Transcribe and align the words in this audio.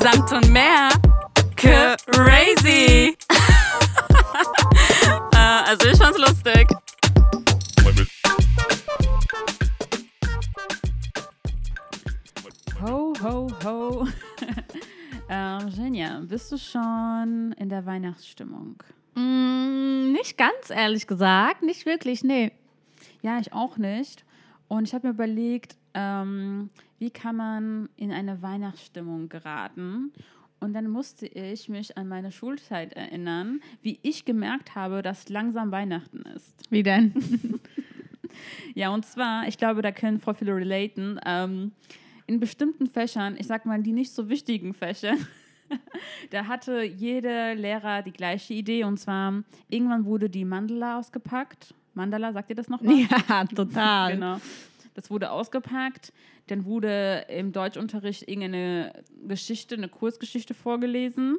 Samt 0.00 0.32
und 0.32 0.50
mehr. 0.50 0.90
Crazy. 1.56 3.16
äh, 5.32 5.36
also 5.36 5.88
ich 5.88 5.98
fand's 5.98 6.18
lustig. 6.18 6.68
Ho, 12.82 13.14
ho, 13.22 13.48
ho. 13.64 14.06
ähm, 15.28 15.68
Jenja, 15.68 16.20
bist 16.20 16.52
du 16.52 16.58
schon 16.58 17.54
in 17.58 17.68
der 17.68 17.86
Weihnachtsstimmung? 17.86 18.76
Mm, 19.14 20.12
nicht 20.12 20.36
ganz, 20.36 20.70
ehrlich 20.70 21.06
gesagt. 21.06 21.62
Nicht 21.62 21.86
wirklich, 21.86 22.22
nee. 22.22 22.52
Ja, 23.22 23.38
ich 23.38 23.52
auch 23.52 23.76
nicht. 23.76 24.24
Und 24.68 24.88
ich 24.88 24.94
habe 24.94 25.06
mir 25.08 25.14
überlegt, 25.14 25.76
ähm, 25.94 26.70
wie 26.98 27.10
kann 27.10 27.36
man 27.36 27.88
in 27.96 28.12
eine 28.12 28.42
Weihnachtsstimmung 28.42 29.28
geraten? 29.28 30.12
Und 30.58 30.72
dann 30.72 30.88
musste 30.88 31.26
ich 31.26 31.68
mich 31.68 31.96
an 31.98 32.08
meine 32.08 32.32
Schulzeit 32.32 32.94
erinnern, 32.94 33.60
wie 33.82 33.98
ich 34.02 34.24
gemerkt 34.24 34.74
habe, 34.74 35.02
dass 35.02 35.28
langsam 35.28 35.70
Weihnachten 35.70 36.22
ist. 36.34 36.70
Wie 36.70 36.82
denn? 36.82 37.12
ja, 38.74 38.92
und 38.92 39.04
zwar, 39.04 39.48
ich 39.48 39.58
glaube, 39.58 39.82
da 39.82 39.92
können 39.92 40.20
voll 40.20 40.34
viele 40.34 40.54
relaten. 40.54 41.20
Ähm, 41.24 41.72
in 42.26 42.40
bestimmten 42.40 42.86
Fächern, 42.86 43.36
ich 43.38 43.46
sag 43.46 43.66
mal, 43.66 43.82
die 43.82 43.92
nicht 43.92 44.12
so 44.12 44.28
wichtigen 44.28 44.74
Fächer, 44.74 45.14
da 46.30 46.46
hatte 46.46 46.82
jeder 46.82 47.54
Lehrer 47.54 48.02
die 48.02 48.12
gleiche 48.12 48.54
Idee. 48.54 48.84
Und 48.84 48.98
zwar, 48.98 49.42
irgendwann 49.68 50.04
wurde 50.04 50.28
die 50.30 50.44
Mandala 50.44 50.98
ausgepackt. 50.98 51.74
Mandala, 51.96 52.32
sagt 52.32 52.50
ihr 52.50 52.56
das 52.56 52.68
noch 52.68 52.80
mal? 52.82 52.94
Ja, 52.94 53.44
total. 53.46 54.12
genau. 54.12 54.40
Das 54.94 55.10
wurde 55.10 55.30
ausgepackt. 55.30 56.12
Dann 56.46 56.64
wurde 56.64 57.26
im 57.28 57.52
Deutschunterricht 57.52 58.28
irgendeine 58.28 58.92
Geschichte, 59.26 59.74
eine 59.74 59.88
Kurzgeschichte 59.88 60.54
vorgelesen. 60.54 61.38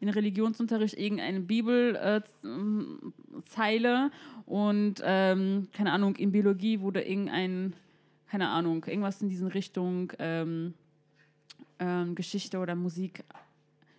In 0.00 0.08
Religionsunterricht 0.08 0.98
irgendeine 0.98 1.40
Bibelzeile. 1.40 2.24
Und 4.46 5.02
ähm, 5.04 5.68
keine 5.72 5.92
Ahnung, 5.92 6.16
in 6.16 6.32
Biologie 6.32 6.80
wurde 6.80 7.02
irgendein, 7.02 7.74
keine 8.28 8.48
Ahnung, 8.48 8.84
irgendwas 8.86 9.22
in 9.22 9.28
diesen 9.28 9.48
Richtung 9.48 10.12
ähm, 10.18 10.74
ähm, 11.78 12.14
Geschichte 12.14 12.58
oder 12.58 12.74
Musik 12.74 13.24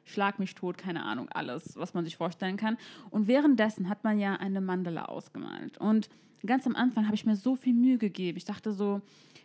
Schlag 0.04 0.40
mich 0.40 0.56
tot, 0.56 0.78
keine 0.78 1.04
Ahnung, 1.04 1.30
alles, 1.30 1.76
was 1.78 1.94
man 1.94 2.06
sich 2.06 2.18
vorstellen 2.18 2.58
kann. 2.58 2.78
Und 3.10 3.28
währenddessen 3.28 3.90
hat 3.90 4.04
man 4.04 4.20
ja 4.20 4.36
eine 4.36 4.62
Mandala 4.62 5.06
ausgemalt. 5.06 5.78
Und 5.78 6.10
ganz 6.46 6.66
am 6.66 6.76
Anfang 6.76 7.06
habe 7.06 7.16
ich 7.16 7.26
mir 7.26 7.36
so 7.36 7.56
viel 7.56 7.74
Mühe 7.74 7.98
gegeben. 7.98 8.38
Ich 8.38 8.46
dachte 8.46 8.74
so, 8.74 9.02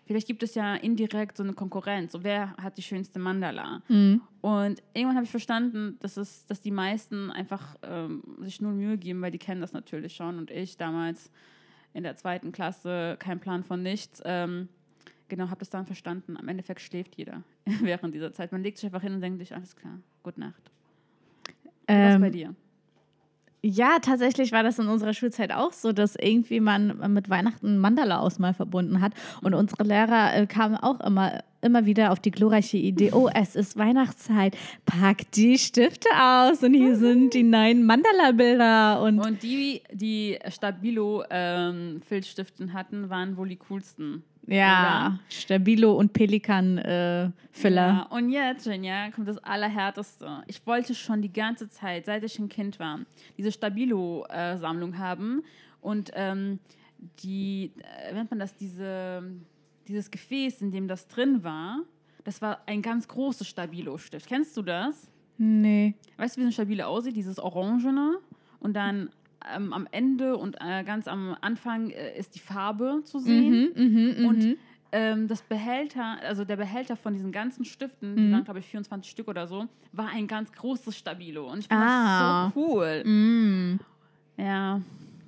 vielleicht 0.06 0.26
gibt 0.26 0.42
es 0.42 0.54
ja 0.54 0.74
indirekt 0.74 1.36
so 1.36 1.42
eine 1.42 1.52
Konkurrenz. 1.52 2.12
So, 2.12 2.24
wer 2.24 2.52
hat 2.56 2.78
die 2.78 2.82
schönste 2.82 3.18
Mandala? 3.18 3.82
Mhm. 3.88 4.22
Und 4.40 4.82
irgendwann 4.94 5.16
habe 5.16 5.24
ich 5.24 5.30
verstanden, 5.30 5.98
dass, 6.00 6.16
es, 6.16 6.46
dass 6.46 6.60
die 6.60 6.70
meisten 6.70 7.30
einfach 7.30 7.76
ähm, 7.82 8.22
sich 8.40 8.60
nur 8.60 8.72
Mühe 8.72 8.96
geben, 8.98 9.20
weil 9.20 9.30
die 9.30 9.38
kennen 9.38 9.60
das 9.60 9.72
natürlich 9.72 10.14
schon. 10.14 10.38
Und 10.38 10.50
ich 10.50 10.76
damals 10.76 11.30
in 11.92 12.02
der 12.02 12.16
zweiten 12.16 12.52
Klasse, 12.52 13.16
kein 13.18 13.40
Plan 13.40 13.64
von 13.64 13.82
nichts. 13.82 14.22
Ähm, 14.24 14.68
genau, 15.28 15.48
habe 15.48 15.58
das 15.58 15.70
dann 15.70 15.86
verstanden. 15.86 16.36
Am 16.36 16.48
Endeffekt 16.48 16.80
schläft 16.80 17.16
jeder 17.16 17.42
während 17.82 18.14
dieser 18.14 18.32
Zeit. 18.32 18.52
Man 18.52 18.62
legt 18.62 18.78
sich 18.78 18.86
einfach 18.86 19.02
hin 19.02 19.14
und 19.14 19.20
denkt 19.20 19.38
sich, 19.38 19.54
alles 19.54 19.76
klar, 19.76 19.98
gute 20.22 20.40
Nacht. 20.40 20.70
Ähm, 21.88 22.14
Was 22.14 22.20
bei 22.20 22.30
dir? 22.30 22.54
Ja, 23.68 23.98
tatsächlich 24.00 24.52
war 24.52 24.62
das 24.62 24.78
in 24.78 24.86
unserer 24.86 25.12
Schulzeit 25.12 25.50
auch 25.50 25.72
so, 25.72 25.92
dass 25.92 26.14
irgendwie 26.14 26.60
man 26.60 27.12
mit 27.12 27.28
Weihnachten 27.28 27.78
Mandala 27.78 28.20
ausmal 28.20 28.54
verbunden 28.54 29.00
hat. 29.00 29.12
Und 29.42 29.54
unsere 29.54 29.82
Lehrer 29.82 30.36
äh, 30.36 30.46
kamen 30.46 30.76
auch 30.76 31.00
immer, 31.00 31.42
immer 31.62 31.84
wieder 31.84 32.12
auf 32.12 32.20
die 32.20 32.30
glorreiche 32.30 32.76
Idee, 32.76 33.10
oh, 33.12 33.28
es 33.34 33.56
ist 33.56 33.76
Weihnachtszeit, 33.76 34.56
pack 34.84 35.28
die 35.32 35.58
Stifte 35.58 36.08
aus 36.16 36.62
und 36.62 36.74
hier 36.74 36.94
sind 36.94 37.34
die 37.34 37.42
neuen 37.42 37.84
Mandala-Bilder. 37.86 39.02
Und, 39.02 39.18
und 39.18 39.42
die, 39.42 39.82
die 39.92 40.38
Stabilo-Filzstiften 40.48 42.68
ähm, 42.68 42.72
hatten, 42.72 43.10
waren 43.10 43.36
wohl 43.36 43.48
die 43.48 43.56
coolsten. 43.56 44.22
Ja, 44.46 45.08
oder? 45.08 45.20
Stabilo 45.28 45.94
und 45.94 46.12
Pelikan-Füller. 46.12 47.32
Äh, 47.64 47.94
ja, 47.94 48.02
und 48.10 48.30
jetzt, 48.30 48.66
Jenja, 48.66 49.10
kommt 49.10 49.28
das 49.28 49.38
Allerhärteste. 49.38 50.42
Ich 50.46 50.64
wollte 50.66 50.94
schon 50.94 51.22
die 51.22 51.32
ganze 51.32 51.68
Zeit, 51.68 52.06
seit 52.06 52.22
ich 52.24 52.38
ein 52.38 52.48
Kind 52.48 52.78
war, 52.78 53.00
diese 53.36 53.50
Stabilo-Sammlung 53.50 54.98
haben. 54.98 55.42
Und 55.80 56.10
ähm, 56.14 56.60
die, 57.22 57.72
äh, 58.08 58.14
nennt 58.14 58.30
man 58.30 58.38
das, 58.38 58.56
diese, 58.56 59.22
dieses 59.88 60.10
Gefäß, 60.10 60.62
in 60.62 60.70
dem 60.70 60.88
das 60.88 61.08
drin 61.08 61.42
war, 61.42 61.80
das 62.24 62.42
war 62.42 62.60
ein 62.66 62.82
ganz 62.82 63.06
großes 63.06 63.46
Stabilo-Stift. 63.46 64.26
Kennst 64.26 64.56
du 64.56 64.62
das? 64.62 65.08
Nee. 65.38 65.94
Weißt 66.16 66.36
du, 66.36 66.40
wie 66.40 66.44
so 66.44 66.48
ein 66.48 66.52
Stabilo 66.52 66.84
aussieht? 66.84 67.16
Dieses 67.16 67.38
Orangene 67.38 68.18
und 68.58 68.74
dann 68.74 69.10
ähm, 69.54 69.72
am 69.72 69.86
Ende 69.90 70.36
und 70.36 70.56
äh, 70.60 70.84
ganz 70.84 71.08
am 71.08 71.36
Anfang 71.40 71.90
äh, 71.90 72.18
ist 72.18 72.34
die 72.34 72.40
Farbe 72.40 73.02
zu 73.04 73.18
sehen. 73.18 73.72
Mhm, 73.74 74.22
mh, 74.22 74.28
und 74.28 74.44
mh. 74.44 74.54
Ähm, 74.92 75.26
das 75.26 75.42
Behälter, 75.42 76.16
also 76.22 76.44
der 76.44 76.56
Behälter 76.56 76.96
von 76.96 77.12
diesen 77.12 77.32
ganzen 77.32 77.64
Stiften, 77.64 78.12
mhm. 78.12 78.16
die 78.16 78.32
waren, 78.32 78.44
glaube 78.44 78.60
ich, 78.60 78.66
24 78.66 79.10
Stück 79.10 79.28
oder 79.28 79.46
so, 79.48 79.66
war 79.92 80.08
ein 80.08 80.26
ganz 80.28 80.52
großes 80.52 80.96
Stabilo. 80.96 81.50
Und 81.50 81.58
ich 81.58 81.68
fand 81.68 81.82
ah. 81.82 82.44
das 82.46 82.54
so 82.54 82.60
cool. 82.60 83.02
Mhm. 83.04 83.80
Ja. 84.36 84.80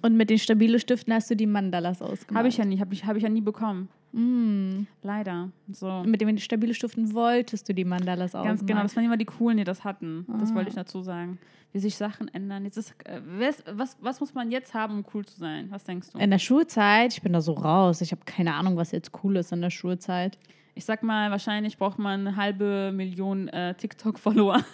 Und 0.03 0.17
mit 0.17 0.31
den 0.31 0.39
Stabilo-Stiften 0.39 1.13
hast 1.13 1.31
du 1.31 1.37
die 1.37 1.47
Mandalas 1.47 2.03
ausgemacht? 2.03 2.39
Habe 2.39 2.49
ich 2.49 2.57
ja 2.57 2.65
nie, 2.65 2.79
habe 2.81 2.95
ich, 2.95 3.05
hab 3.05 3.17
ich 3.17 3.23
ja 3.23 3.29
nie 3.29 3.41
bekommen. 3.41 3.89
Mm. 4.13 4.87
Leider. 5.03 5.51
So. 5.71 6.03
Mit 6.05 6.21
den 6.21 6.39
stabile 6.39 6.75
Stiften 6.75 7.13
wolltest 7.13 7.69
du 7.69 7.75
die 7.75 7.85
Mandalas 7.85 8.35
auch. 8.35 8.45
Ganz 8.45 8.65
genau, 8.65 8.83
das 8.83 8.97
waren 8.97 9.05
immer 9.05 9.17
die 9.17 9.27
coolen, 9.27 9.59
die 9.59 9.65
das 9.65 9.85
hatten. 9.85 10.27
Ah. 10.29 10.39
Das 10.39 10.55
wollte 10.55 10.71
ich 10.71 10.75
dazu 10.75 11.03
sagen. 11.03 11.39
Wie 11.73 11.79
sich 11.81 11.97
Sachen 11.97 12.29
ändern. 12.29 12.65
Jetzt 12.65 12.79
ist, 12.79 12.95
äh, 13.05 13.21
was, 13.39 13.63
was, 13.71 13.99
was 14.01 14.21
muss 14.21 14.33
man 14.33 14.51
jetzt 14.51 14.73
haben, 14.73 14.99
um 14.99 15.05
cool 15.13 15.27
zu 15.27 15.39
sein? 15.39 15.67
Was 15.71 15.85
denkst 15.85 16.09
du? 16.13 16.19
In 16.19 16.31
der 16.31 16.39
Schulzeit, 16.39 17.13
ich 17.13 17.21
bin 17.21 17.35
da 17.35 17.43
so 17.43 17.53
raus. 17.53 18.01
Ich 18.01 18.11
habe 18.13 18.23
keine 18.25 18.55
Ahnung, 18.55 18.77
was 18.77 18.93
jetzt 18.93 19.11
cool 19.23 19.37
ist 19.37 19.53
in 19.53 19.61
der 19.61 19.71
Schulzeit. 19.71 20.39
Ich 20.75 20.87
sag 20.87 21.03
mal, 21.03 21.31
wahrscheinlich 21.31 21.77
braucht 21.77 21.99
man 21.99 22.27
eine 22.27 22.37
halbe 22.37 22.93
Million 22.95 23.49
äh, 23.49 23.75
TikTok-Follower. 23.75 24.65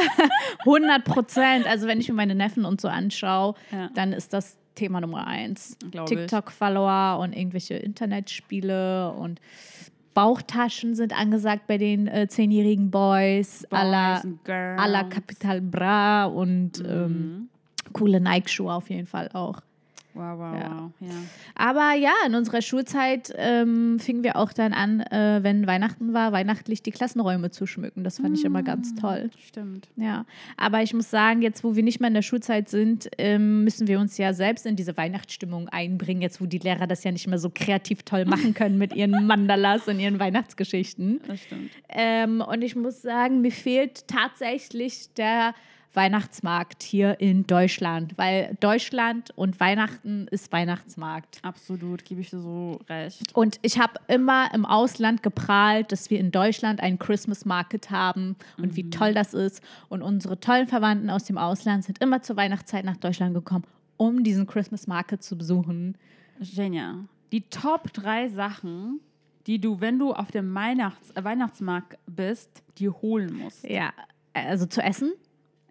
100 0.60 1.04
Prozent. 1.04 1.66
Also, 1.66 1.86
wenn 1.86 2.00
ich 2.00 2.08
mir 2.08 2.14
meine 2.14 2.34
Neffen 2.34 2.64
und 2.64 2.80
so 2.80 2.88
anschaue, 2.88 3.54
ja. 3.70 3.90
dann 3.94 4.12
ist 4.12 4.32
das 4.32 4.56
Thema 4.74 5.00
Nummer 5.00 5.26
eins. 5.26 5.76
TikTok-Follower 6.06 7.18
und 7.20 7.36
irgendwelche 7.36 7.74
Internetspiele 7.74 9.12
und 9.12 9.40
Bauchtaschen 10.14 10.94
sind 10.94 11.18
angesagt 11.18 11.66
bei 11.66 11.76
den 11.76 12.06
äh, 12.06 12.28
zehnjährigen 12.28 12.90
Boys, 12.90 13.66
à 13.70 14.86
la 14.86 15.04
Capital 15.04 15.60
Bra 15.60 16.26
und 16.26 16.78
mhm. 16.78 16.88
ähm, 16.88 17.48
coole 17.92 18.20
Nike-Schuhe 18.20 18.72
auf 18.72 18.90
jeden 18.90 19.06
Fall 19.06 19.28
auch. 19.32 19.60
Wow, 20.14 20.38
wow, 20.38 20.54
ja. 20.54 20.70
wow. 20.70 20.90
Ja. 21.00 21.14
Aber 21.56 21.92
ja, 21.94 22.12
in 22.26 22.36
unserer 22.36 22.62
Schulzeit 22.62 23.32
ähm, 23.36 23.98
fingen 23.98 24.22
wir 24.22 24.36
auch 24.36 24.52
dann 24.52 24.72
an, 24.72 25.00
äh, 25.00 25.40
wenn 25.42 25.66
Weihnachten 25.66 26.14
war, 26.14 26.30
weihnachtlich 26.30 26.82
die 26.82 26.92
Klassenräume 26.92 27.50
zu 27.50 27.66
schmücken. 27.66 28.04
Das 28.04 28.18
fand 28.18 28.30
mm, 28.30 28.34
ich 28.34 28.44
immer 28.44 28.62
ganz 28.62 28.92
mm, 28.92 28.96
toll. 28.96 29.30
Stimmt. 29.44 29.88
Ja. 29.96 30.24
Aber 30.56 30.82
ich 30.82 30.94
muss 30.94 31.10
sagen, 31.10 31.42
jetzt, 31.42 31.64
wo 31.64 31.74
wir 31.74 31.82
nicht 31.82 31.98
mehr 31.98 32.08
in 32.08 32.14
der 32.14 32.22
Schulzeit 32.22 32.68
sind, 32.68 33.08
ähm, 33.18 33.64
müssen 33.64 33.88
wir 33.88 33.98
uns 33.98 34.16
ja 34.16 34.32
selbst 34.32 34.66
in 34.66 34.76
diese 34.76 34.96
Weihnachtsstimmung 34.96 35.68
einbringen, 35.68 36.22
jetzt, 36.22 36.40
wo 36.40 36.46
die 36.46 36.58
Lehrer 36.58 36.86
das 36.86 37.02
ja 37.02 37.10
nicht 37.10 37.26
mehr 37.26 37.38
so 37.38 37.50
kreativ 37.52 38.04
toll 38.04 38.24
machen 38.26 38.54
können 38.54 38.78
mit 38.78 38.94
ihren 38.94 39.26
Mandalas 39.26 39.88
und 39.88 39.98
ihren 39.98 40.20
Weihnachtsgeschichten. 40.20 41.20
Das 41.26 41.40
stimmt. 41.40 41.70
Ähm, 41.88 42.40
und 42.40 42.62
ich 42.62 42.76
muss 42.76 43.02
sagen, 43.02 43.40
mir 43.40 43.50
fehlt 43.52 44.06
tatsächlich 44.06 45.12
der 45.14 45.54
Weihnachtsmarkt 45.94 46.82
hier 46.82 47.20
in 47.20 47.46
Deutschland, 47.46 48.16
weil 48.16 48.56
Deutschland 48.60 49.30
und 49.36 49.60
Weihnachten 49.60 50.26
ist 50.30 50.52
Weihnachtsmarkt. 50.52 51.38
Absolut, 51.42 52.04
gebe 52.04 52.20
ich 52.20 52.30
dir 52.30 52.40
so 52.40 52.80
recht. 52.88 53.34
Und 53.34 53.58
ich 53.62 53.78
habe 53.78 53.94
immer 54.08 54.52
im 54.52 54.66
Ausland 54.66 55.22
geprahlt, 55.22 55.92
dass 55.92 56.10
wir 56.10 56.18
in 56.18 56.30
Deutschland 56.30 56.80
einen 56.80 56.98
Christmas 56.98 57.44
Market 57.44 57.90
haben 57.90 58.36
und 58.58 58.72
mhm. 58.72 58.76
wie 58.76 58.90
toll 58.90 59.14
das 59.14 59.34
ist. 59.34 59.62
Und 59.88 60.02
unsere 60.02 60.40
tollen 60.40 60.66
Verwandten 60.66 61.10
aus 61.10 61.24
dem 61.24 61.38
Ausland 61.38 61.84
sind 61.84 62.00
immer 62.00 62.22
zur 62.22 62.36
Weihnachtszeit 62.36 62.84
nach 62.84 62.96
Deutschland 62.96 63.34
gekommen, 63.34 63.64
um 63.96 64.24
diesen 64.24 64.46
Christmas 64.46 64.86
Market 64.86 65.22
zu 65.22 65.38
besuchen. 65.38 65.96
Genial. 66.40 67.04
Die 67.32 67.42
Top 67.42 67.92
drei 67.92 68.28
Sachen, 68.28 69.00
die 69.46 69.60
du, 69.60 69.80
wenn 69.80 69.98
du 69.98 70.12
auf 70.12 70.30
dem 70.30 70.54
Weihnachts 70.54 71.12
Weihnachtsmarkt 71.14 71.98
bist, 72.06 72.62
dir 72.78 72.92
holen 73.02 73.36
musst. 73.36 73.68
Ja, 73.68 73.92
also 74.32 74.66
zu 74.66 74.82
essen. 74.82 75.12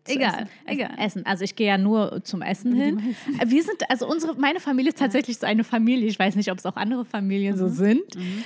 Egal, 0.07 0.33
essen. 0.33 0.49
egal. 0.65 0.91
Essen. 0.97 1.25
Also 1.25 1.43
ich 1.43 1.55
gehe 1.55 1.67
ja 1.67 1.77
nur 1.77 2.23
zum 2.23 2.41
Essen 2.41 2.73
hin. 2.73 3.15
Wir 3.45 3.63
sind, 3.63 3.89
also 3.89 4.07
unsere, 4.07 4.35
meine 4.35 4.59
Familie 4.59 4.89
ist 4.89 4.99
tatsächlich 4.99 5.37
so 5.37 5.45
eine 5.45 5.63
Familie. 5.63 6.07
Ich 6.07 6.19
weiß 6.19 6.35
nicht, 6.35 6.51
ob 6.51 6.57
es 6.57 6.65
auch 6.65 6.75
andere 6.75 7.05
Familien 7.05 7.55
mhm. 7.55 7.59
so 7.59 7.67
sind. 7.69 8.15
Mhm. 8.15 8.43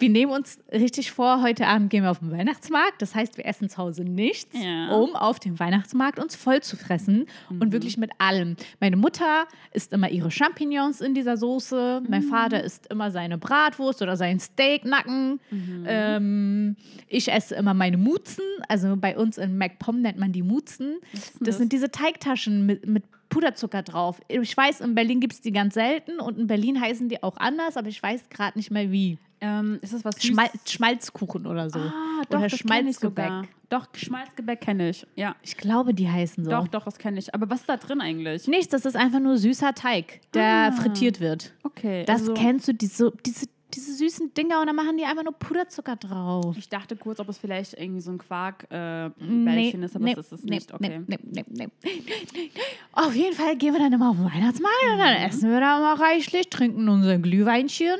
Wir 0.00 0.08
nehmen 0.10 0.32
uns 0.32 0.58
richtig 0.72 1.10
vor, 1.12 1.42
heute 1.42 1.66
Abend 1.66 1.90
gehen 1.90 2.02
wir 2.02 2.10
auf 2.10 2.18
den 2.20 2.30
Weihnachtsmarkt. 2.30 3.00
Das 3.02 3.14
heißt, 3.14 3.36
wir 3.36 3.46
essen 3.46 3.68
zu 3.68 3.78
Hause 3.78 4.04
nichts, 4.04 4.56
Ja. 4.60 4.90
um 4.94 5.16
auf 5.16 5.38
dem 5.40 5.58
Weihnachtsmarkt 5.58 6.18
uns 6.18 6.36
voll 6.36 6.60
zu 6.62 6.76
fressen 6.76 7.26
und 7.48 7.72
wirklich 7.72 7.96
mit 7.96 8.10
allem. 8.18 8.56
Meine 8.80 8.96
Mutter 8.96 9.46
isst 9.72 9.92
immer 9.92 10.10
ihre 10.10 10.30
Champignons 10.30 11.00
in 11.00 11.14
dieser 11.14 11.36
Soße. 11.36 12.02
Mein 12.08 12.22
Vater 12.22 12.62
isst 12.62 12.86
immer 12.88 13.10
seine 13.10 13.38
Bratwurst 13.38 14.02
oder 14.02 14.16
seinen 14.16 14.40
Steaknacken. 14.40 15.40
Ähm, 15.86 16.76
ich 17.08 17.30
esse 17.30 17.54
immer 17.54 17.74
meine 17.74 17.96
Mutzen. 17.96 18.42
Also 18.68 18.96
bei 18.96 19.16
uns 19.16 19.38
in 19.38 19.56
MacPom 19.58 20.00
nennt 20.00 20.18
man 20.18 20.32
die 20.32 20.42
Mutzen. 20.42 20.96
Das, 21.12 21.32
das? 21.40 21.58
sind 21.58 21.72
diese 21.72 21.90
Teigtaschen 21.90 22.66
mit, 22.66 22.86
mit 22.86 23.04
Puderzucker 23.28 23.82
drauf. 23.82 24.20
Ich 24.28 24.56
weiß, 24.56 24.80
in 24.80 24.94
Berlin 24.94 25.20
gibt 25.20 25.32
es 25.34 25.40
die 25.40 25.52
ganz 25.52 25.74
selten 25.74 26.20
und 26.20 26.38
in 26.38 26.46
Berlin 26.46 26.80
heißen 26.80 27.08
die 27.08 27.22
auch 27.22 27.36
anders, 27.38 27.76
aber 27.76 27.88
ich 27.88 28.02
weiß 28.02 28.28
gerade 28.30 28.56
nicht 28.58 28.70
mehr 28.70 28.92
wie. 28.92 29.18
Ähm, 29.40 29.78
ist 29.82 29.92
das 29.92 30.04
was? 30.04 30.22
Schmal 30.24 30.48
Schmalzkuchen 30.66 31.46
oder 31.46 31.68
so. 31.68 31.78
Ah, 31.78 32.22
doch, 32.30 32.38
oder 32.38 32.48
Schmalzgebäck. 32.48 33.30
Doch, 33.68 33.86
Schmalzgebäck 33.94 34.60
kenne 34.60 34.90
ich. 34.90 35.06
Ja, 35.16 35.34
Ich 35.42 35.56
glaube, 35.56 35.92
die 35.92 36.08
heißen 36.08 36.44
so. 36.44 36.50
doch, 36.50 36.68
doch, 36.68 36.84
das 36.84 36.98
kenne 36.98 37.18
ich. 37.18 37.34
Aber 37.34 37.50
was 37.50 37.60
ist 37.60 37.68
da 37.68 37.76
drin 37.76 38.00
eigentlich? 38.00 38.46
Nichts, 38.48 38.68
das 38.68 38.84
ist 38.86 38.96
einfach 38.96 39.20
nur 39.20 39.36
süßer 39.36 39.74
Teig, 39.74 40.20
der 40.32 40.44
Ah. 40.44 40.72
frittiert 40.72 41.20
wird. 41.20 41.52
Okay. 41.64 42.04
Das 42.06 42.20
also, 42.22 42.34
kennst 42.34 42.68
du, 42.68 42.72
diese, 42.74 43.12
diese, 43.26 43.46
diese 43.74 43.92
süßen 43.94 44.32
Dinger 44.34 44.60
und 44.60 44.68
dann 44.68 44.76
machen 44.76 44.96
die 44.96 45.04
einfach 45.04 45.24
nur 45.24 45.32
Puderzucker 45.34 45.96
drauf. 45.96 46.56
Ich 46.56 46.68
dachte 46.68 46.96
kurz, 46.96 47.18
ob 47.20 47.28
es 47.28 47.36
vielleicht 47.38 47.74
irgendwie 47.74 48.00
so 48.00 48.12
ein 48.12 48.18
Quark-Bällchen 48.18 49.12
äh, 49.20 49.76
Nee, 49.76 49.84
ist, 49.84 49.96
aber 49.96 50.04
nee, 50.04 50.14
das 50.14 50.26
ist 50.26 50.32
es 50.32 50.42
nee, 50.44 50.54
nicht. 50.54 50.72
Okay. 50.72 51.00
Nee, 51.06 51.18
nee, 51.22 51.44
nee, 51.50 51.66
nee. 51.66 52.50
Auf 52.92 53.14
jeden 53.14 53.34
Fall 53.34 53.56
gehen 53.56 53.72
wir 53.74 53.80
dann 53.80 53.92
immer 53.92 54.10
auf 54.10 54.16
den 54.16 54.24
Weihnachtsmarkt 54.26 54.82
und 54.90 54.94
Mhm. 54.96 54.98
dann 55.00 55.16
essen 55.28 55.50
wir 55.50 55.60
da 55.60 55.80
mal 55.80 55.94
reichlich, 55.96 56.48
trinken 56.48 56.88
unser 56.88 57.18
Glühweinchen. 57.18 57.96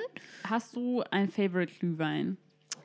Hast 0.49 0.77
du 0.77 1.03
ein 1.11 1.29
Favorite 1.29 1.73
Glühwein? 1.79 2.37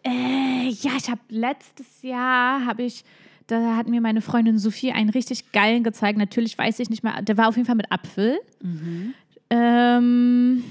Äh, 0.04 0.70
ja, 0.70 0.92
ich 0.98 1.10
habe 1.10 1.22
letztes 1.30 2.02
Jahr, 2.02 2.66
habe 2.66 2.84
ich, 2.84 3.04
da 3.48 3.76
hat 3.76 3.88
mir 3.88 4.02
meine 4.02 4.22
Freundin 4.22 4.58
Sophie 4.58 4.92
einen 4.92 5.10
richtig 5.10 5.52
geilen 5.52 5.84
gezeigt. 5.84 6.18
Natürlich 6.18 6.58
weiß 6.58 6.80
ich 6.80 6.90
nicht 6.90 7.04
mehr, 7.04 7.22
der 7.22 7.38
war 7.38 7.48
auf 7.48 7.56
jeden 7.56 7.68
Fall 7.68 7.76
mit 7.76 7.92
Apfel. 7.92 8.40
Mhm. 8.62 9.14
Ähm, 9.52 10.64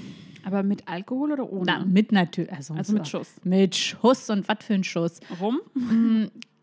Aber 0.43 0.63
mit 0.63 0.87
Alkohol 0.87 1.31
oder 1.31 1.51
ohne? 1.51 1.63
na, 1.65 1.85
mit 1.85 2.11
natürlich. 2.11 2.51
Also, 2.51 2.73
also 2.73 2.93
mit 2.93 3.07
Schuss. 3.07 3.35
Mit 3.43 3.75
Schuss 3.75 4.29
und 4.29 4.47
was 4.47 4.57
für 4.65 4.73
ein 4.73 4.83
Schuss. 4.83 5.19
Rum? 5.39 5.61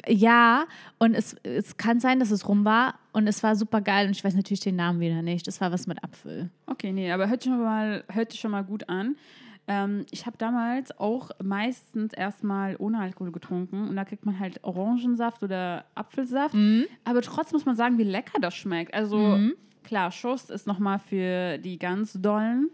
Ja, 0.07 0.67
und 0.99 1.15
es, 1.15 1.37
es 1.43 1.77
kann 1.77 2.01
sein, 2.01 2.19
dass 2.21 2.31
es 2.31 2.49
rum 2.49 2.65
war 2.65 2.95
und 3.13 3.27
es 3.27 3.43
war 3.43 3.57
super 3.57 3.81
geil 3.81 4.07
und 4.07 4.13
ich 4.17 4.25
weiß 4.25 4.35
natürlich 4.35 4.61
den 4.61 4.77
Namen 4.77 5.01
wieder 5.01 5.23
nicht. 5.23 5.47
Das 5.47 5.61
war 5.61 5.71
was 5.73 5.87
mit 5.87 6.03
Apfel. 6.03 6.51
Okay, 6.67 6.93
nee, 6.93 7.11
aber 7.11 7.29
hört 7.29 7.43
sich 7.43 7.53
schon 7.53 7.63
mal, 7.63 8.05
hört 8.09 8.31
sich 8.33 8.41
schon 8.41 8.51
mal 8.51 8.63
gut 8.65 8.89
an. 8.89 9.17
Ähm, 9.69 10.07
ich 10.11 10.25
habe 10.27 10.37
damals 10.39 10.99
auch 10.99 11.31
meistens 11.43 12.13
erstmal 12.15 12.75
ohne 12.79 12.99
Alkohol 13.01 13.31
getrunken 13.33 13.87
und 13.89 13.97
da 13.97 14.05
kriegt 14.05 14.25
man 14.25 14.39
halt 14.41 14.65
Orangensaft 14.65 15.43
oder 15.43 15.85
Apfelsaft. 15.95 16.57
Aber 17.05 17.21
trotzdem 17.23 17.57
muss 17.57 17.67
man 17.67 17.77
sagen, 17.77 17.99
wie 17.99 18.05
lecker 18.05 18.41
das 18.41 18.55
schmeckt. 18.55 18.95
Also 18.95 19.39
klar, 19.85 20.11
Schuss 20.11 20.49
ist 20.51 20.67
nochmal 20.67 20.99
für 20.99 21.59
die 21.59 21.79
ganz 21.79 22.15
dollen. 22.15 22.71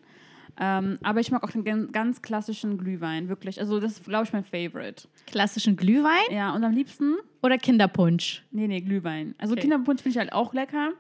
Ähm, 0.57 0.99
aber 1.03 1.19
ich 1.19 1.33
mag 1.33 1.43
auch 1.43 1.51
den 1.51 1.65
gan- 1.65 1.91
ganz 1.91 2.23
klassischen 2.23 2.79
Glühwein, 2.79 3.29
wirklich. 3.29 3.59
Also 3.59 3.81
das 3.81 3.95
ist, 3.99 4.05
glaube 4.05 4.25
ich, 4.27 4.33
mein 4.33 4.45
Favorite. 4.45 5.09
Klassischen 5.27 5.75
Glühwein 5.77 6.23
Ja, 6.31 6.55
und 6.55 6.63
am 6.63 6.71
liebsten 6.73 7.17
oder 7.43 7.59
Kinderpunsch? 7.59 8.45
Nee, 8.53 8.69
nee, 8.69 8.81
Glühwein. 8.81 9.35
Also 9.39 9.55
Okay. 9.55 9.63
Kinderpunsch 9.63 10.01
finde 10.03 10.11
ich 10.11 10.19
halt 10.19 10.33
auch 10.33 10.55
lecker. 10.55 10.91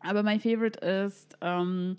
Aber 0.00 0.22
mein 0.22 0.40
Favorite 0.40 0.78
ist 0.80 1.36
ähm, 1.42 1.98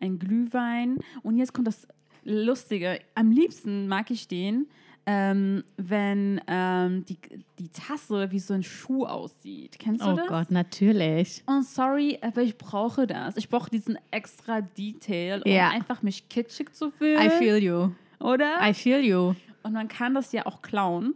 ein 0.00 0.18
Glühwein. 0.18 0.98
Und 1.22 1.36
jetzt 1.36 1.52
kommt 1.52 1.66
das 1.68 1.86
Lustige. 2.26 3.00
Am 3.14 3.30
liebsten 3.30 3.88
mag 3.88 4.10
ich 4.10 4.28
den, 4.28 4.66
ähm, 5.06 5.62
wenn 5.76 6.40
ähm, 6.48 7.04
die, 7.04 7.16
die 7.58 7.68
Tasse 7.68 8.30
wie 8.32 8.40
so 8.40 8.54
ein 8.54 8.64
Schuh 8.64 9.04
aussieht. 9.06 9.78
Kennst 9.78 10.04
du 10.04 10.10
Oh 10.10 10.16
das? 10.16 10.26
Gott, 10.26 10.50
natürlich. 10.50 11.42
Und 11.46 11.64
sorry, 11.64 12.18
aber 12.20 12.42
ich 12.42 12.58
brauche 12.58 13.06
das. 13.06 13.36
Ich 13.36 13.48
brauche 13.48 13.70
diesen 13.70 13.96
extra 14.10 14.60
Detail, 14.62 15.42
um 15.44 15.50
Ja. 15.52 15.70
einfach 15.70 16.02
mich 16.02 16.28
kitschig 16.28 16.74
zu 16.74 16.90
fühlen. 16.90 17.20
I 17.24 17.30
feel 17.30 17.56
you. 17.62 17.90
oder? 18.18 18.58
I 18.60 18.74
feel 18.74 18.98
you. 19.04 19.34
Und 19.62 19.72
man 19.74 19.86
kann 19.88 20.14
das 20.14 20.32
ja 20.32 20.44
auch 20.46 20.60
klauen, 20.62 21.14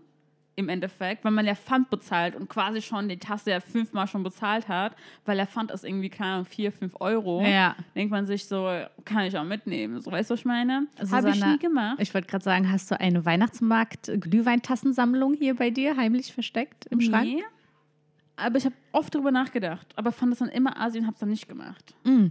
im 0.60 0.68
Endeffekt, 0.68 1.24
weil 1.24 1.32
man 1.32 1.46
ja 1.46 1.54
Pfand 1.54 1.90
bezahlt 1.90 2.36
und 2.36 2.48
quasi 2.48 2.80
schon 2.80 3.08
die 3.08 3.18
Tasse 3.18 3.50
ja 3.50 3.60
fünfmal 3.60 4.06
schon 4.06 4.22
bezahlt 4.22 4.68
hat, 4.68 4.94
weil 5.24 5.36
der 5.36 5.46
Pfand 5.46 5.72
ist 5.72 5.84
irgendwie, 5.84 6.08
keine 6.08 6.34
Ahnung, 6.34 6.44
vier, 6.44 6.70
fünf 6.70 6.94
Euro. 7.00 7.42
Ja. 7.42 7.74
Denkt 7.94 8.12
man 8.12 8.26
sich 8.26 8.46
so, 8.46 8.68
kann 9.04 9.24
ich 9.24 9.36
auch 9.36 9.44
mitnehmen. 9.44 10.00
So, 10.00 10.12
weißt 10.12 10.30
du, 10.30 10.34
was 10.34 10.40
ich 10.40 10.46
meine? 10.46 10.86
Also, 10.98 11.16
Habe 11.16 11.30
ich 11.30 11.44
nie 11.44 11.58
gemacht. 11.58 11.96
Ich 11.98 12.14
wollte 12.14 12.28
gerade 12.28 12.44
sagen, 12.44 12.70
hast 12.70 12.90
du 12.90 13.00
eine 13.00 13.24
Weihnachtsmarkt-Glühweintassensammlung 13.24 15.34
hier 15.34 15.56
bei 15.56 15.70
dir 15.70 15.96
heimlich 15.96 16.32
versteckt 16.32 16.86
im 16.86 17.00
Schrank? 17.00 17.24
Nee. 17.24 17.42
Aber 18.36 18.56
ich 18.56 18.64
habe 18.64 18.74
oft 18.92 19.14
drüber 19.14 19.30
nachgedacht, 19.30 19.86
aber 19.96 20.12
fand 20.12 20.32
das 20.32 20.38
dann 20.38 20.48
immer 20.48 20.80
Asien 20.80 21.02
und 21.02 21.06
habe 21.06 21.14
es 21.14 21.20
dann 21.20 21.28
nicht 21.28 21.46
gemacht. 21.46 21.94
Mm. 22.04 22.28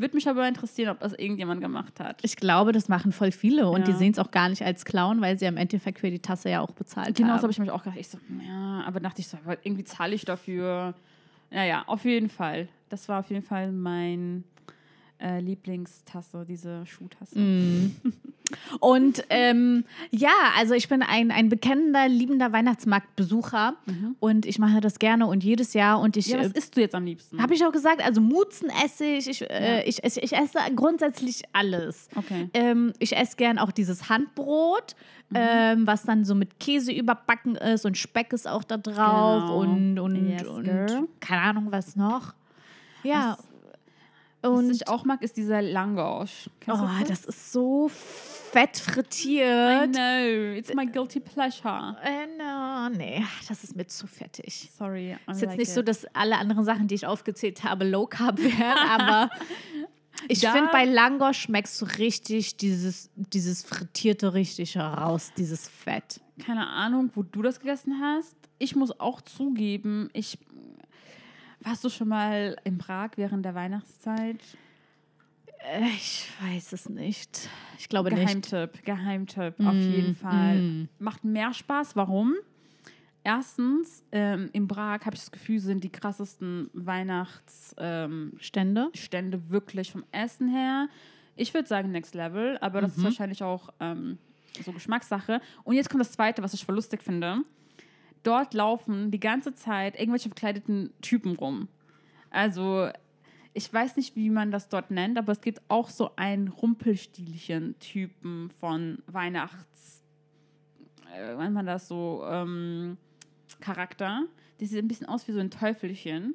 Würde 0.00 0.14
mich 0.16 0.28
aber 0.28 0.46
interessieren, 0.48 0.90
ob 0.90 1.00
das 1.00 1.12
irgendjemand 1.14 1.60
gemacht 1.60 2.00
hat. 2.00 2.18
Ich 2.22 2.36
glaube, 2.36 2.72
das 2.72 2.88
machen 2.88 3.12
voll 3.12 3.32
viele 3.32 3.68
und 3.68 3.80
Ja. 3.80 3.86
die 3.86 3.92
sehen 3.94 4.12
es 4.12 4.18
auch 4.18 4.30
gar 4.30 4.48
nicht 4.48 4.62
als 4.62 4.84
Clown, 4.84 5.20
weil 5.20 5.38
sie 5.38 5.44
im 5.46 5.56
Endeffekt 5.56 5.98
für 6.00 6.10
die 6.10 6.18
Tasse 6.20 6.50
ja 6.50 6.60
auch 6.60 6.72
bezahlt 6.72 7.16
Genau, 7.16 7.28
das 7.28 7.36
haben. 7.38 7.42
habe 7.42 7.52
ich 7.52 7.58
mir 7.58 7.72
auch 7.72 7.82
gedacht. 7.82 7.98
Ich 8.00 8.08
so, 8.08 8.18
ja, 8.46 8.82
aber 8.86 9.00
dachte 9.00 9.20
ich 9.20 9.28
so, 9.28 9.38
irgendwie 9.62 9.84
zahle 9.84 10.14
ich 10.14 10.24
dafür. 10.24 10.94
Naja, 11.50 11.84
auf 11.86 12.04
jeden 12.04 12.28
Fall. 12.28 12.68
Das 12.88 13.08
war 13.08 13.20
auf 13.20 13.30
jeden 13.30 13.42
Fall 13.44 13.72
mein 13.72 14.44
äh, 15.18 15.40
Lieblingstasse, 15.40 16.44
diese 16.48 16.84
Schuhtasse. 16.86 17.36
Und 18.80 19.24
ähm, 19.30 19.84
ja, 20.10 20.30
also 20.56 20.74
ich 20.74 20.88
bin 20.88 21.02
ein, 21.02 21.30
ein 21.30 21.48
bekennender, 21.48 22.08
liebender 22.08 22.52
Weihnachtsmarktbesucher 22.52 23.74
und 24.20 24.46
ich 24.46 24.58
mache 24.58 24.80
das 24.80 24.98
gerne 24.98 25.26
und 25.26 25.42
jedes 25.44 25.72
Jahr 25.74 26.00
und 26.00 26.16
ich 26.16 26.28
Ja, 26.28 26.38
was 26.38 26.48
äh, 26.52 26.58
isst 26.58 26.76
du 26.76 26.80
jetzt 26.80 26.94
am 26.94 27.04
liebsten? 27.04 27.40
habe 27.42 27.54
ich 27.54 27.64
auch 27.64 27.72
gesagt, 27.72 28.02
also 28.04 28.20
Mutzen 28.20 28.70
esse 28.84 29.04
ich, 29.04 29.28
ich, 29.28 29.50
äh, 29.50 29.82
ich, 29.84 30.02
ich, 30.04 30.22
ich 30.22 30.32
esse 30.32 30.58
grundsätzlich 30.74 31.42
alles. 31.52 32.08
Okay. 32.14 32.48
Ähm, 32.54 32.92
ich 32.98 33.16
esse 33.16 33.36
gern 33.36 33.58
auch 33.58 33.72
dieses 33.72 34.08
Handbrot, 34.08 34.94
ähm, 35.34 35.86
was 35.86 36.04
dann 36.04 36.24
so 36.24 36.34
mit 36.34 36.60
Käse 36.60 36.92
überbacken 36.92 37.56
ist 37.56 37.84
und 37.84 37.98
Speck 37.98 38.32
ist 38.32 38.46
auch 38.46 38.62
da 38.64 38.76
drauf 38.76 39.42
Genau. 39.42 39.58
und, 39.60 39.98
und, 39.98 40.28
Yes, 40.30 40.46
und 40.46 41.08
keine 41.20 41.42
Ahnung, 41.42 41.66
was 41.70 41.96
noch. 41.96 42.34
Ja. 43.02 43.36
Was 43.38 43.46
und 44.50 44.70
ich 44.70 44.88
auch 44.88 45.04
mag, 45.04 45.22
ist 45.22 45.36
dieser 45.36 45.62
Langosch. 45.62 46.50
Kennst 46.60 46.82
oh, 46.82 47.04
das 47.08 47.24
ist 47.24 47.52
so 47.52 47.88
fett 47.88 48.76
I 48.76 48.90
frittiert. 48.90 49.92
know, 49.92 50.56
it's 50.56 50.72
my 50.74 50.86
guilty 50.86 51.20
pleasure. 51.20 51.96
Äh, 52.02 52.26
no, 52.38 52.88
nee, 52.88 53.24
das 53.48 53.64
ist 53.64 53.76
mir 53.76 53.86
zu 53.86 54.06
fettig. 54.06 54.70
Sorry. 54.76 55.16
I 55.28 55.30
Ist 55.30 55.40
jetzt 55.40 55.50
like 55.50 55.58
nicht 55.58 55.72
so, 55.72 55.80
it. 55.80 55.88
dass 55.88 56.06
alle 56.14 56.36
anderen 56.38 56.64
Sachen, 56.64 56.88
die 56.88 56.94
ich 56.94 57.06
aufgezählt 57.06 57.64
habe, 57.64 57.84
low 57.84 58.06
carb 58.06 58.38
wären, 58.38 58.78
aber 59.00 59.30
ich 60.28 60.40
finde, 60.40 60.70
bei 60.72 60.84
Langosch 60.84 61.40
schmeckst 61.42 61.80
du 61.80 61.84
richtig 61.84 62.56
dieses, 62.56 63.10
dieses 63.16 63.62
Frittierte 63.62 64.34
richtig 64.34 64.76
raus, 64.78 65.32
dieses 65.36 65.68
Fett. 65.68 66.20
keine 66.44 66.66
Ahnung, 66.68 67.10
wo 67.14 67.22
du 67.22 67.42
das 67.42 67.60
gegessen 67.60 68.00
hast. 68.00 68.34
Ich 68.58 68.74
muss 68.74 68.98
auch 68.98 69.20
zugeben, 69.20 70.08
ich. 70.12 70.38
Warst 71.66 71.82
du 71.82 71.88
schon 71.88 72.06
mal 72.06 72.56
in 72.62 72.78
Prag 72.78 73.10
während 73.16 73.44
der 73.44 73.56
Weihnachtszeit? 73.56 74.40
Äh, 75.58 75.88
Ich 75.96 76.30
weiß 76.40 76.74
es 76.74 76.88
nicht. 76.88 77.50
Ich 77.76 77.88
glaube 77.88 78.12
nicht. 78.12 78.24
Geheimtipp, 78.24 78.84
Geheimtipp, 78.84 79.54
auf 79.58 79.74
jeden 79.74 80.14
Fall. 80.14 80.86
Macht 81.00 81.24
mehr 81.24 81.52
Spaß. 81.52 81.96
Warum? 81.96 82.34
Erstens, 83.24 84.04
ähm, 84.12 84.48
in 84.52 84.68
Prag 84.68 85.00
habe 85.06 85.16
ich 85.16 85.22
das 85.22 85.32
Gefühl, 85.32 85.58
sind 85.58 85.82
die 85.82 85.90
krassesten 85.90 86.70
Weihnachtsstände 86.72 88.82
ähm, 88.84 88.92
Stände? 88.94 89.50
Wirklich 89.50 89.90
vom 89.90 90.04
Essen 90.12 90.48
her. 90.48 90.88
Ich 91.34 91.52
würde 91.52 91.66
sagen 91.66 91.90
Next 91.90 92.14
Level, 92.14 92.58
aber 92.60 92.80
das 92.80 92.96
ist 92.96 93.02
wahrscheinlich 93.02 93.42
auch 93.42 93.70
ähm, 93.80 94.18
so 94.64 94.70
Geschmackssache. 94.70 95.40
Und 95.64 95.74
jetzt 95.74 95.90
kommt 95.90 96.00
das 96.00 96.12
Zweite, 96.12 96.44
was 96.44 96.54
ich 96.54 96.64
voll 96.64 96.76
lustig 96.76 97.02
finde. 97.02 97.38
Dort 98.26 98.54
laufen 98.54 99.12
die 99.12 99.20
ganze 99.20 99.54
Zeit 99.54 99.94
irgendwelche 99.94 100.28
verkleideten 100.28 100.92
Typen 101.00 101.36
rum. 101.36 101.68
Also 102.30 102.88
ich 103.54 103.72
weiß 103.72 103.96
nicht, 103.96 104.16
wie 104.16 104.30
man 104.30 104.50
das 104.50 104.68
dort 104.68 104.90
nennt, 104.90 105.16
aber 105.16 105.30
es 105.30 105.40
gibt 105.40 105.62
auch 105.68 105.88
so 105.88 106.10
einen 106.16 106.48
Rumpelstilchen-Typen 106.48 108.50
von 108.50 108.98
Weihnachts, 109.06 110.02
äh, 111.14 111.36
nennt 111.36 111.54
man 111.54 111.66
das 111.66 111.86
so, 111.86 112.24
ähm, 112.28 112.96
Charakter. 113.60 114.24
Die 114.58 114.66
sieht 114.66 114.84
ein 114.84 114.88
bisschen 114.88 115.06
aus 115.06 115.28
wie 115.28 115.32
so 115.32 115.38
ein 115.38 115.50
Teufelchen, 115.50 116.34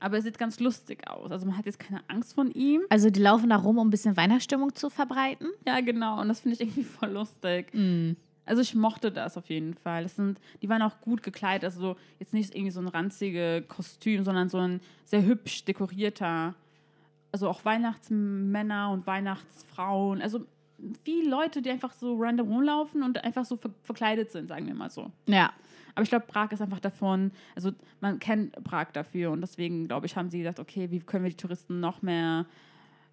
aber 0.00 0.16
er 0.16 0.22
sieht 0.22 0.38
ganz 0.38 0.60
lustig 0.60 1.08
aus. 1.08 1.30
Also 1.30 1.46
man 1.46 1.58
hat 1.58 1.66
jetzt 1.66 1.78
keine 1.78 2.00
Angst 2.08 2.34
von 2.34 2.50
ihm. 2.52 2.82
Also 2.88 3.10
die 3.10 3.20
laufen 3.20 3.50
da 3.50 3.56
rum, 3.56 3.78
um 3.78 3.88
ein 3.88 3.90
bisschen 3.90 4.16
Weihnachtsstimmung 4.16 4.74
zu 4.74 4.90
verbreiten? 4.90 5.48
Ja, 5.66 5.80
genau. 5.80 6.20
Und 6.20 6.28
das 6.28 6.40
finde 6.40 6.54
ich 6.54 6.60
irgendwie 6.60 6.84
voll 6.84 7.10
lustig. 7.10 7.72
Also 8.52 8.60
ich 8.60 8.74
mochte 8.74 9.10
das 9.10 9.38
auf 9.38 9.48
jeden 9.48 9.72
Fall. 9.72 10.02
Das 10.02 10.16
sind, 10.16 10.38
die 10.60 10.68
waren 10.68 10.82
auch 10.82 11.00
gut 11.00 11.22
gekleidet. 11.22 11.64
Also 11.64 11.80
so, 11.80 11.96
jetzt 12.18 12.34
nicht 12.34 12.54
irgendwie 12.54 12.70
so 12.70 12.80
ein 12.80 12.88
ranziges 12.88 13.66
Kostüm, 13.66 14.24
sondern 14.24 14.50
so 14.50 14.58
ein 14.58 14.82
sehr 15.06 15.24
hübsch 15.24 15.64
dekorierter. 15.64 16.54
Also 17.32 17.48
auch 17.48 17.64
Weihnachtsmänner 17.64 18.90
und 18.90 19.06
Weihnachtsfrauen. 19.06 20.20
Also 20.20 20.44
viele 21.02 21.30
Leute, 21.30 21.62
die 21.62 21.70
einfach 21.70 21.94
so 21.94 22.14
random 22.18 22.52
rumlaufen 22.52 23.02
und 23.02 23.24
einfach 23.24 23.46
so 23.46 23.56
ver 23.56 23.70
verkleidet 23.84 24.30
sind, 24.32 24.48
sagen 24.48 24.66
wir 24.66 24.74
mal 24.74 24.90
so. 24.90 25.10
Ja. 25.24 25.50
Aber 25.94 26.02
ich 26.02 26.10
glaube, 26.10 26.26
Prag 26.26 26.52
ist 26.52 26.60
einfach 26.60 26.80
davon, 26.80 27.30
also 27.56 27.70
man 28.02 28.18
kennt 28.18 28.62
Prag 28.64 28.88
dafür 28.92 29.30
und 29.30 29.40
deswegen, 29.40 29.88
glaube 29.88 30.04
ich, 30.04 30.14
haben 30.14 30.28
sie 30.28 30.40
gesagt, 30.40 30.60
okay, 30.60 30.90
wie 30.90 31.00
können 31.00 31.24
wir 31.24 31.30
die 31.30 31.38
Touristen 31.38 31.80
noch 31.80 32.02
mehr 32.02 32.44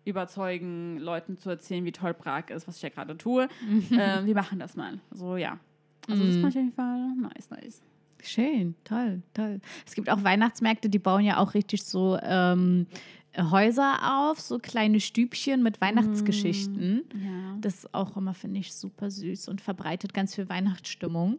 überzeugen, 0.10 0.98
Leuten 0.98 1.38
zu 1.38 1.50
erzählen, 1.50 1.86
wie 1.86 1.92
toll 1.92 2.13
Prag 2.13 2.50
ist, 2.50 2.68
was 2.68 2.78
ich 2.78 2.82
ja 2.82 2.89
gerade 2.89 3.18
tue. 3.18 3.48
ähm, 3.92 4.25
wir 4.25 4.36
machen 4.36 4.60
das 4.60 4.75
mal. 4.75 5.00
So, 5.12 5.38
ja. 5.38 5.60
Also 6.08 6.25
das 6.25 6.38
fand 6.38 6.56
ich 6.56 6.58
auf 6.58 6.63
jeden 6.63 6.74
Fall 6.74 7.16
nice, 7.22 7.50
nice. 7.50 7.82
Schön, 8.22 8.75
toll, 8.84 9.22
toll. 9.34 9.62
Es 9.86 9.96
gibt 9.96 10.10
auch 10.10 10.24
Weihnachtsmärkte, 10.24 10.89
die 10.89 11.00
bauen 11.00 11.24
ja 11.24 11.38
auch 11.38 11.54
richtig 11.54 11.84
so 11.84 12.18
ähm, 12.22 12.88
Häuser 13.38 14.29
auf, 14.29 14.39
so 14.39 14.57
kleine 14.59 15.00
Stübchen 15.00 15.62
mit 15.62 15.79
Weihnachtsgeschichten. 15.81 17.03
Ja. 17.13 17.57
Das 17.62 17.75
ist 17.79 17.93
auch 17.93 18.15
immer, 18.17 18.33
finde 18.33 18.59
ich, 18.59 18.74
super 18.74 19.12
süß 19.12 19.50
und 19.50 19.62
verbreitet 19.62 20.13
ganz 20.13 20.33
viel 20.36 20.50
Weihnachtsstimmung. 20.50 21.38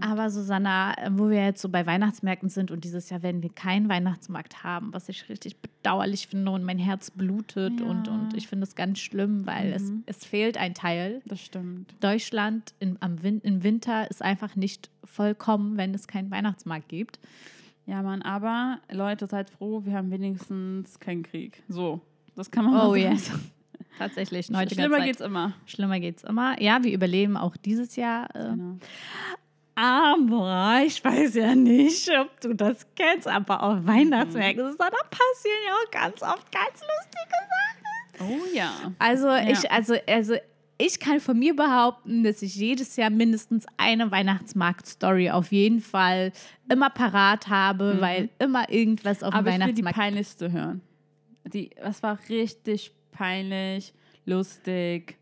Aber 0.00 0.30
Susanna, 0.30 0.94
äh, 0.98 1.10
wo 1.12 1.28
wir 1.28 1.44
jetzt 1.44 1.60
so 1.62 1.68
bei 1.68 1.86
Weihnachtsmärkten 1.86 2.48
sind 2.48 2.70
und 2.70 2.82
dieses 2.84 3.10
Jahr 3.10 3.22
werden 3.22 3.42
wir 3.42 3.50
keinen 3.50 3.88
Weihnachtsmarkt 3.88 4.64
haben, 4.64 4.92
was 4.92 5.08
ich 5.08 5.28
richtig 5.28 5.56
bedauerlich 5.58 6.26
finde 6.28 6.50
und 6.50 6.64
mein 6.64 6.78
Herz 6.78 7.10
blutet 7.10 7.78
Ja. 7.80 7.86
und, 7.86 8.08
und 8.08 8.34
ich 8.34 8.48
finde 8.48 8.64
es 8.64 8.74
ganz 8.74 8.98
schlimm, 8.98 9.46
weil 9.46 9.72
es, 9.72 9.92
es 10.06 10.24
fehlt 10.24 10.56
ein 10.56 10.74
Teil. 10.74 11.22
Das 11.26 11.40
stimmt. 11.40 11.94
Deutschland 12.00 12.74
in, 12.80 12.96
am 13.00 13.22
Win 13.22 13.40
im 13.42 13.62
Winter 13.62 14.10
ist 14.10 14.22
einfach 14.22 14.56
nicht 14.56 14.90
vollkommen, 15.04 15.76
wenn 15.76 15.94
es 15.94 16.06
keinen 16.08 16.30
Weihnachtsmarkt 16.30 16.88
gibt. 16.88 17.18
Ja, 17.90 18.02
Mann, 18.02 18.22
aber 18.22 18.78
Leute, 18.92 19.26
seid 19.26 19.50
froh, 19.50 19.82
wir 19.84 19.94
haben 19.94 20.12
wenigstens 20.12 21.00
keinen 21.00 21.24
Krieg. 21.24 21.60
So, 21.68 22.00
das 22.36 22.48
kann 22.52 22.64
man 22.66 22.74
mal 22.74 22.86
Oh 22.86 22.92
sagen. 22.94 23.02
yes. 23.14 23.32
Tatsächlich, 23.98 24.46
Schlimmer 24.46 24.98
Zeit. 24.98 25.06
geht's 25.06 25.20
immer. 25.20 25.54
Schlimmer 25.66 25.98
geht's 25.98 26.22
immer. 26.22 26.60
Ja, 26.62 26.84
wir 26.84 26.92
überleben 26.92 27.36
auch 27.36 27.56
dieses 27.56 27.96
Jahr. 27.96 28.28
Äh, 28.36 28.50
Genau. 28.50 28.76
Aber 29.74 30.82
ich 30.84 31.02
weiß 31.02 31.34
ja 31.34 31.54
nicht, 31.54 32.10
ob 32.18 32.40
du 32.40 32.54
das 32.54 32.86
kennst, 32.94 33.26
aber 33.26 33.62
auf 33.62 33.86
Weihnachtsmärkten 33.86 34.76
da 34.76 34.84
passieren 34.84 35.58
ja 35.66 35.72
auch 35.74 35.90
ganz 35.90 36.22
oft 36.22 36.52
ganz 36.52 36.80
lustige 36.80 37.38
Sachen. 37.48 38.28
Oh 38.28 38.54
ja. 38.54 38.70
Also 38.98 39.34
ich, 39.34 39.70
also, 39.70 39.94
also 40.06 40.34
ich 40.80 40.98
kann 41.00 41.20
von 41.20 41.38
mir 41.38 41.54
behaupten, 41.54 42.24
dass 42.24 42.42
ich 42.42 42.54
jedes 42.56 42.96
Jahr 42.96 43.10
mindestens 43.10 43.66
eine 43.76 44.10
Weihnachtsmarkt-Story 44.10 45.30
auf 45.30 45.52
jeden 45.52 45.80
Fall 45.80 46.32
immer 46.68 46.90
parat 46.90 47.48
habe, 47.48 48.00
weil 48.00 48.30
immer 48.38 48.70
irgendwas 48.70 49.22
auf 49.22 49.30
dem 49.34 49.38
Aber 49.38 49.50
ich 49.50 49.58
will 49.58 49.66
die 49.74 49.84
Weihnachtsmarkt. 49.84 49.96
peinlichste 49.98 50.52
hören. 50.52 50.80
Die, 51.52 51.70
das 51.70 52.02
war 52.02 52.18
richtig 52.28 52.92
peinlich, 53.12 53.92
lustig, 54.24 55.16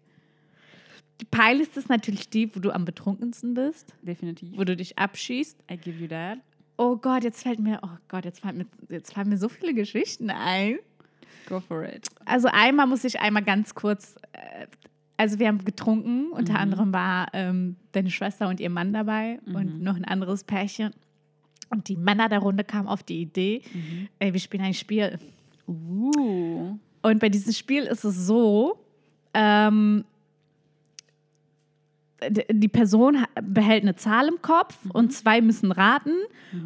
Die 1.20 1.24
peinlichste 1.24 1.80
ist 1.80 1.88
natürlich 1.88 2.28
die, 2.30 2.54
wo 2.54 2.60
du 2.60 2.70
am 2.70 2.84
betrunkensten 2.84 3.54
bist, 3.54 3.92
definitiv. 4.02 4.56
wo 4.56 4.64
du 4.64 4.76
dich 4.76 4.98
abschießt. 4.98 5.58
I 5.70 5.76
give 5.76 5.98
you 6.00 6.06
that. 6.08 6.38
Oh 6.76 6.96
Gott, 6.96 7.24
jetzt 7.24 7.42
fällt 7.42 7.58
mir, 7.58 7.80
oh 7.82 7.96
Gott, 8.06 8.24
jetzt 8.24 8.40
fallen 8.40 8.58
mir, 8.58 8.66
jetzt 8.88 9.12
fallen 9.14 9.28
mir 9.28 9.36
so 9.38 9.48
viele 9.48 9.74
Geschichten 9.74 10.30
ein. 10.30 10.78
Go 11.48 11.58
for 11.60 11.82
it. 11.84 12.06
Also 12.24 12.48
einmal 12.52 12.86
muss 12.86 13.02
ich 13.04 13.18
einmal 13.20 13.42
ganz 13.42 13.74
kurz, 13.74 14.14
äh, 14.32 14.66
also 15.18 15.38
wir 15.38 15.48
haben 15.48 15.64
getrunken, 15.64 16.30
unter 16.30 16.58
anderem 16.58 16.92
war 16.92 17.26
ähm, 17.32 17.76
deine 17.92 18.10
Schwester 18.10 18.48
und 18.48 18.60
ihr 18.60 18.70
Mann 18.70 18.92
dabei 18.92 19.40
und 19.46 19.82
noch 19.82 19.96
ein 19.96 20.04
anderes 20.04 20.44
Pärchen. 20.44 20.92
Und 21.70 21.88
die 21.88 21.96
Männer 21.96 22.28
der 22.28 22.38
Runde 22.38 22.64
kamen 22.64 22.88
auf 22.88 23.02
die 23.02 23.20
Idee, 23.20 23.62
ey, 24.20 24.32
wir 24.32 24.40
spielen 24.40 24.62
ein 24.62 24.74
Spiel. 24.74 25.18
Uh. 25.66 26.78
Und 27.02 27.18
bei 27.18 27.28
diesem 27.28 27.52
Spiel 27.52 27.82
ist 27.82 28.04
es 28.04 28.26
so, 28.26 28.78
ähm, 29.34 30.04
die 32.50 32.68
Person 32.68 33.24
behält 33.42 33.82
eine 33.82 33.96
Zahl 33.96 34.28
im 34.28 34.40
Kopf 34.40 34.78
und 34.92 35.12
zwei 35.12 35.40
müssen 35.40 35.72
raten. 35.72 36.14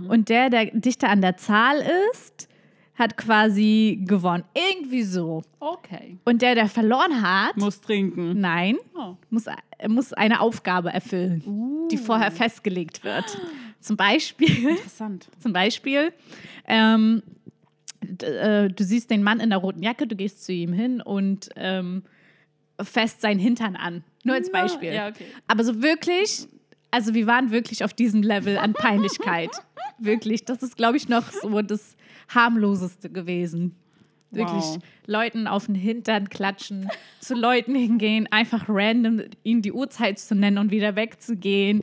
Und 0.09 0.29
der, 0.29 0.51
der 0.51 0.67
dichter 0.67 1.09
an 1.09 1.21
der 1.21 1.37
Zahl 1.37 1.77
ist, 2.13 2.49
hat 3.03 3.17
quasi 3.17 4.01
gewonnen. 4.07 4.45
Irgendwie 4.55 5.03
so. 5.03 5.43
Okay. 5.61 6.19
Und 6.25 6.41
der, 6.43 6.55
der 6.55 6.69
verloren 6.69 7.21
hat, 7.23 7.57
Muss 7.57 7.81
trinken. 7.81 8.41
nein, 8.41 8.79
Oh. 8.95 9.17
muss, 9.31 9.45
muss 9.89 10.13
eine 10.13 10.41
Aufgabe 10.41 10.93
erfüllen, 10.93 11.89
die 11.91 11.97
vorher 11.99 12.31
festgelegt 12.31 13.05
wird. 13.05 13.25
Zum 13.81 13.97
Beispiel, 13.97 14.69
Interessant. 14.71 15.29
zum 15.41 15.53
Beispiel 15.53 16.13
ähm, 16.67 17.23
äh, 18.21 18.69
du 18.69 18.85
siehst 18.85 19.11
den 19.11 19.23
Mann 19.23 19.41
in 19.41 19.51
der 19.51 19.59
roten 19.59 19.83
Jacke, 19.83 20.07
du 20.07 20.17
gehst 20.17 20.45
zu 20.45 20.53
ihm 20.53 20.73
hin 20.73 21.01
und 21.01 21.49
ähm, 21.57 22.03
fässt 22.81 23.21
seinen 23.21 23.39
Hintern 23.41 23.77
an. 23.77 24.05
Nur 24.25 24.37
als 24.37 24.51
Beispiel. 24.51 24.93
Ja, 24.93 25.09
okay. 25.09 25.27
Aber 25.49 25.65
so 25.65 25.83
wirklich, 25.83 26.47
also 26.91 27.15
wir 27.15 27.27
waren 27.27 27.51
wirklich 27.51 27.85
auf 27.85 27.93
diesem 27.95 28.23
Level 28.23 28.57
an 28.59 28.73
Peinlichkeit. 28.73 29.51
wirklich, 30.05 30.45
das 30.45 30.63
ist, 30.63 30.77
glaube 30.77 30.97
ich, 30.97 31.09
noch 31.09 31.31
so 31.31 31.63
das 31.63 31.97
harmloseste 32.29 33.11
gewesen. 33.11 33.77
Wirklich 34.35 34.65
Wow. 34.65 34.79
Leuten 35.07 35.47
auf 35.47 35.67
den 35.67 35.75
Hintern 35.75 36.31
klatschen, 36.31 36.89
zu 37.21 37.35
Leuten 37.35 37.75
hingehen, 37.75 38.27
einfach 38.31 38.65
random 38.67 39.25
ihnen 39.43 39.61
die 39.61 39.73
Uhrzeit 39.73 40.19
zu 40.19 40.35
nennen 40.35 40.57
und 40.57 40.71
wieder 40.71 40.97
wegzugehen, 40.97 41.83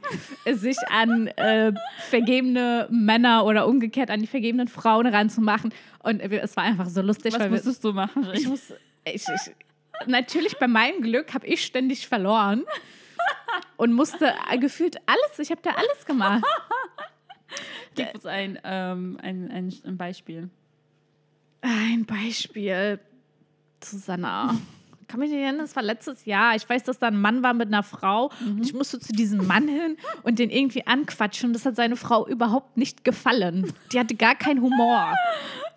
sich 0.52 0.78
an 0.90 1.28
äh, 1.28 1.72
vergebene 2.10 2.88
Männer 2.90 3.46
oder 3.46 3.68
umgekehrt 3.68 4.10
an 4.10 4.22
die 4.22 4.28
vergebenen 4.28 4.68
Frauen 4.68 5.06
ranzumachen. 5.06 5.72
Und 6.02 6.28
wir- 6.32 6.42
es 6.42 6.58
war 6.58 6.64
einfach 6.64 6.88
so 6.90 7.04
lustig, 7.04 7.34
Was 7.34 7.40
weil 7.40 7.52
wir, 7.52 7.58
musstest 7.58 7.84
du 7.84 7.94
machen? 7.94 8.28
ich 8.34 8.48
muss, 8.48 8.74
ich, 9.06 9.24
ich, 9.28 10.08
natürlich 10.08 10.58
bei 10.58 10.68
meinem 10.68 11.02
Glück 11.04 11.36
habe 11.36 11.46
ich 11.46 11.64
ständig 11.64 12.08
verloren 12.08 12.64
und 13.78 13.94
musste 13.94 14.34
äh, 14.52 14.58
gefühlt 14.58 14.96
alles, 15.06 15.38
ich 15.38 15.52
habe 15.52 15.62
da 15.62 15.72
alles 15.72 16.04
gemacht. 16.06 16.44
Gib 17.96 18.14
uns 18.16 18.26
ein, 18.26 18.60
ähm, 18.64 19.18
ein, 19.22 19.50
ein, 19.52 19.74
ein 19.86 19.98
Beispiel. 19.98 20.50
Ein 21.62 22.06
Beispiel, 22.06 23.00
Susanna. 23.84 24.56
Kann 25.08 25.22
mich 25.22 25.32
nicht 25.32 25.40
erinnern, 25.40 25.62
das 25.62 25.76
war 25.76 25.82
letztes 25.82 26.26
Jahr. 26.26 26.56
Ich 26.56 26.70
weiß, 26.70 26.84
dass 26.84 27.00
da 27.00 27.08
ein 27.08 27.20
Mann 27.20 27.42
war 27.42 27.56
mit 27.56 27.68
einer 27.68 27.82
Frau 27.82 28.30
und 28.42 28.64
ich 28.64 28.76
musste 28.76 29.00
zu 29.00 29.12
diesem 29.12 29.48
Mann 29.48 29.68
hin 29.68 29.98
und 30.22 30.38
den 30.38 30.52
irgendwie 30.52 30.86
anquatschen. 30.86 31.52
Das 31.52 31.66
hat 31.66 31.76
seine 31.76 31.96
Frau 31.96 32.28
überhaupt 32.28 32.78
nicht 32.78 33.04
gefallen. 33.04 33.74
Die 33.92 34.00
hatte 34.00 34.14
gar 34.14 34.36
keinen 34.36 34.62
Humor. 34.62 35.16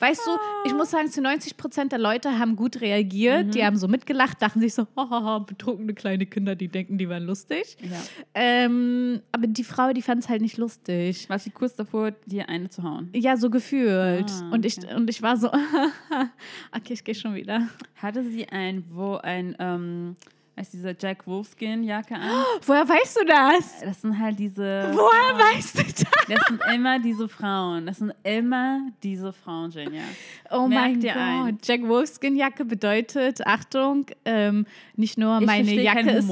Weißt 0.03 0.27
du, 0.27 0.33
ich 0.65 0.75
muss 0.75 0.91
sagen, 0.91 1.09
zu 1.13 1.23
90 1.23 1.57
Prozent 1.57 1.93
der 1.93 2.01
Leute 2.01 2.37
haben 2.37 2.57
gut 2.57 2.81
reagiert. 2.81 3.55
Die 3.55 3.65
haben 3.65 3.77
so 3.77 3.87
mitgelacht, 3.87 4.43
dachten 4.43 4.59
sich 4.59 4.75
so, 4.75 4.89
hahaha, 4.97 5.39
betrunkene 5.39 5.95
kleine 5.95 6.27
Kinder, 6.27 6.57
die 6.57 6.67
denken, 6.67 6.99
die 6.99 7.09
waren 7.09 7.23
lustig. 7.23 7.77
Ja. 7.81 8.01
Ähm, 8.35 9.21
aber 9.31 9.47
die 9.47 9.63
Frau, 9.63 9.93
die 9.93 10.03
fand 10.03 10.25
es 10.25 10.29
halt 10.29 10.43
nicht 10.43 10.57
lustig. 10.57 11.31
War 11.31 11.39
sie 11.39 11.51
kurz 11.51 11.77
davor, 11.77 12.11
dir 12.27 12.49
eine 12.49 12.69
zu 12.69 12.83
hauen? 12.83 13.11
Ja, 13.15 13.37
so 13.37 13.49
gefühlt. 13.49 14.29
Ah, 14.29 14.51
und, 14.51 14.67
ich, 14.67 14.79
okay. 14.79 14.93
und 14.97 15.09
ich 15.09 15.23
war 15.23 15.37
so, 15.37 15.53
okay, 16.77 16.95
ich 16.95 17.05
gehe 17.05 17.15
schon 17.15 17.37
wieder. 17.37 17.69
Hatte 17.95 18.25
sie 18.25 18.49
ein, 18.49 18.83
wo 18.91 19.19
ein, 19.19 19.55
ähm, 19.61 20.17
weißt 20.57 20.73
du, 20.73 20.77
diese 20.79 20.97
Jack 20.99 21.27
Wolfskin-Jacke 21.27 22.15
an? 22.15 22.31
Woher 22.67 22.89
weißt 22.89 23.21
du 23.21 23.25
das? 23.25 23.81
Das 23.81 24.03
sind 24.03 24.19
halt 24.19 24.39
diese. 24.39 24.91
Woher 24.93 25.39
weißt 25.39 25.79
du 25.79 25.83
das? 25.83 26.05
Das 26.29 26.47
sind 26.49 26.61
immer 26.75 26.99
diese 26.99 27.29
Frauen. 27.29 27.87
Das 27.87 27.99
sind 27.99 28.15
immer 28.23 28.89
diese 29.03 29.33
Frauen, 29.33 29.71
Jenja. 29.71 30.03
Oh 30.51 30.67
Merk 30.67 30.83
mein 30.85 31.01
dir 31.01 31.13
Gott. 31.13 31.23
ein. 31.23 31.59
Jack 31.63 31.89
Wolfskin 31.89 32.37
Jacke 32.37 32.65
bedeutet, 32.65 33.47
Achtung, 33.47 34.07
ähm, 34.25 34.67
nicht 34.97 35.19
nur 35.19 35.41
Ich 35.41 35.47
meine 35.47 35.73
Jacke 35.73 36.11
ist, 36.11 36.29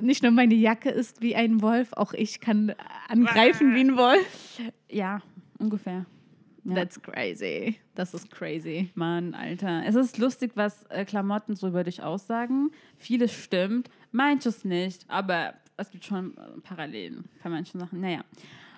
nicht 0.00 0.22
nur 0.22 0.32
meine 0.32 0.54
Jacke 0.54 0.90
ist 0.90 1.20
wie 1.22 1.34
ein 1.36 1.62
Wolf, 1.62 1.92
auch 1.92 2.12
ich 2.12 2.40
kann 2.40 2.74
angreifen 3.08 3.74
wie 3.74 3.80
ein 3.80 3.96
Wolf. 3.96 4.60
Ja, 4.90 5.20
ungefähr. 5.58 6.06
Ja. 6.64 6.74
That's 6.74 7.00
crazy. 7.00 7.76
Das 7.94 8.14
ist 8.14 8.30
crazy. 8.30 8.90
Mann, 8.94 9.34
Alter. 9.34 9.82
Es 9.86 9.94
ist 9.94 10.18
lustig, 10.18 10.52
was 10.54 10.84
äh, 10.84 11.04
Klamotten 11.04 11.56
so 11.56 11.68
über 11.68 11.84
dich 11.84 12.02
aussagen. 12.02 12.70
Vieles 12.98 13.32
stimmt, 13.32 13.88
manches 14.12 14.64
nicht, 14.64 15.04
aber 15.08 15.54
es 15.76 15.90
gibt 15.90 16.04
schon 16.04 16.36
äh, 16.36 16.60
Parallelen 16.62 17.24
bei 17.42 17.50
manchen 17.50 17.80
Sachen. 17.80 18.00
Naja, 18.00 18.24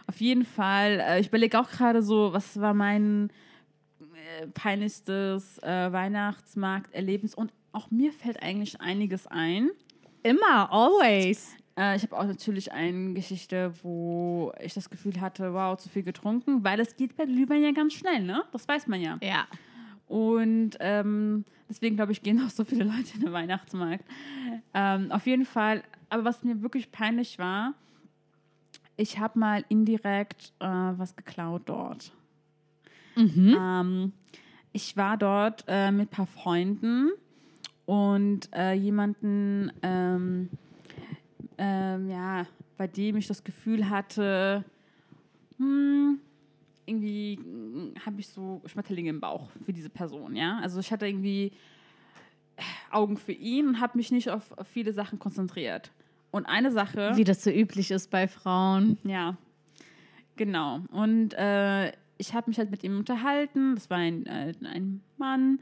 auf 0.07 0.21
jeden 0.21 0.45
Fall. 0.45 1.01
Äh, 1.01 1.21
ich 1.21 1.29
überlege 1.29 1.59
auch 1.59 1.69
gerade 1.69 2.03
so, 2.03 2.33
was 2.33 2.61
war 2.61 2.75
mein 2.75 3.31
äh, 4.01 4.47
peinlichstes 4.49 5.59
äh, 5.59 5.93
Weihnachtsmarkt-Erlebnis 5.93 7.35
und 7.35 7.53
auch 7.73 7.91
mir 7.91 8.13
fällt 8.13 8.43
eigentlich 8.43 8.81
einiges 8.81 9.27
ein. 9.27 9.71
Immer, 10.23 10.71
always. 10.71 11.57
Äh, 11.77 11.97
ich 11.97 12.03
habe 12.03 12.19
auch 12.19 12.27
natürlich 12.27 12.73
eine 12.73 13.15
Geschichte, 13.15 13.73
wo 13.83 14.53
ich 14.61 14.75
das 14.75 14.91
Gefühl 14.91 15.21
hatte, 15.21 15.55
wow, 15.55 15.77
zu 15.77 15.89
viel 15.89 16.03
getrunken, 16.03 16.65
weil 16.65 16.81
es 16.81 16.97
geht 16.97 17.17
bei 17.17 17.25
Glühwein 17.25 17.63
ja 17.63 17.73
ganz 17.73 17.95
schnell, 17.95 18.23
ne? 18.23 18.45
Das 18.53 18.69
weiß 18.69 18.87
man 18.87 19.01
ja. 19.01 19.19
Ja. 19.23 19.47
Und 20.07 20.73
ähm, 20.81 21.45
deswegen 21.69 21.97
glaube 21.97 22.13
ich, 22.13 22.23
gehen 22.23 22.41
auch 22.47 22.51
so 22.51 22.65
viele 22.65 22.85
Leute 22.85 23.15
in 23.15 23.21
den 23.21 23.33
Weihnachtsmarkt. 23.33 24.05
Ähm, 24.75 25.11
auf 25.11 25.27
jeden 25.27 25.47
Fall, 25.47 25.83
aber 26.09 26.25
was 26.25 26.43
mir 26.43 26.63
wirklich 26.63 26.93
peinlich 26.93 27.39
war, 27.39 27.75
ich 28.97 29.19
habe 29.19 29.39
mal 29.39 29.65
indirekt 29.69 30.53
äh, 30.61 30.67
was 30.67 31.17
geklaut 31.17 31.63
dort. 31.67 32.13
Mhm. 33.17 33.57
Ähm, 33.59 34.13
ich 34.73 34.97
war 34.97 35.17
dort 35.17 35.65
äh, 35.69 35.91
mit 35.91 36.09
ein 36.09 36.11
paar 36.11 36.27
Freunden 36.27 37.11
und 37.85 38.49
äh, 38.55 38.73
jemanden, 38.73 39.73
ähm, 39.83 40.51
ähm, 41.63 42.11
ja, 42.11 42.45
bei 42.77 42.89
dem 42.89 43.17
ich 43.17 43.29
das 43.29 43.45
Gefühl 43.45 43.89
hatte, 43.89 44.65
hm, 45.59 46.19
irgendwie 46.87 47.37
hm, 47.37 47.95
habe 48.05 48.19
ich 48.19 48.29
so 48.29 48.61
Schmetterlinge 48.67 49.11
im 49.11 49.21
Bauch 49.21 49.49
für 49.65 49.73
diese 49.73 49.89
Person, 49.89 50.35
ja. 50.35 50.59
Also 50.59 50.81
ich 50.81 50.91
hatte 50.91 51.07
irgendwie 51.07 51.53
Augen 52.91 53.17
für 53.17 53.31
ihn 53.31 53.69
und 53.69 53.81
habe 53.81 53.97
mich 53.97 54.11
nicht 54.11 54.29
auf, 54.29 54.59
auf 54.59 54.67
viele 54.67 54.93
Sachen 54.93 55.21
konzentriert. 55.21 55.93
Und 56.33 56.47
eine 56.47 56.73
Sache. 56.73 57.13
Wie 57.15 57.25
das 57.25 57.45
so 57.45 57.51
üblich 57.51 57.93
ist 57.93 58.11
bei 58.11 58.27
Frauen. 58.27 58.99
Ja, 59.05 59.37
genau. 60.35 60.81
Und 60.91 61.35
äh, 61.35 61.93
ich 62.19 62.35
habe 62.35 62.51
mich 62.51 62.59
halt 62.59 62.73
mit 62.73 62.83
ihm 62.83 62.99
unterhalten. 62.99 63.77
Das 63.77 63.89
war 63.89 63.99
ein, 63.99 64.27
äh, 64.27 64.53
ein 64.65 65.01
Mann. 65.17 65.61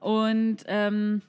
Und. 0.00 0.58
Ähm, 0.66 1.22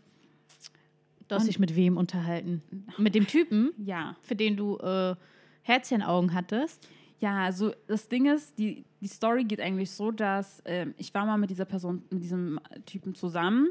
du 1.29 1.35
hast 1.35 1.47
dich 1.47 1.59
mit 1.59 1.75
wem 1.75 1.97
unterhalten? 1.97 2.61
Mit 2.97 3.15
dem 3.15 3.27
Typen? 3.27 3.71
Ja. 3.77 4.15
Für 4.21 4.35
den 4.35 4.57
du 4.57 4.77
äh, 4.77 5.15
Herzchenaugen 5.61 6.33
hattest? 6.33 6.87
Ja, 7.19 7.43
also 7.43 7.73
das 7.87 8.07
Ding 8.07 8.25
ist, 8.25 8.57
die, 8.57 8.85
die 9.01 9.07
Story 9.07 9.43
geht 9.43 9.59
eigentlich 9.59 9.91
so, 9.91 10.11
dass 10.11 10.61
äh, 10.61 10.87
ich 10.97 11.13
war 11.13 11.25
mal 11.25 11.37
mit 11.37 11.49
dieser 11.49 11.65
Person, 11.65 12.03
mit 12.09 12.23
diesem 12.23 12.59
Typen 12.85 13.13
zusammen 13.13 13.69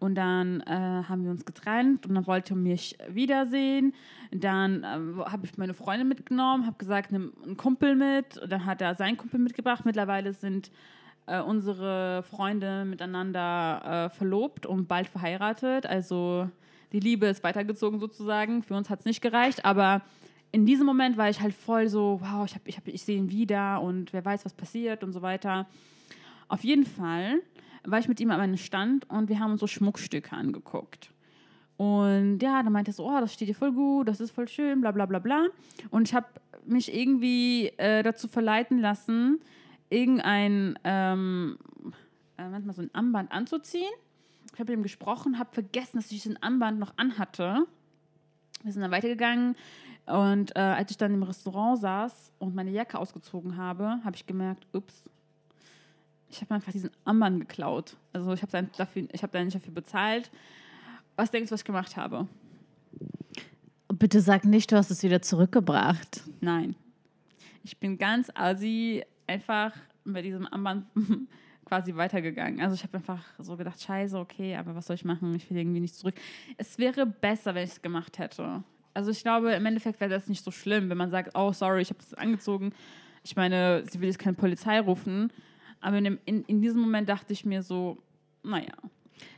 und 0.00 0.14
dann 0.14 0.62
äh, 0.62 1.04
haben 1.08 1.24
wir 1.24 1.30
uns 1.30 1.44
getrennt 1.44 2.06
und 2.06 2.14
dann 2.14 2.26
wollte 2.26 2.54
er 2.54 2.56
mich 2.56 2.96
wiedersehen. 3.08 3.92
Dann 4.32 4.82
äh, 4.82 5.24
habe 5.30 5.44
ich 5.44 5.58
meine 5.58 5.74
Freundin 5.74 6.08
mitgenommen, 6.08 6.66
habe 6.66 6.78
gesagt, 6.78 7.12
nimm 7.12 7.34
einen 7.44 7.58
Kumpel 7.58 7.94
mit. 7.94 8.38
Und 8.38 8.50
dann 8.50 8.64
hat 8.64 8.80
er 8.80 8.94
seinen 8.94 9.18
Kumpel 9.18 9.38
mitgebracht. 9.38 9.84
Mittlerweile 9.84 10.32
sind 10.32 10.70
äh, 11.26 11.42
unsere 11.42 12.22
Freunde 12.22 12.86
miteinander 12.86 14.06
äh, 14.06 14.16
verlobt 14.16 14.64
und 14.64 14.88
bald 14.88 15.06
verheiratet. 15.06 15.84
Also 15.84 16.48
die 16.92 17.00
Liebe 17.00 17.26
ist 17.26 17.42
weitergezogen 17.42 18.00
sozusagen. 18.00 18.62
Für 18.62 18.74
uns 18.74 18.90
hat 18.90 19.00
es 19.00 19.04
nicht 19.04 19.20
gereicht, 19.20 19.64
aber 19.64 20.02
in 20.52 20.66
diesem 20.66 20.86
Moment 20.86 21.16
war 21.16 21.30
ich 21.30 21.40
halt 21.40 21.54
voll 21.54 21.88
so, 21.88 22.20
wow, 22.22 22.44
ich, 22.44 22.56
ich, 22.64 22.94
ich 22.94 23.02
sehe 23.02 23.16
ihn 23.16 23.30
wieder 23.30 23.80
und 23.80 24.12
wer 24.12 24.24
weiß, 24.24 24.44
was 24.44 24.54
passiert 24.54 25.04
und 25.04 25.12
so 25.12 25.22
weiter. 25.22 25.66
Auf 26.48 26.64
jeden 26.64 26.84
Fall 26.84 27.40
war 27.84 27.98
ich 27.98 28.08
mit 28.08 28.20
ihm 28.20 28.30
an 28.30 28.40
einem 28.40 28.56
Stand 28.56 29.08
und 29.08 29.28
wir 29.28 29.38
haben 29.38 29.52
uns 29.52 29.60
so 29.60 29.66
Schmuckstücke 29.66 30.34
angeguckt. 30.34 31.12
Und 31.76 32.40
ja, 32.40 32.62
dann 32.62 32.72
meinte 32.72 32.90
er 32.90 32.94
so, 32.94 33.08
oh, 33.08 33.20
das 33.20 33.32
steht 33.32 33.48
dir 33.48 33.54
voll 33.54 33.72
gut, 33.72 34.08
das 34.08 34.20
ist 34.20 34.32
voll 34.32 34.48
schön, 34.48 34.80
bla 34.80 34.90
bla 34.90 35.06
bla 35.06 35.18
bla. 35.18 35.46
Und 35.90 36.08
ich 36.08 36.14
habe 36.14 36.26
mich 36.66 36.94
irgendwie 36.94 37.68
äh, 37.78 38.02
dazu 38.02 38.28
verleiten 38.28 38.80
lassen, 38.80 39.40
irgendein, 39.88 40.78
ähm, 40.84 41.56
äh, 42.36 42.48
manchmal 42.48 42.74
so 42.74 42.82
ein 42.82 42.90
Armband 42.92 43.32
anzuziehen. 43.32 43.90
Ich 44.52 44.60
habe 44.60 44.72
mit 44.72 44.80
ihm 44.80 44.82
gesprochen, 44.82 45.38
habe 45.38 45.52
vergessen, 45.52 45.96
dass 45.96 46.06
ich 46.06 46.22
diesen 46.22 46.42
Armband 46.42 46.78
noch 46.78 46.92
anhatte. 46.96 47.66
Wir 48.62 48.72
sind 48.72 48.82
dann 48.82 48.90
weitergegangen 48.90 49.56
und 50.06 50.54
äh, 50.56 50.60
als 50.60 50.90
ich 50.90 50.98
dann 50.98 51.14
im 51.14 51.22
Restaurant 51.22 51.80
saß 51.80 52.32
und 52.38 52.54
meine 52.54 52.70
Jacke 52.70 52.98
ausgezogen 52.98 53.56
habe, 53.56 54.00
habe 54.04 54.16
ich 54.16 54.26
gemerkt, 54.26 54.66
ups, 54.72 55.08
ich 56.28 56.40
habe 56.40 56.54
einfach 56.54 56.72
diesen 56.72 56.90
Armband 57.04 57.40
geklaut. 57.40 57.96
Also 58.12 58.32
ich 58.32 58.42
habe 58.42 58.52
dann 58.52 58.70
dafür, 58.76 59.08
ich 59.12 59.22
habe 59.22 59.32
da 59.32 59.42
nicht 59.42 59.54
dafür 59.54 59.72
bezahlt. 59.72 60.30
Was 61.16 61.30
denkst 61.30 61.48
du, 61.48 61.54
was 61.54 61.60
ich 61.60 61.66
gemacht 61.66 61.96
habe? 61.96 62.26
Bitte 63.88 64.20
sag 64.20 64.44
nicht, 64.44 64.70
du 64.70 64.76
hast 64.76 64.90
es 64.90 65.02
wieder 65.02 65.22
zurückgebracht. 65.22 66.22
Nein. 66.40 66.76
Ich 67.62 67.78
bin 67.78 67.98
ganz 67.98 68.30
assi 68.34 69.04
einfach 69.26 69.74
bei 70.04 70.22
diesem 70.22 70.46
Armband 70.46 70.86
quasi 71.70 71.94
weitergegangen. 71.94 72.60
Also 72.60 72.74
ich 72.74 72.82
habe 72.82 72.96
einfach 72.96 73.24
so 73.38 73.56
gedacht, 73.56 73.80
scheiße, 73.80 74.18
okay, 74.18 74.56
aber 74.56 74.74
was 74.74 74.88
soll 74.88 74.96
ich 74.96 75.04
machen? 75.04 75.32
Ich 75.36 75.48
will 75.48 75.56
irgendwie 75.56 75.78
nicht 75.78 75.94
zurück. 75.94 76.16
Es 76.56 76.78
wäre 76.78 77.06
besser, 77.06 77.54
wenn 77.54 77.62
ich 77.62 77.70
es 77.70 77.80
gemacht 77.80 78.18
hätte. 78.18 78.64
Also 78.92 79.12
ich 79.12 79.22
glaube, 79.22 79.52
im 79.52 79.64
Endeffekt 79.64 80.00
wäre 80.00 80.10
das 80.10 80.26
nicht 80.26 80.42
so 80.42 80.50
schlimm, 80.50 80.90
wenn 80.90 80.96
man 80.96 81.10
sagt, 81.10 81.30
oh, 81.34 81.52
sorry, 81.52 81.82
ich 81.82 81.90
habe 81.90 82.00
das 82.00 82.14
angezogen. 82.14 82.72
Ich 83.22 83.36
meine, 83.36 83.84
sie 83.88 84.00
will 84.00 84.08
jetzt 84.08 84.18
keine 84.18 84.34
Polizei 84.34 84.80
rufen. 84.80 85.32
Aber 85.80 85.96
in, 85.98 86.04
dem, 86.04 86.18
in, 86.24 86.42
in 86.46 86.60
diesem 86.60 86.80
Moment 86.80 87.08
dachte 87.08 87.32
ich 87.32 87.44
mir 87.44 87.62
so, 87.62 88.02
naja. 88.42 88.74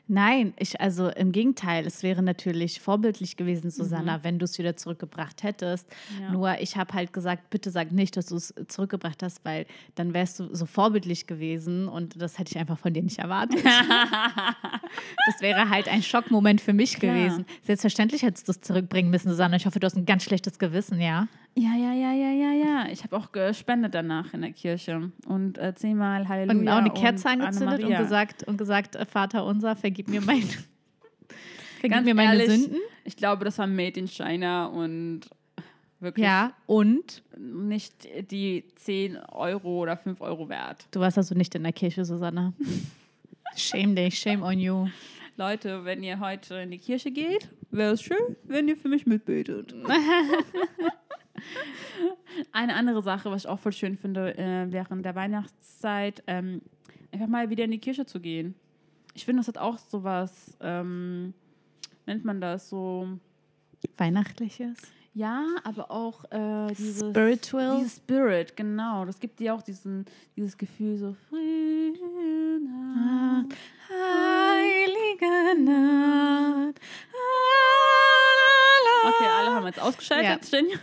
Nein, 0.08 0.52
ich, 0.58 0.80
also 0.80 1.08
im 1.08 1.32
Gegenteil, 1.32 1.86
es 1.86 2.02
wäre 2.02 2.22
natürlich 2.22 2.80
vorbildlich 2.80 3.36
gewesen, 3.36 3.70
Susanna, 3.70 4.18
mhm. 4.18 4.24
wenn 4.24 4.38
du 4.38 4.44
es 4.44 4.58
wieder 4.58 4.76
zurückgebracht 4.76 5.42
hättest. 5.42 5.86
Ja. 6.20 6.32
Nur 6.32 6.58
ich 6.60 6.76
habe 6.76 6.92
halt 6.92 7.12
gesagt, 7.12 7.50
bitte 7.50 7.70
sag 7.70 7.92
nicht, 7.92 8.16
dass 8.16 8.26
du 8.26 8.36
es 8.36 8.52
zurückgebracht 8.68 9.22
hast, 9.22 9.44
weil 9.44 9.64
dann 9.94 10.12
wärst 10.12 10.40
du 10.40 10.54
so 10.54 10.66
vorbildlich 10.66 11.26
gewesen 11.26 11.88
und 11.88 12.20
das 12.20 12.38
hätte 12.38 12.50
ich 12.50 12.58
einfach 12.58 12.78
von 12.78 12.92
dir 12.92 13.02
nicht 13.02 13.20
erwartet. 13.20 13.64
das 15.26 15.40
wäre 15.40 15.70
halt 15.70 15.88
ein 15.88 16.02
Schockmoment 16.02 16.60
für 16.60 16.72
mich 16.72 16.98
Klar. 16.98 17.14
gewesen. 17.14 17.46
Selbstverständlich 17.62 18.22
hättest 18.22 18.48
du 18.48 18.52
es 18.52 18.60
zurückbringen 18.60 19.10
müssen, 19.10 19.30
Susanna. 19.30 19.56
Ich 19.56 19.66
hoffe, 19.66 19.78
du 19.78 19.86
hast 19.86 19.96
ein 19.96 20.04
ganz 20.04 20.24
schlechtes 20.24 20.58
Gewissen, 20.58 21.00
ja? 21.00 21.28
Ja, 21.54 21.74
ja, 21.76 21.92
ja, 21.92 22.12
ja, 22.12 22.30
ja, 22.30 22.52
ja. 22.52 22.86
Ich 22.90 23.04
habe 23.04 23.14
auch 23.14 23.30
gespendet 23.30 23.94
danach 23.94 24.32
in 24.32 24.40
der 24.40 24.52
Kirche 24.52 25.12
und 25.26 25.58
äh, 25.58 25.74
zehnmal 25.74 26.26
Halleluja. 26.26 26.58
Und 26.58 26.68
auch 26.68 26.76
eine 26.78 26.90
Kerze 26.90 27.28
angezündet 27.28 27.84
und 27.84 27.94
gesagt, 27.94 28.44
und 28.44 28.56
gesagt, 28.56 28.96
äh, 28.96 29.04
Vater 29.04 29.44
unser, 29.44 29.76
vergib 29.92 30.08
mir, 30.08 30.22
mein, 30.22 30.42
vergib 31.80 32.04
mir 32.04 32.14
meine 32.14 32.42
ehrlich, 32.42 32.62
Sünden. 32.62 32.80
Ich 33.04 33.16
glaube, 33.16 33.44
das 33.44 33.58
war 33.58 33.66
Made 33.66 34.00
in 34.00 34.08
China 34.08 34.66
und 34.66 35.28
wirklich. 36.00 36.24
Ja, 36.24 36.54
und? 36.66 37.22
Nicht 37.36 38.08
die 38.30 38.64
10 38.76 39.18
Euro 39.18 39.82
oder 39.82 39.98
5 39.98 40.20
Euro 40.22 40.48
wert. 40.48 40.86
Du 40.92 41.00
warst 41.00 41.18
also 41.18 41.34
nicht 41.34 41.54
in 41.54 41.62
der 41.62 41.74
Kirche, 41.74 42.06
Susanne. 42.06 42.54
shame 43.54 43.94
dich, 43.94 44.18
shame 44.18 44.42
on 44.42 44.58
you. 44.58 44.88
Leute, 45.36 45.84
wenn 45.84 46.02
ihr 46.02 46.20
heute 46.20 46.54
in 46.56 46.70
die 46.70 46.78
Kirche 46.78 47.10
geht, 47.10 47.50
wäre 47.70 47.92
es 47.92 48.02
schön, 48.02 48.36
wenn 48.44 48.68
ihr 48.68 48.76
für 48.78 48.88
mich 48.88 49.04
mitbetet. 49.06 49.74
Eine 52.52 52.74
andere 52.76 53.02
Sache, 53.02 53.30
was 53.30 53.44
ich 53.44 53.48
auch 53.50 53.58
voll 53.58 53.72
schön 53.72 53.96
finde, 53.98 54.38
äh, 54.38 54.70
während 54.70 55.04
der 55.04 55.14
Weihnachtszeit, 55.14 56.22
ähm, 56.26 56.62
einfach 57.10 57.26
mal 57.26 57.50
wieder 57.50 57.64
in 57.64 57.72
die 57.72 57.78
Kirche 57.78 58.06
zu 58.06 58.20
gehen. 58.20 58.54
Ich 59.14 59.24
finde, 59.24 59.40
das 59.40 59.48
hat 59.48 59.58
auch 59.58 59.78
so 59.78 60.04
was, 60.04 60.56
ähm, 60.60 61.34
nennt 62.06 62.24
man 62.24 62.40
das 62.40 62.68
so. 62.68 63.08
Weihnachtliches? 63.96 64.78
Ja, 65.14 65.44
aber 65.64 65.90
auch 65.90 66.24
äh, 66.30 66.72
dieses 66.72 67.00
Spiritual. 67.00 67.76
Dieses 67.78 67.96
Spirit, 67.96 68.56
genau. 68.56 69.04
Das 69.04 69.20
gibt 69.20 69.40
dir 69.40 69.54
auch 69.54 69.60
diesen, 69.60 70.06
dieses 70.36 70.56
Gefühl 70.56 70.96
so 70.96 71.14
ah, 72.96 73.44
Heilige 73.90 75.62
Nacht. 75.64 76.80
Okay, 79.04 79.26
alle 79.38 79.50
haben 79.50 79.66
jetzt 79.66 79.80
ausgeschaltet. 79.80 80.50
Ja. 80.50 80.78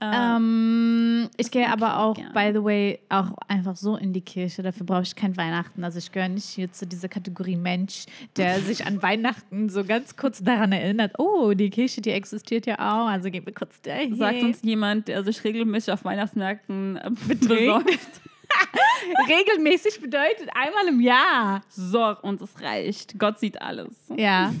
Ähm, 0.00 1.28
ich 1.36 1.50
gehe 1.50 1.68
aber 1.68 1.98
auch, 1.98 2.14
gern. 2.14 2.32
by 2.32 2.50
the 2.52 2.62
way, 2.62 3.00
auch 3.08 3.32
einfach 3.48 3.74
so 3.76 3.96
in 3.96 4.12
die 4.12 4.20
Kirche. 4.20 4.62
Dafür 4.62 4.86
brauche 4.86 5.02
ich 5.02 5.16
kein 5.16 5.36
Weihnachten. 5.36 5.82
Also 5.82 5.98
ich 5.98 6.12
gehöre 6.12 6.28
nicht 6.28 6.44
hier 6.44 6.72
zu 6.72 6.86
dieser 6.86 7.08
Kategorie 7.08 7.56
Mensch, 7.56 8.06
der 8.36 8.60
sich 8.60 8.86
an 8.86 9.02
Weihnachten 9.02 9.68
so 9.68 9.84
ganz 9.84 10.16
kurz 10.16 10.42
daran 10.42 10.70
erinnert, 10.72 11.18
oh, 11.18 11.52
die 11.52 11.70
Kirche, 11.70 12.00
die 12.00 12.10
existiert 12.10 12.66
ja 12.66 12.76
auch. 12.76 13.08
Also 13.08 13.30
gehen 13.30 13.44
wir 13.44 13.54
kurz 13.54 13.80
dahin. 13.82 14.14
Sagt 14.14 14.42
uns 14.42 14.62
jemand, 14.62 15.08
der 15.08 15.24
sich 15.24 15.42
regelmäßig 15.42 15.92
auf 15.92 16.04
Weihnachtsmärkten 16.04 16.96
äh, 16.96 17.10
besäuft. 17.26 18.20
Regelmäßig 19.28 20.00
bedeutet 20.00 20.48
einmal 20.54 20.88
im 20.88 21.00
Jahr. 21.00 21.62
So, 21.68 22.16
und 22.22 22.40
es 22.40 22.60
reicht. 22.60 23.18
Gott 23.18 23.38
sieht 23.38 23.60
alles. 23.60 23.94
Ja. 24.16 24.54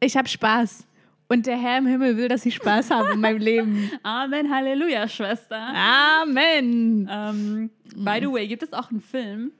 Ich 0.00 0.16
habe 0.16 0.28
Spaß. 0.28 0.86
Und 1.28 1.46
der 1.46 1.56
Herr 1.56 1.78
im 1.78 1.86
Himmel 1.86 2.16
will, 2.16 2.28
dass 2.28 2.46
ich 2.46 2.54
Spaß 2.54 2.90
habe 2.90 3.14
in 3.14 3.20
meinem 3.20 3.38
Leben. 3.38 3.90
Amen, 4.04 4.50
Halleluja, 4.50 5.08
Schwester. 5.08 5.58
Amen. 5.58 7.08
Ähm, 7.10 7.70
by 7.96 8.18
the 8.20 8.30
way, 8.30 8.46
gibt 8.46 8.62
es 8.62 8.72
auch 8.72 8.90
einen 8.90 9.00
Film, 9.00 9.52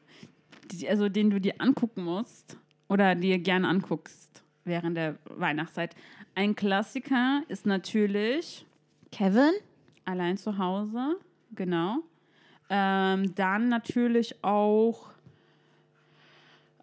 die, 0.71 0.89
also 0.89 1.09
den 1.09 1.31
du 1.31 1.41
dir 1.41 1.55
angucken 1.59 2.05
musst 2.05 2.57
oder 2.89 3.17
dir 3.17 3.39
gerne 3.39 3.67
anguckst 3.67 4.45
während 4.65 4.97
der 4.97 5.17
Weihnachtszeit. 5.25 5.97
Ein 6.37 6.55
Klassiker 6.55 7.43
ist 7.49 7.67
natürlich 7.67 8.65
Kevin. 9.11 9.53
Allein 10.05 10.37
zu 10.37 10.59
Hause, 10.59 11.17
genau. 11.53 11.99
Ähm, 12.71 13.35
dann 13.35 13.69
natürlich 13.69 14.45
auch 14.45 15.11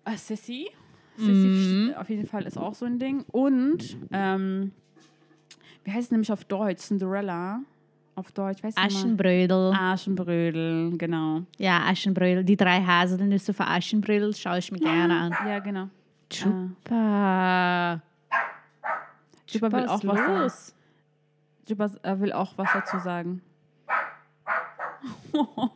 äh, 0.04 0.18
Sissy. 1.18 1.90
Mhm. 1.90 1.94
Auf 1.96 2.10
jeden 2.10 2.28
Fall 2.28 2.44
ist 2.46 2.58
auch 2.58 2.74
so 2.74 2.86
ein 2.86 3.00
Ding. 3.00 3.24
Und, 3.32 3.98
ähm, 4.12 4.72
wie 5.84 5.92
heißt 5.92 6.06
es 6.06 6.12
nämlich 6.12 6.32
auf 6.32 6.46
Deutsch? 6.46 6.82
Cinderella. 6.82 7.60
Auf 8.16 8.32
Deutsch, 8.32 8.64
weißt 8.64 8.78
du 8.78 8.82
Aschenbrödel. 8.82 9.74
Aschenbrödel, 9.76 10.96
genau. 10.98 11.42
Ja, 11.58 11.84
Aschenbrödel. 11.88 12.44
Die 12.44 12.56
drei 12.56 12.82
Haselnüsse 12.82 13.54
von 13.54 13.66
Aschenbrödel 13.66 14.36
schaue 14.36 14.60
ich 14.60 14.72
mir 14.72 14.80
gerne 14.80 15.16
an. 15.18 15.36
Ja, 15.48 15.60
genau. 15.60 15.90
Super. 16.32 18.02
Chupa 19.48 19.72
will 19.72 19.88
auch 19.88 20.04
was 20.04 20.76
Chupa 21.68 21.90
äh, 22.04 22.20
will 22.20 22.34
auch 22.34 22.54
was 22.58 22.70
dazu 22.74 23.00
sagen. 23.00 23.42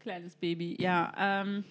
Kleines 0.00 0.36
Baby, 0.36 0.76
ja. 0.80 1.12
Ähm, 1.16 1.64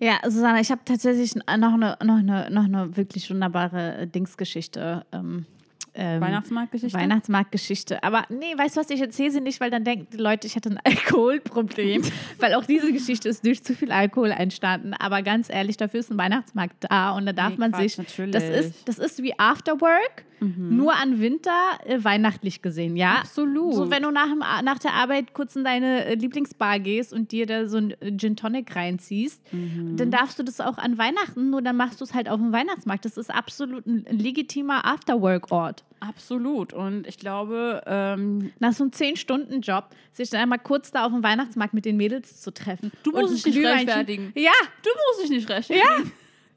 Ja, 0.00 0.18
Susanne, 0.24 0.60
ich 0.60 0.70
habe 0.70 0.80
tatsächlich 0.84 1.34
noch 1.36 1.44
eine, 1.46 1.96
noch, 2.02 2.18
eine, 2.18 2.50
noch 2.50 2.64
eine 2.64 2.96
wirklich 2.96 3.30
wunderbare 3.30 4.06
Dingsgeschichte 4.06 5.04
ähm, 5.12 5.46
ähm, 5.94 6.20
Weihnachtsmarktgeschichte? 6.20 6.98
Weihnachtsmarktgeschichte. 6.98 8.02
Aber 8.02 8.24
nee, 8.28 8.56
weißt 8.56 8.76
du 8.76 8.80
was, 8.80 8.90
ich 8.90 9.00
erzähle 9.00 9.30
sie 9.30 9.40
nicht, 9.40 9.60
weil 9.60 9.70
dann 9.70 9.84
denken 9.84 10.06
die 10.12 10.18
Leute, 10.18 10.46
ich 10.46 10.56
hatte 10.56 10.70
ein 10.70 10.78
Alkoholproblem. 10.84 12.02
weil 12.38 12.54
auch 12.54 12.64
diese 12.64 12.92
Geschichte 12.92 13.28
ist 13.28 13.44
durch 13.44 13.62
zu 13.64 13.74
viel 13.74 13.90
Alkohol 13.92 14.30
entstanden. 14.30 14.94
Aber 14.94 15.22
ganz 15.22 15.50
ehrlich, 15.50 15.76
dafür 15.76 16.00
ist 16.00 16.10
ein 16.10 16.18
Weihnachtsmarkt 16.18 16.76
da 16.88 17.12
und 17.12 17.26
da 17.26 17.32
darf 17.32 17.50
nee, 17.50 17.58
man 17.58 17.72
Quatsch, 17.72 17.82
sich. 17.82 17.98
Natürlich. 17.98 18.32
Das 18.32 18.44
ist, 18.44 18.88
das 18.88 18.98
ist 18.98 19.22
wie 19.22 19.38
Afterwork, 19.38 20.24
mhm. 20.40 20.76
nur 20.76 20.94
an 20.94 21.20
Winter 21.20 21.78
äh, 21.84 22.02
weihnachtlich 22.02 22.62
gesehen, 22.62 22.96
ja? 22.96 23.16
Absolut. 23.20 23.74
So, 23.74 23.90
wenn 23.90 24.02
du 24.02 24.10
nach, 24.10 24.28
dem, 24.28 24.38
nach 24.38 24.78
der 24.78 24.94
Arbeit 24.94 25.34
kurz 25.34 25.56
in 25.56 25.64
deine 25.64 26.04
äh, 26.06 26.14
Lieblingsbar 26.14 26.80
gehst 26.80 27.12
und 27.12 27.32
dir 27.32 27.46
da 27.46 27.66
so 27.66 27.78
ein 27.78 27.90
äh, 28.00 28.16
Gin 28.16 28.36
Tonic 28.36 28.74
reinziehst, 28.74 29.40
mhm. 29.52 29.96
dann 29.96 30.10
darfst 30.10 30.38
du 30.38 30.42
das 30.42 30.60
auch 30.60 30.78
an 30.78 30.98
Weihnachten, 30.98 31.50
nur 31.50 31.62
dann 31.62 31.76
machst 31.76 32.00
du 32.00 32.04
es 32.04 32.14
halt 32.14 32.28
auf 32.28 32.38
dem 32.38 32.52
Weihnachtsmarkt. 32.52 33.04
Das 33.04 33.16
ist 33.16 33.32
absolut 33.32 33.86
ein 33.86 34.04
legitimer 34.10 34.84
Afterwork-Ort. 34.84 35.84
Absolut. 36.00 36.72
Und 36.72 37.06
ich 37.06 37.18
glaube, 37.18 37.82
ähm, 37.86 38.52
nach 38.58 38.72
so 38.72 38.84
einem 38.84 38.90
10-Stunden-Job, 38.90 39.90
sich 40.12 40.30
dann 40.30 40.40
einmal 40.40 40.58
kurz 40.58 40.90
da 40.90 41.04
auf 41.04 41.12
dem 41.12 41.22
Weihnachtsmarkt 41.22 41.74
mit 41.74 41.84
den 41.84 41.96
Mädels 41.96 42.40
zu 42.40 42.52
treffen. 42.52 42.90
Du 43.02 43.12
musst 43.12 43.44
dich 43.44 43.54
nicht 43.54 43.66
rechtfertigen. 43.66 44.32
Ja. 44.34 44.52
Du 44.82 44.90
musst 45.08 45.24
dich 45.24 45.30
nicht 45.30 45.48
rechtfertigen. 45.48 46.12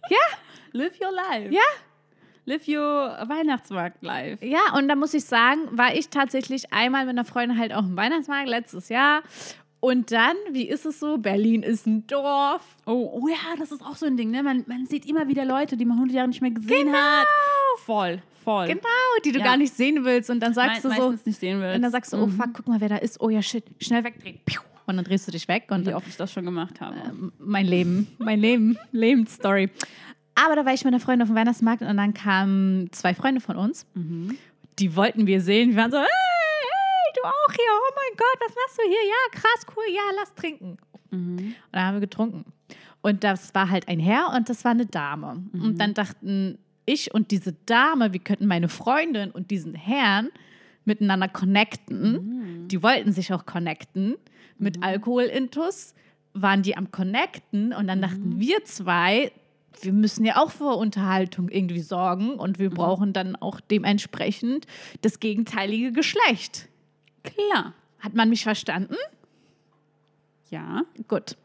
Ja. 0.09 0.17
Ja. 0.17 0.37
Live 0.71 0.99
your 0.99 1.11
life. 1.11 1.53
Ja. 1.53 1.61
Live 2.45 2.67
your 2.67 2.75
Weihnachtsmarkt 3.27 4.03
life. 4.03 4.45
Ja, 4.45 4.75
und 4.77 4.89
da 4.89 4.95
muss 4.95 5.13
ich 5.13 5.23
sagen, 5.23 5.61
war 5.71 5.95
ich 5.95 6.09
tatsächlich 6.09 6.73
einmal 6.73 7.05
mit 7.05 7.11
einer 7.11 7.25
Freundin 7.25 7.57
halt 7.57 7.73
auf 7.73 7.85
dem 7.85 7.95
Weihnachtsmarkt 7.95 8.49
letztes 8.49 8.89
Jahr. 8.89 9.23
Und 9.79 10.11
dann, 10.11 10.35
wie 10.51 10.67
ist 10.67 10.85
es 10.85 10.99
so? 10.99 11.17
Berlin 11.17 11.61
ist 11.63 11.85
ein 11.87 12.07
Dorf. 12.07 12.63
Oh, 12.85 13.21
oh 13.21 13.27
ja, 13.27 13.57
das 13.59 13.71
ist 13.71 13.81
auch 13.81 13.95
so 13.95 14.05
ein 14.05 14.15
Ding, 14.15 14.31
ne? 14.31 14.41
Man, 14.41 14.63
man 14.67 14.85
sieht 14.85 15.05
immer 15.05 15.27
wieder 15.27 15.43
Leute, 15.45 15.75
die 15.75 15.85
man 15.85 15.97
100 15.97 16.15
Jahre 16.15 16.27
nicht 16.29 16.41
mehr 16.41 16.51
gesehen 16.51 16.87
genau. 16.87 16.97
hat. 16.97 17.27
Voll. 17.79 18.21
Voll. 18.43 18.67
Genau, 18.67 18.81
die 19.23 19.31
du 19.31 19.39
ja. 19.39 19.45
gar 19.45 19.57
nicht 19.57 19.73
sehen 19.73 20.03
willst. 20.03 20.29
Und 20.29 20.41
dann 20.41 20.53
sagst 20.53 20.83
Me 20.83 20.89
du 20.89 20.95
so. 20.95 21.11
nicht 21.25 21.39
sehen 21.39 21.61
willst. 21.61 21.75
Und 21.75 21.81
dann 21.81 21.91
sagst 21.91 22.13
du, 22.13 22.17
oh 22.17 22.27
mhm. 22.27 22.31
fuck, 22.31 22.53
guck 22.53 22.67
mal, 22.67 22.81
wer 22.81 22.89
da 22.89 22.97
ist. 22.97 23.21
Oh 23.21 23.29
ja, 23.29 23.41
shit, 23.41 23.63
schnell 23.79 24.03
wegdrehen. 24.03 24.39
Und 24.85 24.97
dann 24.97 25.05
drehst 25.05 25.27
du 25.27 25.31
dich 25.31 25.47
weg. 25.47 25.65
Und 25.69 25.85
Wie 25.85 25.93
oft 25.93 26.07
ich 26.07 26.17
das 26.17 26.31
schon 26.31 26.45
gemacht 26.45 26.81
habe. 26.81 26.95
Äh, 26.95 27.11
mein 27.39 27.65
Leben, 27.65 28.07
mein 28.17 28.39
Leben, 28.39 28.77
Lebensstory. 28.91 29.69
Aber 30.35 30.55
da 30.55 30.65
war 30.65 30.73
ich 30.73 30.83
mit 30.83 30.93
einer 30.93 30.99
Freundin 30.99 31.23
auf 31.23 31.29
dem 31.29 31.35
Weihnachtsmarkt 31.35 31.81
und 31.81 31.97
dann 31.97 32.13
kamen 32.13 32.91
zwei 32.91 33.13
Freunde 33.13 33.41
von 33.41 33.55
uns. 33.55 33.85
Mhm. 33.93 34.37
Die 34.79 34.95
wollten 34.95 35.27
wir 35.27 35.41
sehen. 35.41 35.71
Wir 35.71 35.77
waren 35.77 35.91
so, 35.91 35.97
hey, 35.97 36.05
hey, 36.05 37.13
du 37.15 37.21
auch 37.23 37.53
hier. 37.53 37.65
Oh 37.71 37.93
mein 37.95 38.17
Gott, 38.17 38.47
was 38.47 38.55
machst 38.55 38.79
du 38.79 38.83
hier? 38.83 39.05
Ja, 39.07 39.39
krass, 39.39 39.65
cool. 39.75 39.83
Ja, 39.93 40.01
lass 40.19 40.33
trinken. 40.33 40.77
Mhm. 41.11 41.37
Und 41.37 41.55
dann 41.71 41.85
haben 41.85 41.95
wir 41.95 42.01
getrunken. 42.01 42.45
Und 43.01 43.23
das 43.23 43.53
war 43.53 43.69
halt 43.69 43.87
ein 43.87 43.99
Herr 43.99 44.31
und 44.35 44.49
das 44.49 44.63
war 44.63 44.71
eine 44.71 44.85
Dame. 44.85 45.43
Mhm. 45.51 45.61
Und 45.61 45.77
dann 45.79 45.93
dachten 45.93 46.57
ich 46.85 47.13
und 47.13 47.31
diese 47.31 47.53
Dame, 47.65 48.13
wir 48.13 48.19
könnten 48.19 48.47
meine 48.47 48.69
Freundin 48.69 49.31
und 49.31 49.51
diesen 49.51 49.75
Herrn 49.75 50.29
miteinander 50.85 51.27
connecten. 51.27 52.11
Mhm. 52.11 52.67
Die 52.67 52.81
wollten 52.83 53.11
sich 53.11 53.31
auch 53.33 53.45
connecten. 53.45 54.15
Mit 54.57 54.77
mhm. 54.77 54.83
Alkoholintus 54.83 55.93
waren 56.33 56.63
die 56.63 56.75
am 56.75 56.91
Connecten 56.91 57.73
und 57.73 57.87
dann 57.87 58.01
dachten 58.01 58.39
wir 58.39 58.63
zwei, 58.65 59.31
wir 59.81 59.93
müssen 59.93 60.25
ja 60.25 60.37
auch 60.37 60.51
für 60.51 60.75
Unterhaltung 60.75 61.49
irgendwie 61.49 61.81
sorgen 61.81 62.35
und 62.35 62.59
wir 62.59 62.69
mhm. 62.69 62.75
brauchen 62.75 63.13
dann 63.13 63.35
auch 63.35 63.59
dementsprechend 63.59 64.67
das 65.01 65.19
gegenteilige 65.19 65.91
Geschlecht. 65.91 66.69
Klar. 67.23 67.73
Hat 67.99 68.15
man 68.15 68.29
mich 68.29 68.43
verstanden? 68.43 68.95
Ja. 70.49 70.83
Gut. 71.07 71.37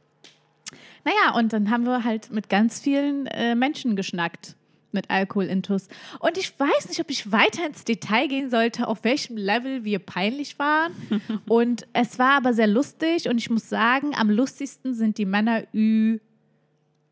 Naja, 1.04 1.36
und 1.36 1.52
dann 1.52 1.70
haben 1.70 1.84
wir 1.84 2.04
halt 2.04 2.30
mit 2.30 2.48
ganz 2.48 2.80
vielen 2.80 3.26
äh, 3.28 3.54
Menschen 3.54 3.96
geschnackt 3.96 4.56
mit 4.92 5.10
Alkoholintus. 5.10 5.88
Und 6.18 6.38
ich 6.38 6.58
weiß 6.58 6.88
nicht, 6.88 7.00
ob 7.00 7.10
ich 7.10 7.30
weiter 7.30 7.66
ins 7.66 7.84
Detail 7.84 8.26
gehen 8.26 8.50
sollte, 8.50 8.88
auf 8.88 9.04
welchem 9.04 9.36
Level 9.36 9.84
wir 9.84 9.98
peinlich 9.98 10.58
waren. 10.58 10.92
und 11.48 11.86
es 11.92 12.18
war 12.18 12.32
aber 12.32 12.54
sehr 12.54 12.66
lustig 12.66 13.28
und 13.28 13.38
ich 13.38 13.50
muss 13.50 13.68
sagen, 13.68 14.14
am 14.14 14.30
lustigsten 14.30 14.94
sind 14.94 15.18
die 15.18 15.26
Männer 15.26 15.64
Ü 15.72 16.18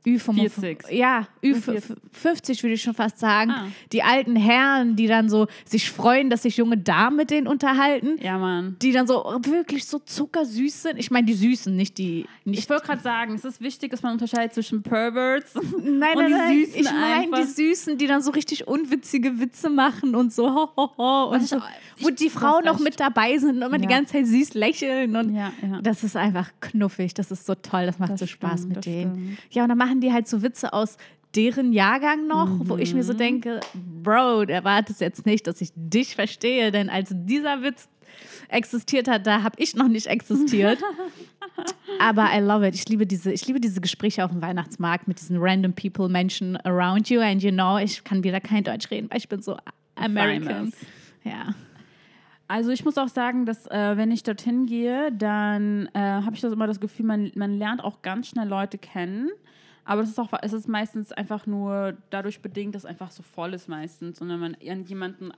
Ü45. 0.06 0.92
Ja, 0.92 1.26
Ü50 1.42 2.62
würde 2.62 2.74
ich 2.74 2.82
schon 2.82 2.94
fast 2.94 3.18
sagen. 3.18 3.50
Ah. 3.50 3.66
Die 3.92 4.04
alten 4.04 4.36
Herren, 4.36 4.94
die 4.94 5.08
dann 5.08 5.28
so 5.28 5.48
sich 5.64 5.90
freuen, 5.90 6.30
dass 6.30 6.42
sich 6.42 6.56
junge 6.56 6.78
Damen 6.78 7.16
mit 7.16 7.30
denen 7.30 7.48
unterhalten. 7.48 8.16
Ja, 8.22 8.38
Mann. 8.38 8.76
Die 8.80 8.92
dann 8.92 9.08
so 9.08 9.24
wirklich 9.42 9.84
so 9.86 9.98
zuckersüß 9.98 10.82
sind. 10.82 10.98
Ich 10.98 11.10
meine, 11.10 11.26
die 11.26 11.34
Süßen, 11.34 11.74
nicht 11.74 11.98
die. 11.98 12.26
Nicht 12.44 12.60
ich 12.60 12.70
wollte 12.70 12.86
gerade 12.86 13.02
sagen, 13.02 13.34
es 13.34 13.44
ist 13.44 13.60
wichtig, 13.60 13.90
dass 13.90 14.02
man 14.02 14.12
unterscheidet 14.12 14.54
zwischen 14.54 14.82
Perverts 14.82 15.54
nein, 15.82 16.16
und 16.16 16.30
nein, 16.30 16.52
die 16.52 16.64
Süßen. 16.66 16.80
Ich 16.80 16.92
meine 16.92 17.36
die 17.38 17.44
Süßen, 17.44 17.98
die 17.98 18.06
dann 18.06 18.22
so 18.22 18.30
richtig 18.30 18.68
unwitzige 18.68 19.40
Witze 19.40 19.68
machen 19.70 20.14
und 20.14 20.32
so. 20.32 20.46
Ho, 20.54 20.70
ho, 20.76 20.90
ho 20.96 21.34
und 21.34 21.48
so, 21.48 21.60
wo 21.98 22.10
die 22.10 22.30
Frauen 22.30 22.64
noch 22.64 22.78
mit 22.78 23.00
dabei 23.00 23.36
sind 23.38 23.56
und 23.56 23.62
immer 23.62 23.72
ja. 23.72 23.78
die 23.78 23.88
ganze 23.88 24.12
Zeit 24.12 24.26
süß 24.26 24.54
lächeln. 24.54 25.16
Und 25.16 25.34
ja, 25.34 25.52
ja. 25.62 25.80
das 25.82 26.04
ist 26.04 26.16
einfach 26.16 26.52
knuffig. 26.60 27.12
Das 27.14 27.32
ist 27.32 27.44
so 27.44 27.56
toll. 27.56 27.86
Das 27.86 27.98
macht 27.98 28.12
das 28.12 28.20
so 28.20 28.26
Spaß 28.26 28.60
stimmt, 28.60 28.76
mit 28.76 28.86
denen. 28.86 29.12
Stimmt. 29.12 29.54
Ja, 29.54 29.62
und 29.64 29.70
dann 29.70 29.78
machen 29.78 29.95
machen 29.96 30.00
die 30.00 30.12
halt 30.12 30.28
so 30.28 30.42
Witze 30.42 30.72
aus 30.72 30.96
deren 31.34 31.72
Jahrgang 31.72 32.26
noch, 32.26 32.48
mhm. 32.48 32.68
wo 32.68 32.76
ich 32.76 32.94
mir 32.94 33.02
so 33.02 33.12
mhm. 33.12 33.18
denke, 33.18 33.60
Bro, 34.02 34.42
erwartest 34.44 35.00
jetzt 35.00 35.26
nicht, 35.26 35.46
dass 35.46 35.60
ich 35.60 35.70
dich 35.74 36.14
verstehe, 36.14 36.70
denn 36.70 36.88
als 36.88 37.10
dieser 37.12 37.62
Witz 37.62 37.88
existiert 38.48 39.08
hat, 39.08 39.26
da 39.26 39.42
habe 39.42 39.56
ich 39.58 39.74
noch 39.74 39.88
nicht 39.88 40.06
existiert. 40.06 40.78
Aber 41.98 42.28
I 42.32 42.40
love 42.40 42.66
it. 42.66 42.74
Ich 42.74 42.88
liebe 42.88 43.06
diese, 43.06 43.32
ich 43.32 43.46
liebe 43.46 43.60
diese 43.60 43.80
Gespräche 43.80 44.24
auf 44.24 44.30
dem 44.30 44.40
Weihnachtsmarkt 44.40 45.08
mit 45.08 45.20
diesen 45.20 45.36
random 45.38 45.72
people, 45.72 46.08
Menschen 46.08 46.56
around 46.58 47.10
you 47.10 47.20
and 47.20 47.42
you 47.42 47.50
know, 47.50 47.78
ich 47.78 48.04
kann 48.04 48.22
wieder 48.22 48.40
kein 48.40 48.64
Deutsch 48.64 48.90
reden, 48.90 49.10
weil 49.10 49.18
ich 49.18 49.28
bin 49.28 49.42
so 49.42 49.56
American. 49.96 50.72
Ja. 51.24 51.54
Also 52.48 52.70
ich 52.70 52.84
muss 52.84 52.96
auch 52.96 53.08
sagen, 53.08 53.44
dass 53.44 53.66
äh, 53.66 53.96
wenn 53.96 54.10
ich 54.12 54.22
dorthin 54.22 54.66
gehe, 54.66 55.10
dann 55.12 55.88
äh, 55.94 55.98
habe 55.98 56.34
ich 56.34 56.40
das 56.40 56.52
immer 56.52 56.66
das 56.66 56.78
Gefühl, 56.78 57.06
man, 57.06 57.32
man 57.34 57.58
lernt 57.58 57.82
auch 57.82 58.02
ganz 58.02 58.28
schnell 58.28 58.48
Leute 58.48 58.78
kennen. 58.78 59.30
Aber 59.86 60.02
es 60.02 60.10
ist 60.10 60.18
auch, 60.18 60.28
es 60.42 60.52
ist 60.52 60.68
meistens 60.68 61.12
einfach 61.12 61.46
nur 61.46 61.96
dadurch 62.10 62.40
bedingt, 62.42 62.74
dass 62.74 62.84
einfach 62.84 63.10
so 63.10 63.22
voll 63.22 63.54
ist 63.54 63.68
meistens. 63.68 64.20
Und 64.20 64.28
wenn 64.28 64.40
man 64.40 64.56
an 64.68 64.84
jemanden 64.84 65.32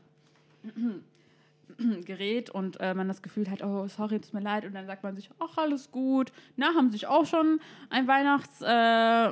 gerät 2.05 2.51
und 2.51 2.81
äh, 2.81 2.95
man 2.95 3.09
das 3.09 3.23
Gefühl 3.23 3.51
hat, 3.51 3.63
oh, 3.63 3.87
sorry, 3.89 4.19
tut 4.21 4.33
mir 4.33 4.41
leid, 4.41 4.65
und 4.65 4.75
dann 4.75 4.87
sagt 4.87 5.03
man 5.03 5.15
sich, 5.15 5.31
ach, 5.39 5.59
alles 5.59 5.93
gut. 5.93 6.33
Na, 6.57 6.75
haben 6.75 6.91
sich 6.91 7.07
auch 7.07 7.27
schon 7.27 7.61
ein 7.91 8.09
Weihnachts, 8.09 8.63
äh, 8.63 9.29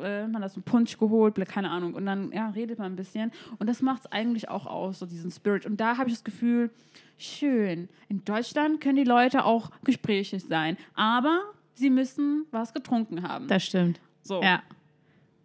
äh, 0.00 0.26
man 0.28 0.42
hat 0.42 0.52
so 0.52 0.58
einen 0.58 0.64
Punsch 0.64 0.96
geholt, 0.98 1.34
keine 1.48 1.70
Ahnung. 1.70 1.94
Und 1.94 2.06
dann, 2.06 2.30
ja, 2.32 2.50
redet 2.50 2.78
man 2.78 2.92
ein 2.92 2.96
bisschen. 2.96 3.32
Und 3.58 3.68
das 3.68 3.82
macht 3.82 4.02
es 4.02 4.12
eigentlich 4.12 4.48
auch 4.48 4.66
aus, 4.66 5.00
so 5.00 5.06
diesen 5.06 5.30
Spirit. 5.30 5.66
Und 5.66 5.80
da 5.80 5.98
habe 5.98 6.08
ich 6.08 6.14
das 6.14 6.24
Gefühl, 6.24 6.70
schön. 7.18 7.88
In 8.08 8.24
Deutschland 8.24 8.80
können 8.80 8.96
die 8.96 9.04
Leute 9.04 9.44
auch 9.44 9.70
gesprächig 9.84 10.44
sein. 10.44 10.76
Aber 10.94 11.42
sie 11.74 11.90
müssen 11.90 12.46
was 12.50 12.72
getrunken 12.72 13.22
haben. 13.22 13.48
Das 13.48 13.64
stimmt. 13.64 14.00
So. 14.22 14.42
Ja. 14.42 14.62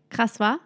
Krass, 0.09 0.39
war? 0.39 0.59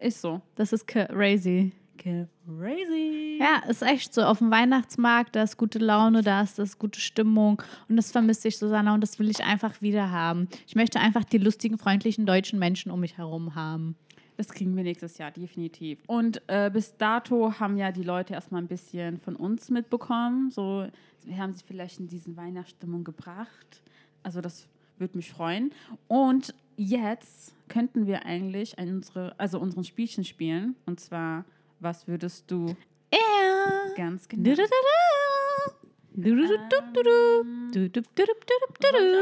Ist 0.00 0.20
so. 0.20 0.40
Das 0.54 0.72
ist 0.72 0.86
crazy. 0.86 1.72
Crazy. 1.98 3.38
Ja, 3.40 3.68
ist 3.68 3.82
echt 3.82 4.14
so. 4.14 4.22
Auf 4.22 4.38
dem 4.38 4.50
Weihnachtsmarkt, 4.50 5.34
da 5.36 5.42
ist 5.42 5.56
gute 5.56 5.78
Laune, 5.78 6.22
da 6.22 6.42
ist 6.42 6.58
das 6.58 6.78
gute 6.78 7.00
Stimmung. 7.00 7.60
Und 7.88 7.96
das 7.96 8.12
vermisse 8.12 8.48
ich, 8.48 8.58
Susanna, 8.58 8.94
und 8.94 9.00
das 9.00 9.18
will 9.18 9.28
ich 9.28 9.42
einfach 9.42 9.82
wieder 9.82 10.10
haben. 10.10 10.48
Ich 10.66 10.76
möchte 10.76 11.00
einfach 11.00 11.24
die 11.24 11.38
lustigen, 11.38 11.76
freundlichen 11.76 12.24
deutschen 12.24 12.58
Menschen 12.58 12.92
um 12.92 13.00
mich 13.00 13.18
herum 13.18 13.54
haben. 13.54 13.96
Das 14.36 14.48
kriegen 14.50 14.76
wir 14.76 14.84
nächstes 14.84 15.18
Jahr, 15.18 15.32
definitiv. 15.32 15.98
Und 16.06 16.40
äh, 16.46 16.70
bis 16.72 16.96
dato 16.96 17.58
haben 17.58 17.76
ja 17.76 17.90
die 17.90 18.04
Leute 18.04 18.34
erstmal 18.34 18.62
ein 18.62 18.68
bisschen 18.68 19.18
von 19.18 19.34
uns 19.34 19.68
mitbekommen. 19.68 20.52
So, 20.52 20.86
wir 21.24 21.38
haben 21.38 21.54
sie 21.54 21.64
vielleicht 21.66 21.98
in 21.98 22.06
diesen 22.06 22.36
Weihnachtsstimmung 22.36 23.02
gebracht. 23.02 23.82
Also 24.22 24.40
das 24.40 24.68
würde 24.98 25.16
mich 25.16 25.30
freuen. 25.30 25.72
Und 26.06 26.54
jetzt 26.78 27.54
könnten 27.68 28.06
wir 28.06 28.24
eigentlich 28.24 28.78
unsere, 28.78 29.38
also 29.38 29.58
unseren 29.58 29.84
Spielchen 29.84 30.24
spielen. 30.24 30.76
Und 30.86 31.00
zwar, 31.00 31.44
was 31.80 32.08
würdest 32.08 32.50
du? 32.50 32.74
Ja. 33.12 33.94
Ganz 33.96 34.28
genau. 34.28 34.44
Du, 34.44 34.54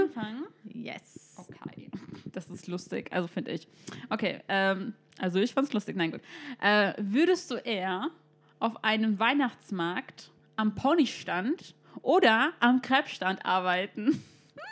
anfangen? 0.05 0.47
Yes. 0.65 1.35
Okay. 1.37 1.91
Das 2.33 2.49
ist 2.51 2.69
lustig, 2.69 3.13
also 3.13 3.29
finde 3.29 3.53
ich. 3.53 3.69
Okay, 4.11 4.41
ähm, 4.49 4.95
also 5.19 5.39
ich 5.39 5.53
fand 5.53 5.69
es 5.69 5.73
lustig. 5.73 5.97
Nein, 5.97 6.13
gut. 6.13 6.21
Äh, 6.61 6.93
würdest 6.99 7.51
du 7.51 7.57
eher 7.57 8.11
auf 8.59 8.83
einem 8.85 9.19
Weihnachtsmarkt 9.19 10.31
am 10.57 10.75
Ponystand 10.75 11.75
oder 12.03 12.53
am 12.61 12.83
Krebsstand 12.83 13.45
arbeiten? 13.45 14.23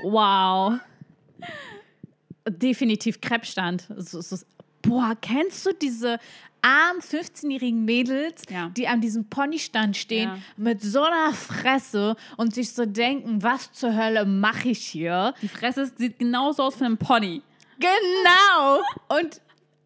Wow. 0.02 0.80
Definitiv 2.48 3.20
Krebsstand. 3.20 3.86
So, 3.96 4.20
so, 4.20 4.36
boah, 4.82 5.16
kennst 5.20 5.64
du 5.66 5.72
diese 5.72 6.18
armen 6.62 7.00
15-jährigen 7.00 7.84
Mädels, 7.84 8.42
ja. 8.48 8.70
die 8.76 8.88
an 8.88 9.00
diesem 9.00 9.28
Ponystand 9.28 9.96
stehen 9.96 10.30
ja. 10.30 10.38
mit 10.56 10.82
so 10.82 11.02
einer 11.02 11.32
Fresse 11.32 12.16
und 12.36 12.54
sich 12.54 12.72
so 12.72 12.86
denken, 12.86 13.42
was 13.42 13.72
zur 13.72 13.94
Hölle 13.94 14.24
mache 14.24 14.70
ich 14.70 14.86
hier? 14.86 15.34
Die 15.42 15.48
Fresse 15.48 15.92
sieht 15.96 16.18
genauso 16.18 16.62
aus 16.62 16.76
von 16.76 16.86
einem 16.86 16.98
Pony. 16.98 17.42
Genau. 17.78 18.80
Und 19.08 19.40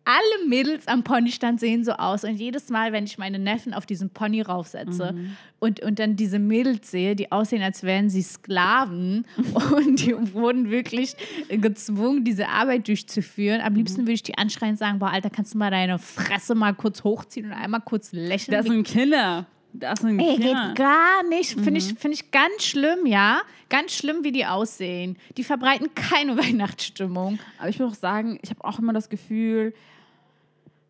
alle 0.08 0.48
Mädels 0.48 0.88
am 0.88 1.02
Ponystand 1.02 1.60
sehen 1.60 1.84
so 1.84 1.92
aus. 1.92 2.24
Und 2.24 2.36
jedes 2.36 2.70
Mal, 2.70 2.92
wenn 2.92 3.04
ich 3.04 3.18
meine 3.18 3.38
Neffen 3.38 3.74
auf 3.74 3.84
diesen 3.84 4.08
Pony 4.08 4.40
raufsetze 4.40 5.12
mhm. 5.12 5.36
und, 5.58 5.80
und 5.80 5.98
dann 5.98 6.16
diese 6.16 6.38
Mädels 6.38 6.90
sehe, 6.90 7.14
die 7.14 7.30
aussehen, 7.30 7.62
als 7.62 7.82
wären 7.82 8.08
sie 8.08 8.22
Sklaven 8.22 9.26
und 9.76 10.00
die 10.00 10.14
wurden 10.32 10.70
wirklich 10.70 11.14
gezwungen, 11.50 12.24
diese 12.24 12.48
Arbeit 12.48 12.88
durchzuführen. 12.88 13.60
Am 13.60 13.74
liebsten 13.74 14.02
würde 14.02 14.12
ich 14.12 14.22
die 14.22 14.38
anschreien 14.38 14.72
und 14.72 14.78
sagen: 14.78 14.98
Boah, 14.98 15.10
Alter, 15.10 15.28
kannst 15.28 15.52
du 15.52 15.58
mal 15.58 15.70
deine 15.70 15.98
Fresse 15.98 16.54
mal 16.54 16.72
kurz 16.72 17.04
hochziehen 17.04 17.46
und 17.46 17.52
einmal 17.52 17.82
kurz 17.82 18.12
lächeln? 18.12 18.56
Das 18.56 18.64
sind 18.64 18.86
Kinder. 18.86 19.44
Das 19.74 20.00
sind 20.00 20.18
Ey, 20.18 20.36
geht 20.36 20.74
gar 20.74 21.22
nicht. 21.28 21.50
Finde 21.50 21.72
mhm. 21.72 21.76
ich, 21.76 21.94
find 21.94 22.14
ich 22.14 22.30
ganz 22.30 22.64
schlimm, 22.64 23.04
ja. 23.04 23.42
Ganz 23.68 23.92
schlimm, 23.92 24.24
wie 24.24 24.32
die 24.32 24.46
aussehen. 24.46 25.18
Die 25.36 25.44
verbreiten 25.44 25.94
keine 25.94 26.38
Weihnachtsstimmung. 26.42 27.38
Aber 27.58 27.68
ich 27.68 27.78
muss 27.78 27.92
auch 27.92 28.00
sagen, 28.00 28.38
ich 28.42 28.48
habe 28.48 28.64
auch 28.64 28.78
immer 28.78 28.94
das 28.94 29.10
Gefühl, 29.10 29.74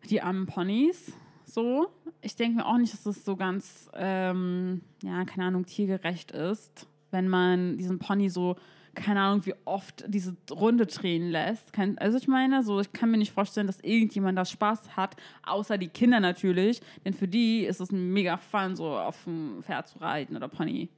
die 0.09 0.21
armen 0.21 0.45
Ponys. 0.45 1.13
So. 1.45 1.87
Ich 2.21 2.35
denke 2.35 2.57
mir 2.57 2.65
auch 2.65 2.77
nicht, 2.77 2.93
dass 2.93 3.03
das 3.03 3.25
so 3.25 3.35
ganz, 3.35 3.89
ähm, 3.95 4.81
ja, 5.03 5.25
keine 5.25 5.45
Ahnung, 5.45 5.65
tiergerecht 5.65 6.31
ist, 6.31 6.87
wenn 7.11 7.27
man 7.27 7.77
diesen 7.77 7.99
Pony 7.99 8.29
so, 8.29 8.55
keine 8.95 9.21
Ahnung, 9.21 9.45
wie 9.45 9.53
oft 9.65 10.03
diese 10.07 10.35
Runde 10.51 10.85
drehen 10.85 11.29
lässt. 11.29 11.71
also 11.97 12.17
ich 12.17 12.27
meine, 12.27 12.63
so, 12.63 12.79
ich 12.79 12.91
kann 12.91 13.11
mir 13.11 13.17
nicht 13.17 13.31
vorstellen, 13.31 13.67
dass 13.67 13.79
irgendjemand 13.79 14.37
da 14.37 14.45
Spaß 14.45 14.97
hat, 14.97 15.15
außer 15.43 15.77
die 15.77 15.87
Kinder 15.87 16.19
natürlich. 16.19 16.81
Denn 17.05 17.13
für 17.13 17.27
die 17.27 17.65
ist 17.65 17.79
es 17.79 17.91
mega 17.91 18.37
Fun, 18.37 18.75
so 18.75 18.97
auf 18.97 19.23
dem 19.23 19.63
Pferd 19.63 19.87
zu 19.87 19.99
reiten 19.99 20.35
oder 20.35 20.47
Pony. 20.47 20.89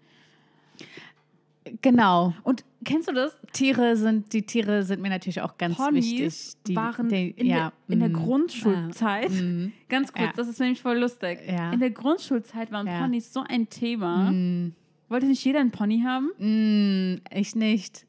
Genau. 1.82 2.34
Und 2.44 2.64
kennst 2.84 3.08
du 3.08 3.14
das? 3.14 3.38
Tiere 3.54 3.96
sind, 3.96 4.34
die 4.34 4.44
Tiere 4.44 4.84
sind 4.84 5.02
mir 5.02 5.10
natürlich 5.10 5.42
auch 5.42 5.58
ganz 5.58 5.78
Ponys 5.78 6.06
wichtig. 6.06 6.54
Die 6.66 6.76
waren 6.76 7.10
die, 7.10 7.30
in, 7.32 7.46
ja, 7.46 7.72
der, 7.88 7.94
in 7.94 8.00
der 8.00 8.10
mm, 8.10 8.14
Grundschulzeit, 8.14 9.30
mm, 9.30 9.72
ganz 9.90 10.12
kurz, 10.12 10.26
ja. 10.26 10.34
das 10.36 10.48
ist 10.48 10.60
nämlich 10.60 10.82
voll 10.82 10.98
lustig. 10.98 11.40
Ja. 11.48 11.72
In 11.72 11.80
der 11.80 11.92
Grundschulzeit 11.92 12.72
waren. 12.72 12.88
Ponys 12.88 13.32
so 13.32 13.44
ein 13.48 13.70
Thema. 13.70 14.32
Mm. 14.32 14.74
Wollte 15.10 15.28
nicht 15.28 15.44
jeder 15.44 15.60
einen 15.60 15.72
Pony 15.72 16.02
haben? 16.02 16.32
Mm, 16.38 17.22
ich 17.32 17.56
nicht. 17.56 18.08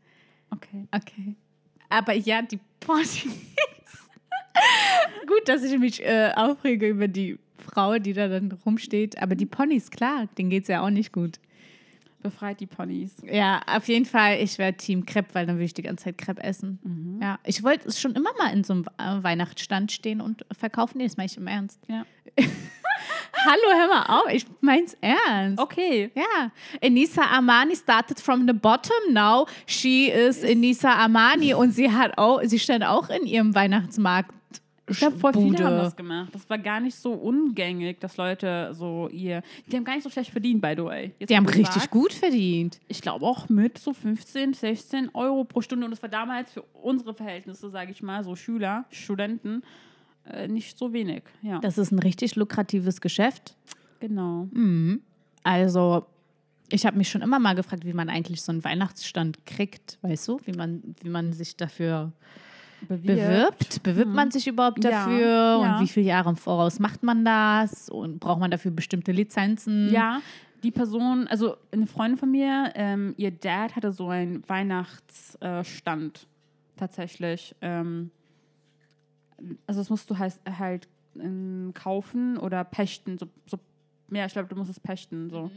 Okay. 0.51 0.87
Okay. 0.91 1.37
Aber 1.91 2.15
ja, 2.15 2.41
die 2.41 2.59
Ponys. 2.81 3.25
Gut, 5.27 5.49
dass 5.49 5.63
ich 5.63 5.79
mich 5.79 6.03
äh, 6.03 6.33
aufrege 6.35 6.89
über 6.89 7.09
die 7.09 7.39
Frau, 7.59 7.99
die 7.99 8.13
da 8.13 8.29
dann 8.29 8.53
rumsteht. 8.65 9.21
Aber 9.21 9.35
die 9.35 9.47
Ponys, 9.47 9.91
klar, 9.91 10.29
denen 10.39 10.51
geht 10.51 10.63
es 10.63 10.69
ja 10.69 10.83
auch 10.83 10.91
nicht 10.91 11.13
gut. 11.13 11.39
Befreit 12.23 12.61
die 12.61 12.67
Ponys. 12.67 13.17
Ja, 13.31 13.61
auf 13.67 13.89
jeden 13.89 14.05
Fall. 14.05 14.41
Ich 14.41 14.59
wäre 14.59 14.75
Team 14.75 15.07
Crepe, 15.07 15.35
weil 15.35 15.47
dann 15.47 15.57
würde 15.57 15.65
ich 15.65 15.75
die 15.75 15.83
ganze 15.83 16.05
Zeit 16.05 16.19
Crepe 16.19 16.43
essen. 16.43 16.79
Mhm. 16.83 17.21
Ja, 17.23 17.39
ich 17.45 17.63
wollte 17.63 17.91
schon 17.93 18.15
immer 18.15 18.31
mal 18.39 18.53
in 18.53 18.65
so 18.65 18.73
einem 18.73 18.85
äh, 18.99 19.23
Weihnachtsstand 19.23 19.93
stehen 19.93 20.21
und 20.21 20.45
verkaufen. 20.53 20.99
Nee, 20.99 21.05
das 21.05 21.17
meine 21.17 21.27
ich 21.27 21.37
im 21.37 21.47
Ernst. 21.47 21.81
Ja. 21.89 22.05
Hallo, 23.45 23.63
hör 23.75 23.89
mal 23.89 24.21
auf. 24.21 24.33
Ich 24.33 24.47
mein's 24.61 24.97
ernst. 25.01 25.61
Okay. 25.61 26.11
Ja. 26.15 26.51
Enisa 26.81 27.23
Armani 27.23 27.75
started 27.75 28.21
from 28.21 28.47
the 28.47 28.53
bottom. 28.53 29.13
Now 29.13 29.47
she 29.67 30.11
is 30.11 30.45
Enisa 30.45 30.95
Armani 30.95 31.55
und 31.55 31.73
sie 31.73 31.91
hat 31.91 32.17
auch, 32.19 32.41
sie 32.45 32.59
stand 32.59 32.85
auch 32.85 33.09
in 33.11 33.27
ihrem 33.27 33.55
Weihnachtsmarkt 33.55 34.33
ich 34.93 34.99
glaube, 34.99 35.19
voll 35.19 35.33
viele 35.33 35.65
haben 35.65 35.77
das 35.77 35.97
gemacht. 35.97 36.35
Das 36.35 36.49
war 36.49 36.59
gar 36.59 36.81
nicht 36.81 36.95
so 36.95 37.13
ungängig, 37.13 38.01
dass 38.01 38.17
Leute 38.17 38.71
so 38.75 39.09
ihr. 39.09 39.43
Die 39.67 39.77
haben 39.77 39.85
gar 39.85 39.95
nicht 39.95 40.05
so 40.05 40.11
schlecht 40.11 40.31
verdient, 40.31 40.61
by 40.61 40.75
the 40.77 40.85
way. 40.85 41.13
Jetzt, 41.19 41.31
die 41.31 41.37
haben 41.37 41.47
richtig 41.47 41.75
sagst, 41.75 41.91
gut 41.91 42.13
verdient. 42.13 42.81
Ich 42.89 43.03
glaube 43.03 43.27
auch 43.27 43.49
mit 43.49 43.79
so 43.79 43.93
15, 43.93 44.55
16 44.55 45.11
Euro 45.15 45.45
pro 45.45 45.61
Stunde. 45.61 45.85
Und 45.85 45.91
das 45.91 46.03
war 46.03 46.09
damals 46.09 46.53
für 46.53 46.63
unsere 46.63 47.15
Verhältnisse, 47.15 47.71
sage 47.71 47.93
ich 47.93 48.03
mal, 48.03 48.25
so 48.25 48.37
Schüler, 48.37 48.85
Studenten, 48.91 49.63
äh, 50.31 50.49
nicht 50.49 50.79
so 50.79 50.93
wenig. 50.93 51.23
Ja. 51.43 51.59
Das 51.59 51.79
ist 51.79 51.91
ein 51.93 51.99
richtig 51.99 52.37
lukratives 52.37 53.01
Geschäft. 53.01 53.57
Genau. 54.01 54.49
Mhm. 54.53 55.01
Also, 55.43 56.07
ich 56.71 56.87
habe 56.87 56.97
mich 56.97 57.09
schon 57.09 57.23
immer 57.23 57.39
mal 57.39 57.55
gefragt, 57.55 57.85
wie 57.85 57.93
man 57.93 58.09
eigentlich 58.09 58.43
so 58.43 58.53
einen 58.53 58.65
Weihnachtsstand 58.65 59.45
kriegt, 59.47 59.99
weißt 60.03 60.29
du? 60.29 60.41
Wie 60.45 60.53
man, 60.53 60.83
wie 61.03 61.09
man 61.09 61.33
sich 61.33 61.57
dafür 61.57 62.13
bewirbt. 62.89 63.07
bewirbt. 63.07 63.83
Bewirbt 63.83 64.09
mhm. 64.09 64.15
man 64.15 64.31
sich 64.31 64.47
überhaupt 64.47 64.85
dafür? 64.85 65.21
Ja, 65.21 65.57
und 65.57 65.67
ja. 65.67 65.81
wie 65.81 65.89
viele 65.89 66.07
Jahre 66.07 66.31
im 66.31 66.37
Voraus 66.37 66.79
macht 66.79 67.03
man 67.03 67.25
das? 67.25 67.89
Und 67.89 68.21
braucht 68.21 68.41
man 68.41 68.51
dafür 68.51 68.71
bestimmte 68.71 69.13
Lizenzen? 69.13 69.91
Ja, 69.93 70.21
die 70.63 70.71
Person, 70.71 71.27
also 71.27 71.57
eine 71.73 71.87
Freundin 71.87 72.19
von 72.19 72.31
mir, 72.31 72.73
ähm, 72.75 73.15
ihr 73.17 73.33
Dad 73.33 73.75
hatte 73.75 73.93
so 73.93 74.09
einen 74.09 74.49
Weihnachtsstand 74.49 76.27
tatsächlich. 76.77 77.55
Ähm, 77.61 78.11
also 79.67 79.81
das 79.81 79.91
musst 79.91 80.09
du 80.09 80.19
halt, 80.19 80.35
halt 80.59 80.89
ähm, 81.19 81.73
kaufen 81.75 82.39
oder 82.39 82.63
pächten. 82.65 83.19
So, 83.19 83.27
so, 83.47 83.59
ja, 84.11 84.27
ich 84.27 84.33
glaube, 84.33 84.49
du 84.49 84.57
musst 84.57 84.71
es 84.71 84.79
pächten. 84.79 85.31
So. 85.31 85.45
Mhm. 85.45 85.51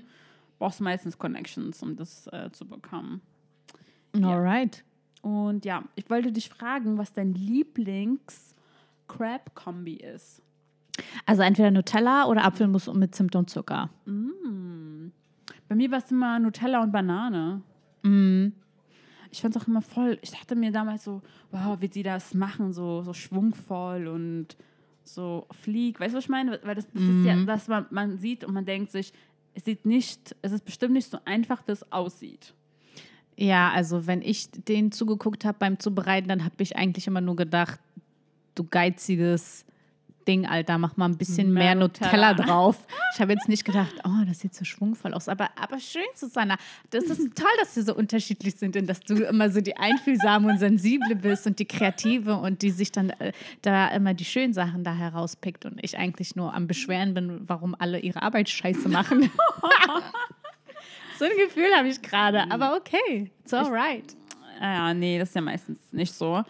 Brauchst 0.58 0.82
meistens 0.82 1.18
Connections, 1.18 1.84
um 1.84 1.96
das 1.96 2.28
äh, 2.28 2.50
zu 2.52 2.66
bekommen. 2.66 3.22
Alright. 4.14 4.78
Ja. 4.78 4.84
Und 5.26 5.66
ja, 5.66 5.84
ich 5.96 6.08
wollte 6.12 6.32
dich 6.32 6.50
fragen, 6.50 7.00
was 7.00 7.14
dein 7.14 7.34
Lieblings-Crab-Kombi 7.34 9.96
ist. 9.96 10.44
Also 11.26 11.42
entweder 11.42 11.72
Nutella 11.72 12.28
oder 12.28 12.46
Apfelmus 12.46 12.94
mit 12.94 13.16
Zimt 13.16 13.36
und 13.36 13.50
Zucker. 13.50 13.90
Mm. 14.06 15.08
Bei 15.68 15.74
mir 15.74 15.90
war 15.90 15.98
es 15.98 16.12
immer 16.12 16.38
Nutella 16.38 16.84
und 16.84 16.92
Banane. 16.92 17.64
Mm. 18.04 18.50
Ich 19.32 19.42
fand 19.42 19.56
es 19.56 19.64
auch 19.64 19.68
immer 19.68 19.82
voll. 19.82 20.20
Ich 20.22 20.30
dachte 20.30 20.56
mir 20.56 20.72
damals 20.72 21.06
so, 21.06 21.24
wow, 21.50 21.82
wie 21.82 21.90
sie 21.92 22.04
das 22.04 22.36
machen, 22.36 22.72
so, 22.72 23.02
so 23.02 23.14
schwungvoll 23.14 24.06
und 24.06 24.56
so 25.04 25.48
flieg. 25.50 26.00
Weißt 26.00 26.14
du, 26.14 26.18
was 26.18 26.26
ich 26.26 26.30
meine? 26.30 26.60
Weil 26.62 26.76
das, 26.76 26.86
das 26.92 27.02
mm. 27.02 27.22
ist 27.22 27.26
ja, 27.26 27.36
mm. 27.36 27.48
dass 27.48 27.68
man, 27.68 27.88
man 27.90 28.20
sieht 28.20 28.44
und 28.44 28.54
man 28.54 28.66
denkt 28.66 28.92
sich, 28.92 29.12
es 29.56 29.66
sieht 29.66 29.88
nicht, 29.88 30.36
es 30.44 30.52
ist 30.52 30.66
bestimmt 30.66 30.94
nicht 30.94 31.10
so 31.10 31.18
einfach, 31.26 31.64
wie 31.66 31.72
es 31.72 31.92
aussieht. 31.92 32.54
Ja, 33.38 33.72
also 33.72 34.08
wenn 34.08 34.22
ich 34.22 34.50
den 34.52 34.92
zugeguckt 34.92 35.46
habe 35.46 35.58
beim 35.60 35.80
Zubereiten, 35.80 36.30
dann 36.30 36.44
habe 36.46 36.56
ich 36.60 36.78
eigentlich 36.78 37.08
immer 37.08 37.22
nur 37.22 37.36
gedacht, 37.36 37.80
du 38.56 38.64
geiziges 38.64 39.66
Ding, 40.28 40.46
Alter, 40.46 40.78
mach 40.78 40.98
mal 40.98 41.06
ein 41.06 41.18
bisschen 41.18 41.54
mehr, 41.54 41.64
mehr 41.64 41.76
Nutella. 41.76 42.32
Nutella. 42.32 42.34
drauf. 42.34 42.88
Ich 43.14 43.22
habe 43.22 43.34
jetzt 43.34 43.48
nicht 43.48 43.64
gedacht, 43.64 43.94
oh, 44.04 44.26
das 44.28 44.40
sieht 44.40 44.56
so 44.56 44.66
schwungvoll 44.66 45.14
aus. 45.14 45.30
Aber, 45.30 45.50
aber 45.56 45.80
schön, 45.80 46.04
Susanna. 46.16 46.58
Das 46.90 47.06
ist 47.06 47.36
toll, 47.36 47.52
dass 47.60 47.76
wir 47.76 47.84
so 47.84 47.96
unterschiedlich 47.96 48.56
sind 48.56 48.76
und 48.76 48.88
dass 48.88 49.00
du 49.02 49.16
immer 49.24 49.50
so 49.52 49.62
die 49.62 49.78
einfühlsame 49.78 50.52
und 50.52 50.60
sensible 50.60 51.16
bist 51.16 51.46
und 51.48 51.60
die 51.60 51.66
kreative 51.66 52.36
und 52.36 52.62
die 52.62 52.72
sich 52.72 52.92
dann 52.92 53.12
äh, 53.12 53.32
da 53.62 53.88
immer 53.90 54.14
die 54.14 54.26
schönen 54.26 54.54
Sachen 54.54 54.84
da 54.84 54.94
herauspickt 54.94 55.66
und 55.66 55.84
ich 55.84 55.98
eigentlich 55.98 56.36
nur 56.36 56.54
am 56.54 56.68
Beschweren 56.68 57.14
bin, 57.14 57.42
warum 57.48 57.76
alle 57.78 58.00
ihre 58.00 58.22
Arbeit 58.22 58.50
scheiße 58.50 58.90
machen. 58.90 59.30
So 61.18 61.26
ein 61.26 61.32
Gefühl 61.38 61.74
habe 61.76 61.88
ich 61.88 62.02
gerade, 62.02 62.46
mhm. 62.46 62.52
aber 62.52 62.76
okay, 62.76 63.32
it's 63.42 63.54
alright. 63.54 64.16
Ja, 64.60 64.94
nee, 64.94 65.20
das 65.20 65.30
ist 65.30 65.36
ja 65.36 65.42
meistens 65.42 65.80
nicht 65.92 66.14
so. 66.14 66.44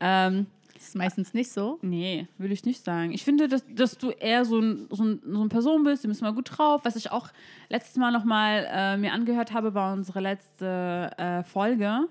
Ähm, 0.00 0.46
das 0.74 0.88
ist 0.88 0.96
meistens 0.96 1.34
nicht 1.34 1.50
so? 1.50 1.78
Nee, 1.82 2.26
will 2.36 2.52
ich 2.52 2.64
nicht 2.64 2.84
sagen. 2.84 3.12
Ich 3.12 3.24
finde, 3.24 3.48
dass, 3.48 3.64
dass 3.68 3.96
du 3.96 4.10
eher 4.10 4.44
so, 4.44 4.58
ein, 4.58 4.86
so, 4.90 5.04
ein, 5.04 5.20
so 5.24 5.40
eine 5.40 5.48
Person 5.48 5.84
bist, 5.84 6.04
die 6.04 6.08
bist 6.08 6.20
mal 6.20 6.34
gut 6.34 6.58
drauf. 6.58 6.82
Was 6.84 6.96
ich 6.96 7.10
auch 7.10 7.28
letztes 7.68 7.96
Mal 7.96 8.10
nochmal 8.10 8.68
äh, 8.70 8.96
mir 8.96 9.12
angehört 9.12 9.52
habe, 9.52 9.74
war 9.74 9.92
unsere 9.92 10.20
letzte 10.20 11.10
äh, 11.16 11.42
Folge. 11.44 12.08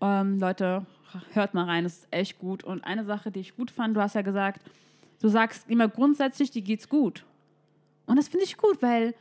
Ähm, 0.00 0.38
Leute, 0.38 0.84
hört 1.32 1.54
mal 1.54 1.64
rein, 1.64 1.84
das 1.84 1.98
ist 1.98 2.08
echt 2.10 2.38
gut. 2.38 2.64
Und 2.64 2.84
eine 2.84 3.04
Sache, 3.04 3.30
die 3.30 3.40
ich 3.40 3.56
gut 3.56 3.70
fand, 3.70 3.96
du 3.96 4.00
hast 4.00 4.14
ja 4.14 4.22
gesagt, 4.22 4.60
du 5.20 5.28
sagst 5.28 5.68
immer 5.70 5.88
grundsätzlich, 5.88 6.50
dir 6.50 6.62
geht's 6.62 6.88
gut. 6.88 7.24
Und 8.06 8.16
das 8.16 8.28
finde 8.28 8.44
ich 8.44 8.56
gut, 8.56 8.82
weil 8.82 9.14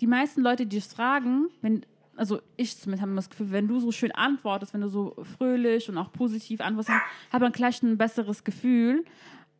die 0.00 0.06
meisten 0.06 0.40
Leute, 0.42 0.66
die 0.66 0.78
es 0.78 0.92
fragen, 0.92 1.48
wenn, 1.60 1.84
also 2.16 2.40
ich 2.56 2.76
zumindest 2.78 3.02
habe 3.02 3.14
das 3.14 3.30
Gefühl, 3.30 3.50
wenn 3.50 3.68
du 3.68 3.80
so 3.80 3.92
schön 3.92 4.12
antwortest, 4.12 4.72
wenn 4.74 4.80
du 4.80 4.88
so 4.88 5.16
fröhlich 5.36 5.88
und 5.88 5.98
auch 5.98 6.12
positiv 6.12 6.60
antwortest, 6.60 6.98
hat 7.32 7.40
man 7.40 7.52
gleich 7.52 7.82
ein 7.82 7.98
besseres 7.98 8.44
Gefühl. 8.44 9.04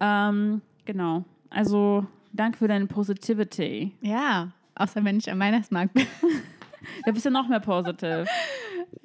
Ähm, 0.00 0.62
genau. 0.85 1.24
Also 1.50 2.07
danke 2.33 2.59
für 2.59 2.68
deine 2.68 2.87
Positivity. 2.87 3.92
Ja, 4.00 4.53
außer 4.74 5.05
wenn 5.05 5.18
ich 5.18 5.31
am 5.31 5.38
Weihnachtsmarkt 5.38 5.94
bin. 5.94 6.07
da 7.05 7.12
bist 7.12 7.26
du 7.26 7.31
noch 7.31 7.48
mehr 7.48 7.61
positiv. 7.61 8.29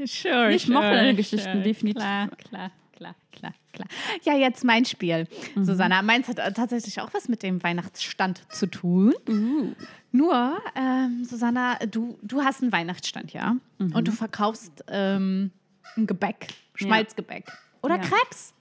Sure, 0.03 0.53
ich 0.53 0.63
sure, 0.63 0.73
mochte 0.73 0.91
deine 0.91 1.15
Geschichten 1.15 1.51
sure. 1.51 1.63
definitiv. 1.63 2.01
Klar, 2.01 2.29
klar, 2.29 2.71
klar, 2.95 3.15
klar, 3.31 3.53
klar. 3.73 3.87
Ja, 4.23 4.33
jetzt 4.33 4.63
mein 4.63 4.85
Spiel. 4.85 5.27
Mhm. 5.55 5.65
Susanna, 5.65 6.01
meins 6.01 6.27
hat 6.27 6.37
tatsächlich 6.55 6.99
auch 7.01 7.13
was 7.13 7.27
mit 7.27 7.43
dem 7.43 7.61
Weihnachtsstand 7.63 8.43
zu 8.49 8.67
tun. 8.67 9.13
Uh. 9.27 9.73
Nur, 10.11 10.57
ähm, 10.75 11.25
Susanna, 11.25 11.77
du, 11.79 12.17
du 12.21 12.41
hast 12.41 12.61
einen 12.61 12.71
Weihnachtsstand, 12.71 13.33
ja? 13.33 13.57
Mhm. 13.79 13.95
Und 13.95 14.07
du 14.07 14.11
verkaufst 14.11 14.83
ähm, 14.87 15.51
ein 15.97 16.07
Gebäck, 16.07 16.47
Schmalzgebäck. 16.75 17.45
Oder 17.81 17.97
ja. 17.97 18.01
Krebs. 18.01 18.53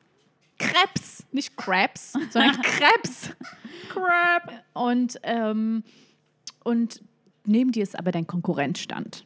Krebs, 0.59 1.25
nicht 1.33 1.57
Crabs, 1.57 2.12
sondern 2.31 2.61
Krebs. 2.62 3.31
Crab. 3.88 4.64
Und, 4.73 5.18
ähm, 5.23 5.83
und 6.62 7.03
neben 7.44 7.73
dir 7.73 7.83
ist 7.83 7.99
aber 7.99 8.12
dein 8.12 8.27
Konkurrenzstand. 8.27 9.25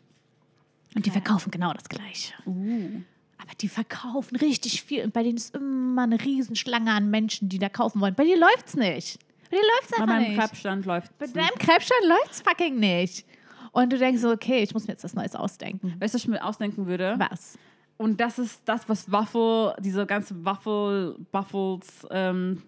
Und 0.94 1.06
die 1.06 1.10
verkaufen 1.10 1.50
genau 1.50 1.72
das 1.72 1.88
Gleiche. 1.88 2.34
Uh. 2.46 3.02
Aber 3.48 3.56
die 3.56 3.68
verkaufen 3.68 4.36
richtig 4.36 4.82
viel 4.82 5.02
und 5.04 5.14
bei 5.14 5.22
denen 5.22 5.38
ist 5.38 5.56
immer 5.56 6.02
eine 6.02 6.22
Riesenschlange 6.22 6.92
an 6.92 7.08
Menschen, 7.10 7.48
die 7.48 7.58
da 7.58 7.70
kaufen 7.70 7.98
wollen. 8.02 8.14
Bei 8.14 8.24
dir 8.24 8.38
läuft's 8.38 8.76
nicht. 8.76 9.18
Bei 9.50 9.56
dir 9.56 9.62
läuft's 9.62 9.90
Bei 9.90 10.02
einfach 10.02 10.06
meinem 10.06 10.28
nicht. 10.28 10.38
Krebsstand 10.38 10.84
läuft 10.84 11.18
Bei 11.18 11.26
deinem 11.26 11.58
Krebsstand 11.58 12.04
läuft's 12.06 12.42
fucking 12.42 12.78
nicht. 12.78 13.24
Und 13.72 13.90
du 13.90 13.98
denkst 13.98 14.20
so, 14.20 14.30
okay, 14.30 14.62
ich 14.62 14.74
muss 14.74 14.86
mir 14.86 14.92
jetzt 14.92 15.04
was 15.04 15.14
Neues 15.14 15.34
ausdenken. 15.34 15.94
Weißt 15.98 16.12
du, 16.12 16.16
was 16.16 16.22
ich 16.24 16.28
mir 16.28 16.44
ausdenken 16.44 16.86
würde? 16.86 17.14
Was? 17.18 17.58
Und 17.96 18.20
das 18.20 18.38
ist 18.38 18.60
das, 18.66 18.86
was 18.88 19.10
Waffel, 19.10 19.74
diese 19.80 20.04
ganze 20.04 20.44
Waffel, 20.44 21.16
Buffles 21.32 22.06
ähm, 22.10 22.62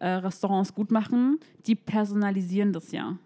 äh, 0.00 0.08
Restaurants 0.08 0.74
gut 0.74 0.90
machen. 0.90 1.38
Die 1.66 1.76
personalisieren 1.76 2.72
das 2.72 2.90
ja. 2.90 3.16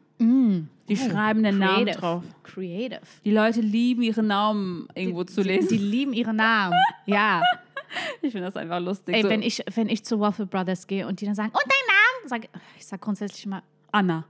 Die 0.89 0.97
schreiben 0.97 1.43
den 1.43 1.59
Namen 1.59 1.73
Oh, 1.73 1.85
Creative. 1.85 1.99
drauf. 2.01 2.25
Creative. 2.43 3.01
Die 3.25 3.31
Leute 3.31 3.61
lieben 3.61 4.03
ihre 4.03 4.23
Namen 4.23 4.89
irgendwo 4.95 5.25
zu 5.25 5.43
die, 5.43 5.49
lesen. 5.49 5.69
Die 5.69 5.79
lieben 5.79 6.13
ihre 6.13 6.35
Namen. 6.35 6.77
Ja. 7.07 7.43
ich 8.23 8.33
finde 8.33 8.47
das 8.47 8.57
einfach 8.57 8.81
lustig. 8.81 9.15
Ey, 9.15 9.23
so, 9.23 9.29
wenn 9.29 9.43
ich, 9.43 9.63
wenn 9.75 9.89
ich 9.89 10.05
zu 10.05 10.21
Waffle 10.21 10.47
Brothers 10.47 10.87
gehe 10.87 11.07
und 11.07 11.21
die 11.21 11.27
dann 11.27 11.35
sagen, 11.35 11.51
und 11.51 11.63
dein 11.63 11.87
Name? 11.87 12.29
Sag, 12.29 12.61
ich 12.79 12.87
sag 12.87 13.01
grundsätzlich 13.01 13.45
immer, 13.47 13.63
Anna. 13.91 14.25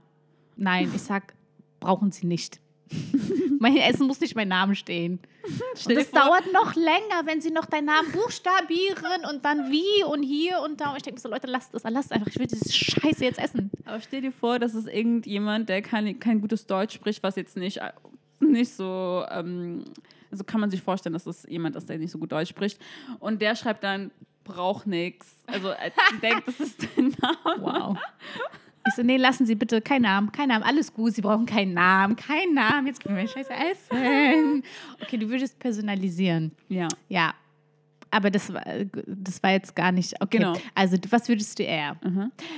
nein, 0.55 0.91
ich 0.95 1.01
sag, 1.01 1.33
brauchen 1.79 2.11
sie 2.11 2.25
nicht. 2.27 2.59
mein 3.59 3.77
Essen 3.77 4.07
muss 4.07 4.19
nicht 4.19 4.35
mein 4.35 4.47
Name 4.47 4.75
stehen. 4.75 5.19
Und 5.85 5.95
das 5.95 6.11
dauert 6.11 6.51
noch 6.53 6.75
länger, 6.75 7.25
wenn 7.25 7.41
sie 7.41 7.51
noch 7.51 7.65
deinen 7.65 7.85
Namen 7.85 8.11
buchstabieren 8.11 9.25
und 9.29 9.43
dann 9.43 9.71
wie 9.71 10.03
und 10.03 10.23
hier 10.23 10.59
und 10.61 10.79
da. 10.79 10.91
Und 10.91 10.97
ich 10.97 11.03
denke 11.03 11.17
mir 11.17 11.21
so, 11.21 11.29
Leute, 11.29 11.47
lasst 11.47 11.73
es, 11.73 11.83
lasst 11.83 12.11
einfach. 12.11 12.27
Ich 12.27 12.39
will 12.39 12.47
diese 12.47 12.71
Scheiße 12.71 13.23
jetzt 13.23 13.39
essen. 13.39 13.71
Aber 13.85 13.99
stell 13.99 14.21
dir 14.21 14.31
vor, 14.31 14.59
dass 14.59 14.73
es 14.73 14.85
irgendjemand, 14.85 15.69
der 15.69 15.81
kein, 15.81 16.19
kein 16.19 16.39
gutes 16.41 16.65
Deutsch 16.65 16.95
spricht, 16.95 17.23
was 17.23 17.35
jetzt 17.35 17.57
nicht, 17.57 17.77
äh, 17.77 17.91
nicht 18.39 18.73
so, 18.73 19.25
ähm, 19.29 19.83
so 20.31 20.43
kann 20.43 20.61
man 20.61 20.71
sich 20.71 20.81
vorstellen, 20.81 21.13
dass 21.13 21.27
es 21.27 21.43
jemand 21.49 21.75
ist, 21.75 21.89
der 21.89 21.97
nicht 21.97 22.11
so 22.11 22.17
gut 22.17 22.31
Deutsch 22.31 22.49
spricht. 22.49 22.79
Und 23.19 23.41
der 23.41 23.55
schreibt 23.55 23.83
dann, 23.83 24.11
braucht 24.43 24.87
nix. 24.87 25.35
Also 25.47 25.69
er 25.69 25.91
denkt, 26.21 26.47
das 26.47 26.59
ist 26.59 26.87
dein 26.95 27.15
Name. 27.21 27.61
Wow. 27.61 27.97
Ich 28.85 28.93
so, 28.95 29.01
nee, 29.01 29.17
lassen 29.17 29.45
Sie 29.45 29.55
bitte 29.55 29.81
keinen 29.81 30.03
Namen, 30.03 30.31
keinen 30.31 30.49
Namen, 30.49 30.63
alles 30.63 30.93
gut, 30.93 31.13
Sie 31.13 31.21
brauchen 31.21 31.45
keinen 31.45 31.73
Namen, 31.73 32.15
keinen 32.15 32.53
Namen, 32.53 32.87
jetzt 32.87 33.01
können 33.01 33.15
wir 33.15 33.27
scheiße 33.27 33.53
essen. 33.53 34.63
Okay, 35.01 35.17
du 35.17 35.29
würdest 35.29 35.57
personalisieren. 35.59 36.51
Ja. 36.67 36.87
Ja. 37.07 37.33
Aber 38.11 38.29
das 38.29 38.53
war, 38.53 38.63
das 39.07 39.41
war 39.41 39.53
jetzt 39.53 39.75
gar 39.75 39.91
nicht. 39.91 40.13
Okay. 40.21 40.37
Genau. 40.37 40.53
Also, 40.75 40.97
was 41.09 41.27
würdest 41.27 41.57
du 41.57 41.63
eher? 41.63 41.97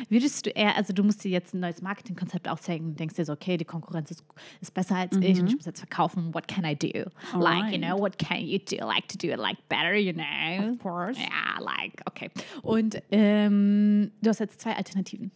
Würdest 0.10 0.46
du 0.46 0.50
eher, 0.50 0.76
also 0.76 0.92
du 0.92 1.02
musst 1.02 1.24
dir 1.24 1.32
jetzt 1.32 1.54
ein 1.54 1.62
neues 1.62 1.82
Marketingkonzept 1.82 2.50
aufzeigen 2.50 2.88
und 2.88 3.00
denkst 3.00 3.16
dir 3.16 3.24
so, 3.24 3.32
okay, 3.32 3.56
die 3.56 3.64
Konkurrenz 3.64 4.12
ist, 4.12 4.26
ist 4.60 4.74
besser 4.74 4.98
als 4.98 5.16
ich 5.16 5.40
und 5.40 5.48
ich 5.48 5.56
muss 5.56 5.66
jetzt 5.66 5.80
verkaufen. 5.80 6.34
What 6.34 6.50
can 6.50 6.66
I 6.66 6.76
do? 6.76 7.10
Like, 7.40 7.72
you 7.72 7.78
know, 7.78 7.98
what 7.98 8.20
can 8.20 8.42
you 8.42 8.60
do? 8.60 8.86
Like 8.86 9.08
to 9.08 9.18
do 9.18 9.32
it 9.32 9.38
like 9.38 9.58
better, 9.70 9.96
you 9.96 10.12
know? 10.12 10.74
Of 10.74 10.80
course. 10.80 11.18
Ja, 11.22 11.64
like, 11.64 12.02
okay. 12.06 12.30
Und 12.62 13.02
ähm, 13.12 14.12
du 14.22 14.30
hast 14.30 14.40
jetzt 14.40 14.60
zwei 14.60 14.76
Alternativen. 14.76 15.32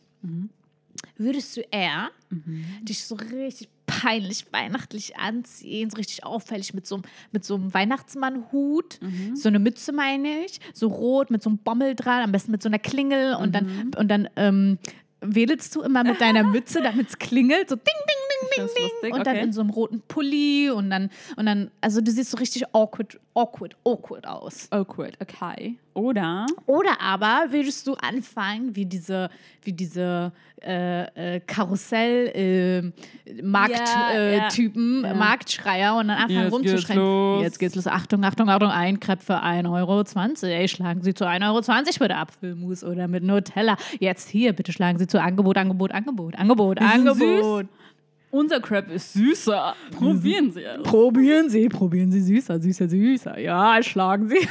Würdest 1.17 1.55
du 1.57 1.61
eher 1.71 2.09
dich 2.81 3.03
so 3.05 3.15
richtig 3.15 3.69
peinlich 3.85 4.45
weihnachtlich 4.53 5.17
anziehen, 5.17 5.89
so 5.89 5.97
richtig 5.97 6.23
auffällig 6.23 6.73
mit 6.73 6.85
so, 6.87 6.95
einem- 6.95 7.03
mit 7.31 7.43
so 7.43 7.55
einem 7.55 7.73
Weihnachtsmann-Hut, 7.73 8.99
so 9.33 9.49
eine 9.49 9.59
Mütze 9.59 9.91
meine 9.91 10.45
ich, 10.45 10.59
so 10.73 10.87
rot 10.87 11.31
mit 11.31 11.41
so 11.41 11.49
einem 11.49 11.57
Bommel 11.59 11.95
dran, 11.95 12.21
am 12.23 12.31
besten 12.31 12.51
mit 12.51 12.61
so 12.61 12.69
einer 12.69 12.79
Klingel 12.79 13.33
und 13.35 13.53
dann, 13.55 13.65
und 13.97 14.07
dann 14.09 14.29
ähm, 14.35 14.77
wedelst 15.21 15.75
du 15.75 15.81
immer 15.81 16.03
mit 16.03 16.21
deiner 16.21 16.43
Mütze, 16.43 16.81
damit 16.81 17.09
es 17.09 17.17
klingelt, 17.17 17.69
so 17.69 17.75
ding, 17.75 17.85
ding, 17.85 18.49
ding, 18.57 18.67
ding, 18.75 18.89
ding. 19.03 19.13
und 19.13 19.27
dann 19.27 19.35
okay. 19.35 19.45
in 19.45 19.53
so 19.53 19.61
einem 19.61 19.69
roten 19.69 20.01
Pulli 20.07 20.69
und 20.69 20.89
dann, 20.89 21.09
und 21.35 21.45
dann, 21.45 21.71
also 21.81 22.01
du 22.01 22.11
siehst 22.11 22.31
so 22.31 22.37
richtig 22.37 22.63
awkward, 22.73 23.19
awkward, 23.33 23.75
awkward 23.83 24.25
aus. 24.27 24.67
Awkward, 24.71 25.17
okay. 25.21 25.77
Oder 25.93 26.45
Oder 26.65 27.01
aber 27.01 27.47
würdest 27.49 27.85
du 27.87 27.93
anfangen, 27.95 28.75
wie 28.75 28.85
diese, 28.85 29.29
wie 29.63 29.73
diese 29.73 30.31
äh, 30.61 31.35
äh, 31.35 31.39
Karussell-Markttypen, 31.41 32.93
Ja, 33.43 34.11
äh. 34.13 34.47
Typen, 34.49 35.03
Ja. 35.03 35.13
Marktschreier 35.13 35.95
und 35.97 36.07
dann 36.09 36.17
anfangen 36.17 36.49
rumzuschreien. 36.49 36.99
geht's. 36.99 37.43
Jetzt 37.43 37.59
geht's 37.59 37.75
los. 37.75 37.87
Achtung, 37.87 38.23
Achtung, 38.23 38.49
Achtung, 38.49 38.69
ein 38.69 38.99
Crepe 38.99 39.23
für 39.23 39.43
1,20 39.43 39.73
Euro. 39.73 40.03
Ey, 40.43 40.67
schlagen 40.67 41.01
Sie 41.01 41.13
zu 41.13 41.25
1,20 41.25 41.47
Euro 41.49 41.61
mit 41.99 42.11
Apfelmus 42.11 42.83
oder 42.83 43.07
mit 43.07 43.23
Nutella. 43.23 43.77
Jetzt 43.99 44.29
hier, 44.29 44.53
bitte 44.53 44.71
schlagen 44.71 44.99
Sie 44.99 45.07
zu 45.09 45.21
Angebot, 45.21 45.57
Angebot, 45.57 45.91
Angebot, 45.91 46.35
Angebot, 46.35 46.79
Angebot. 46.81 47.65
unser 48.31 48.59
Crepe 48.61 48.93
ist 48.93 49.13
süßer. 49.13 49.75
Probieren 49.91 50.51
Sie 50.51 50.63
es. 50.63 50.83
Probieren 50.83 51.49
Sie, 51.49 51.67
probieren 51.69 52.11
Sie 52.11 52.21
süßer, 52.21 52.59
süßer, 52.61 52.87
süßer. 52.89 53.39
Ja, 53.39 53.81
schlagen 53.83 54.27
Sie. 54.29 54.47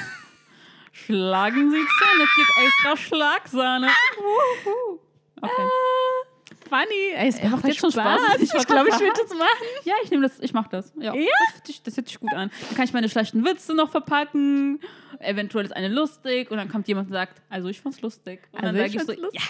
Schlagen 0.92 1.70
Sie 1.70 1.76
zu 1.76 2.04
es 2.22 2.34
gibt 2.36 2.66
extra 2.66 2.96
Schlagsahne. 2.96 3.88
Okay. 5.40 5.52
Funny. 6.68 7.12
Ey, 7.14 7.28
es 7.28 7.38
Ey, 7.38 7.48
macht 7.48 7.64
jetzt 7.66 7.78
schon 7.78 7.90
Spaß. 7.92 8.20
Ich, 8.40 8.52
Ich 8.54 8.66
glaube, 8.66 8.88
ich 8.90 9.00
will 9.00 9.10
das 9.14 9.30
machen. 9.30 9.66
Ja, 9.84 9.94
ich 10.02 10.10
nehme 10.10 10.24
das, 10.28 10.38
ich 10.40 10.52
mach 10.52 10.66
das. 10.68 10.92
Ja. 10.98 11.14
Ja? 11.14 11.22
Das, 11.46 11.54
hört 11.54 11.66
sich- 11.66 11.82
das 11.82 11.96
hört 11.96 12.08
sich 12.08 12.20
gut 12.20 12.32
an. 12.34 12.50
Dann 12.68 12.76
kann 12.76 12.84
ich 12.84 12.92
meine 12.92 13.08
schlechten 13.08 13.44
Witze 13.44 13.74
noch 13.74 13.90
verpacken. 13.90 14.80
Eventuell 15.20 15.64
ist 15.64 15.72
eine 15.74 15.88
lustig 15.88 16.50
und 16.50 16.58
dann 16.58 16.68
kommt 16.68 16.86
jemand 16.88 17.08
und 17.08 17.12
sagt, 17.14 17.40
also 17.48 17.68
ich 17.68 17.80
fand's 17.80 18.00
lustig. 18.02 18.40
Und 18.52 18.62
dann 18.64 18.76
Also 18.76 18.78
sage 18.78 18.88
ich 18.90 18.94
ich 18.96 19.02
so, 19.16 19.22
lustig. 19.22 19.40
ja, 19.40 19.46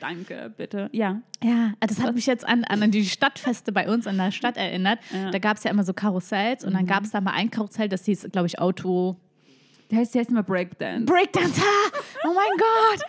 danke, 0.00 0.52
bitte. 0.56 0.88
Ja. 0.92 1.20
Ja, 1.42 1.72
das 1.80 2.00
hat 2.00 2.14
mich 2.14 2.26
jetzt 2.26 2.46
an, 2.46 2.64
an 2.64 2.90
die 2.90 3.04
Stadtfeste 3.04 3.72
bei 3.72 3.88
uns 3.88 4.06
in 4.06 4.16
der 4.16 4.30
Stadt 4.30 4.56
erinnert. 4.56 4.98
Ja. 5.12 5.30
Da 5.30 5.38
gab 5.38 5.56
es 5.56 5.64
ja 5.64 5.70
immer 5.70 5.84
so 5.84 5.92
Karussells 5.94 6.64
und 6.64 6.74
dann 6.74 6.86
gab 6.86 7.04
es 7.04 7.10
da 7.10 7.20
mal 7.20 7.32
ein 7.32 7.50
Karussell, 7.50 7.88
das 7.88 8.04
hieß, 8.04 8.28
glaube 8.32 8.46
ich, 8.46 8.58
Auto 8.58 9.16
Der 9.90 9.98
heißt, 9.98 10.14
der 10.14 10.20
heißt 10.20 10.30
immer 10.30 10.42
Breakdance. 10.42 11.06
Breakdancer. 11.06 11.62
Oh 12.24 12.32
mein 12.34 12.58
Gott. 12.58 13.04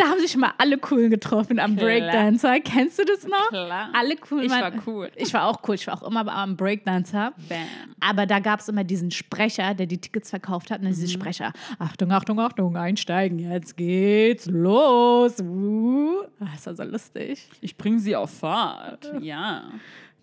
Da 0.00 0.08
haben 0.08 0.20
sich 0.20 0.34
mal 0.36 0.52
alle 0.56 0.78
coolen 0.78 1.10
getroffen 1.10 1.58
am 1.58 1.76
Klar. 1.76 1.86
Breakdancer. 1.86 2.58
Kennst 2.60 2.98
du 2.98 3.04
das 3.04 3.26
noch? 3.26 3.48
Klar. 3.48 3.90
Alle 3.92 4.16
cool. 4.30 4.44
Ich 4.44 4.50
war 4.50 4.72
cool. 4.86 5.10
Ich 5.14 5.34
war 5.34 5.46
auch 5.46 5.60
cool. 5.68 5.74
Ich 5.74 5.86
war 5.86 5.94
auch 6.02 6.06
immer 6.08 6.26
am 6.32 6.56
Breakdancer. 6.56 7.34
Bam. 7.48 7.58
Aber 8.00 8.24
da 8.24 8.38
gab 8.38 8.60
es 8.60 8.68
immer 8.68 8.82
diesen 8.84 9.10
Sprecher, 9.10 9.74
der 9.74 9.84
die 9.86 9.98
Tickets 9.98 10.30
verkauft 10.30 10.70
hat. 10.70 10.80
Und 10.80 10.86
Mhm. 10.86 10.90
diese 10.90 11.08
Sprecher, 11.08 11.52
Achtung, 11.78 12.10
Achtung, 12.12 12.40
Achtung, 12.40 12.76
einsteigen, 12.76 13.38
jetzt 13.40 13.76
geht's 13.76 14.46
los. 14.46 15.38
Uh. 15.40 16.22
Ah, 16.40 16.46
Das 16.54 16.66
war 16.66 16.74
so 16.76 16.82
lustig. 16.84 17.46
Ich 17.60 17.76
bringe 17.76 17.98
sie 17.98 18.16
auf 18.16 18.30
Fahrt. 18.30 19.12
Ja. 19.20 19.64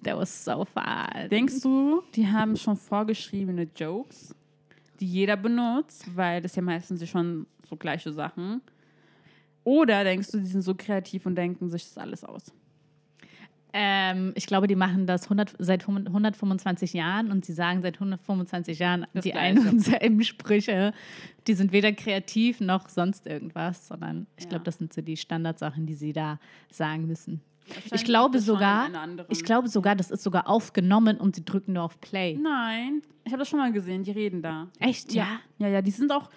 Der 0.02 0.18
was 0.18 0.44
so 0.44 0.66
fun. 0.66 1.30
Denkst 1.30 1.62
du, 1.62 2.02
die 2.16 2.28
haben 2.28 2.56
schon 2.58 2.78
vorgeschriebene 2.78 3.68
Jokes, 3.76 4.34
die 5.00 5.06
jeder 5.08 5.36
benutzt, 5.38 6.06
weil 6.16 6.42
das 6.42 6.56
ja 6.56 6.62
meistens 6.64 7.08
schon 7.08 7.46
so 7.70 7.76
gleiche 7.76 8.12
Sachen? 8.12 8.62
Oder 9.68 10.06
denkst 10.06 10.32
du, 10.32 10.38
die 10.40 10.46
sind 10.46 10.62
so 10.62 10.76
kreativ 10.76 11.26
und 11.26 11.36
denken 11.36 11.70
sich 11.70 11.84
das 11.84 11.98
alles 11.98 12.24
aus? 12.24 12.54
Ähm, 13.74 14.32
ich 14.36 14.48
glaube, 14.48 14.68
die 14.68 14.78
machen 14.78 15.06
das 15.08 15.24
100, 15.24 15.56
seit 15.60 15.86
125 15.90 16.94
Jahren 16.94 17.32
und 17.32 17.44
sie 17.44 17.52
sagen 17.52 17.82
seit 17.82 17.96
125 17.96 18.80
Jahren 18.80 19.06
Das 19.14 19.24
die 19.24 19.34
ein 19.34 19.58
und 19.68 19.82
selben 19.82 20.24
Sprüche. 20.24 20.94
Die 21.48 21.54
sind 21.54 21.74
weder 21.74 21.92
kreativ 21.92 22.62
noch 22.62 22.88
sonst 22.88 23.28
irgendwas, 23.28 23.90
sondern 23.90 24.26
ich 24.38 24.46
Ja. 24.46 24.52
glaube, 24.52 24.64
das 24.64 24.78
sind 24.78 24.94
so 24.94 25.02
die 25.02 25.18
Standardsachen, 25.18 25.86
die 25.86 25.96
sie 25.96 26.14
da 26.14 26.40
sagen 26.72 27.06
müssen. 27.06 27.42
Ich 27.92 28.06
glaube 28.06 28.40
sogar, 28.40 28.88
ich 29.28 29.44
glaube 29.44 29.68
sogar, 29.68 29.98
das 29.98 30.12
ist 30.12 30.24
sogar 30.24 30.48
aufgenommen 30.48 31.18
und 31.18 31.36
sie 31.36 31.44
drücken 31.44 31.74
nur 31.74 31.84
auf 31.84 32.00
Play. 32.00 32.38
Nein, 32.42 33.02
ich 33.26 33.34
habe 33.34 33.40
das 33.42 33.50
schon 33.50 33.60
mal 33.60 33.74
gesehen, 33.74 34.04
die 34.04 34.12
reden 34.12 34.42
da. 34.42 34.68
Echt? 34.80 35.12
Ja. 35.14 35.42
Ja, 35.58 35.68
ja, 35.68 35.82
die 35.82 35.92
sind 35.92 36.14
auch, 36.14 36.30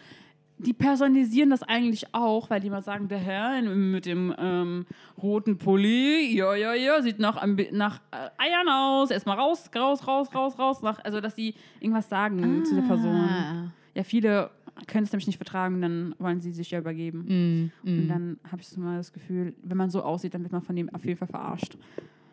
die 0.65 0.73
personalisieren 0.73 1.51
das 1.51 1.63
eigentlich 1.63 2.15
auch, 2.15 2.51
weil 2.51 2.61
die 2.61 2.71
mal 2.71 2.83
sagen, 2.83 3.09
der 3.09 3.19
Herr 3.19 3.63
mit 3.63 4.07
dem 4.07 4.35
ähm, 4.39 4.87
roten 5.21 5.59
Pulli, 5.59 6.37
ja, 6.37 6.55
ja, 6.55 6.75
ja, 6.75 7.01
sieht 7.03 7.19
nach, 7.19 7.45
nach 7.73 8.01
äh, 8.11 8.29
Eiern 8.39 8.69
aus, 8.69 9.11
erstmal 9.11 9.39
raus, 9.39 9.71
raus, 9.75 10.07
raus, 10.07 10.29
raus, 10.35 10.59
raus, 10.59 10.83
nach, 10.83 11.03
also 11.05 11.21
dass 11.21 11.35
sie 11.35 11.55
irgendwas 11.81 12.09
sagen 12.09 12.65
zu 12.65 12.75
der 12.75 12.83
Person. 12.83 13.15
Ah. 13.15 13.73
Ja, 13.95 14.05
viele 14.05 14.51
können 14.87 15.05
es 15.05 15.13
nämlich 15.13 15.27
nicht 15.27 15.37
vertragen, 15.37 15.81
dann 15.81 16.15
wollen 16.19 16.41
sie 16.41 16.53
sich 16.53 16.71
ja 16.71 16.79
übergeben. 16.79 17.73
Mm, 17.83 17.87
Und 17.87 18.07
mm. 18.07 18.09
dann 18.09 18.41
habe 18.51 18.63
ich 18.63 18.69
so 18.69 18.81
mal 18.81 18.97
das 18.97 19.13
Gefühl, 19.13 19.55
wenn 19.63 19.77
man 19.77 19.91
so 19.91 20.03
aussieht, 20.03 20.35
dann 20.35 20.43
wird 20.43 20.53
man 20.53 20.63
von 20.63 20.77
dem 20.77 20.89
auf 20.95 21.05
jeden 21.05 21.19
Fall 21.19 21.29
verarscht. 21.29 21.77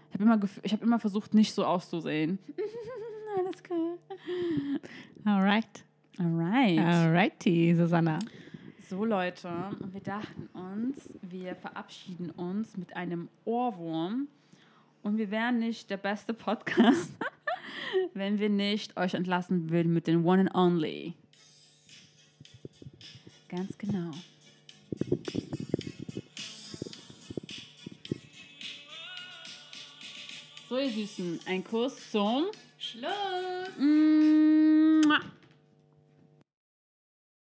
Ich 0.10 0.14
habe 0.14 0.24
immer, 0.24 0.40
ich 0.64 0.74
hab 0.74 0.82
immer 0.82 1.00
versucht, 1.00 1.34
nicht 1.34 1.54
so 1.54 1.66
auszusehen. 1.66 2.40
Alles 3.38 3.64
cool. 3.70 3.98
Alright. 5.26 5.87
Alright. 6.20 6.80
Alrighty, 6.80 7.76
Susanna. 7.76 8.18
So 8.90 9.06
Leute, 9.06 9.50
wir 9.92 10.02
dachten 10.02 10.50
uns, 10.54 11.14
wir 11.22 11.56
verabschieden 11.56 12.32
uns 12.32 12.76
mit 12.76 12.96
einem 12.96 13.30
Ohrwurm 13.46 14.28
und 15.04 15.20
wir 15.20 15.30
wären 15.30 15.60
nicht 15.60 15.92
der 15.92 15.98
beste 15.98 16.34
Podcast, 16.34 17.12
wenn 18.16 18.40
wir 18.40 18.50
nicht 18.50 18.98
euch 18.98 19.14
entlassen 19.14 19.70
würden 19.70 19.94
mit 19.94 20.08
den 20.08 20.26
One 20.26 20.42
and 20.42 20.56
Only. 20.56 21.14
Ganz 23.50 23.78
genau. 23.78 24.12
So 30.68 30.78
ihr 30.80 30.90
Süßen, 30.90 31.42
ein 31.46 31.64
Kuss 31.64 32.10
zum 32.12 32.46
Schluss. 32.80 33.12
Mm. 33.78 35.37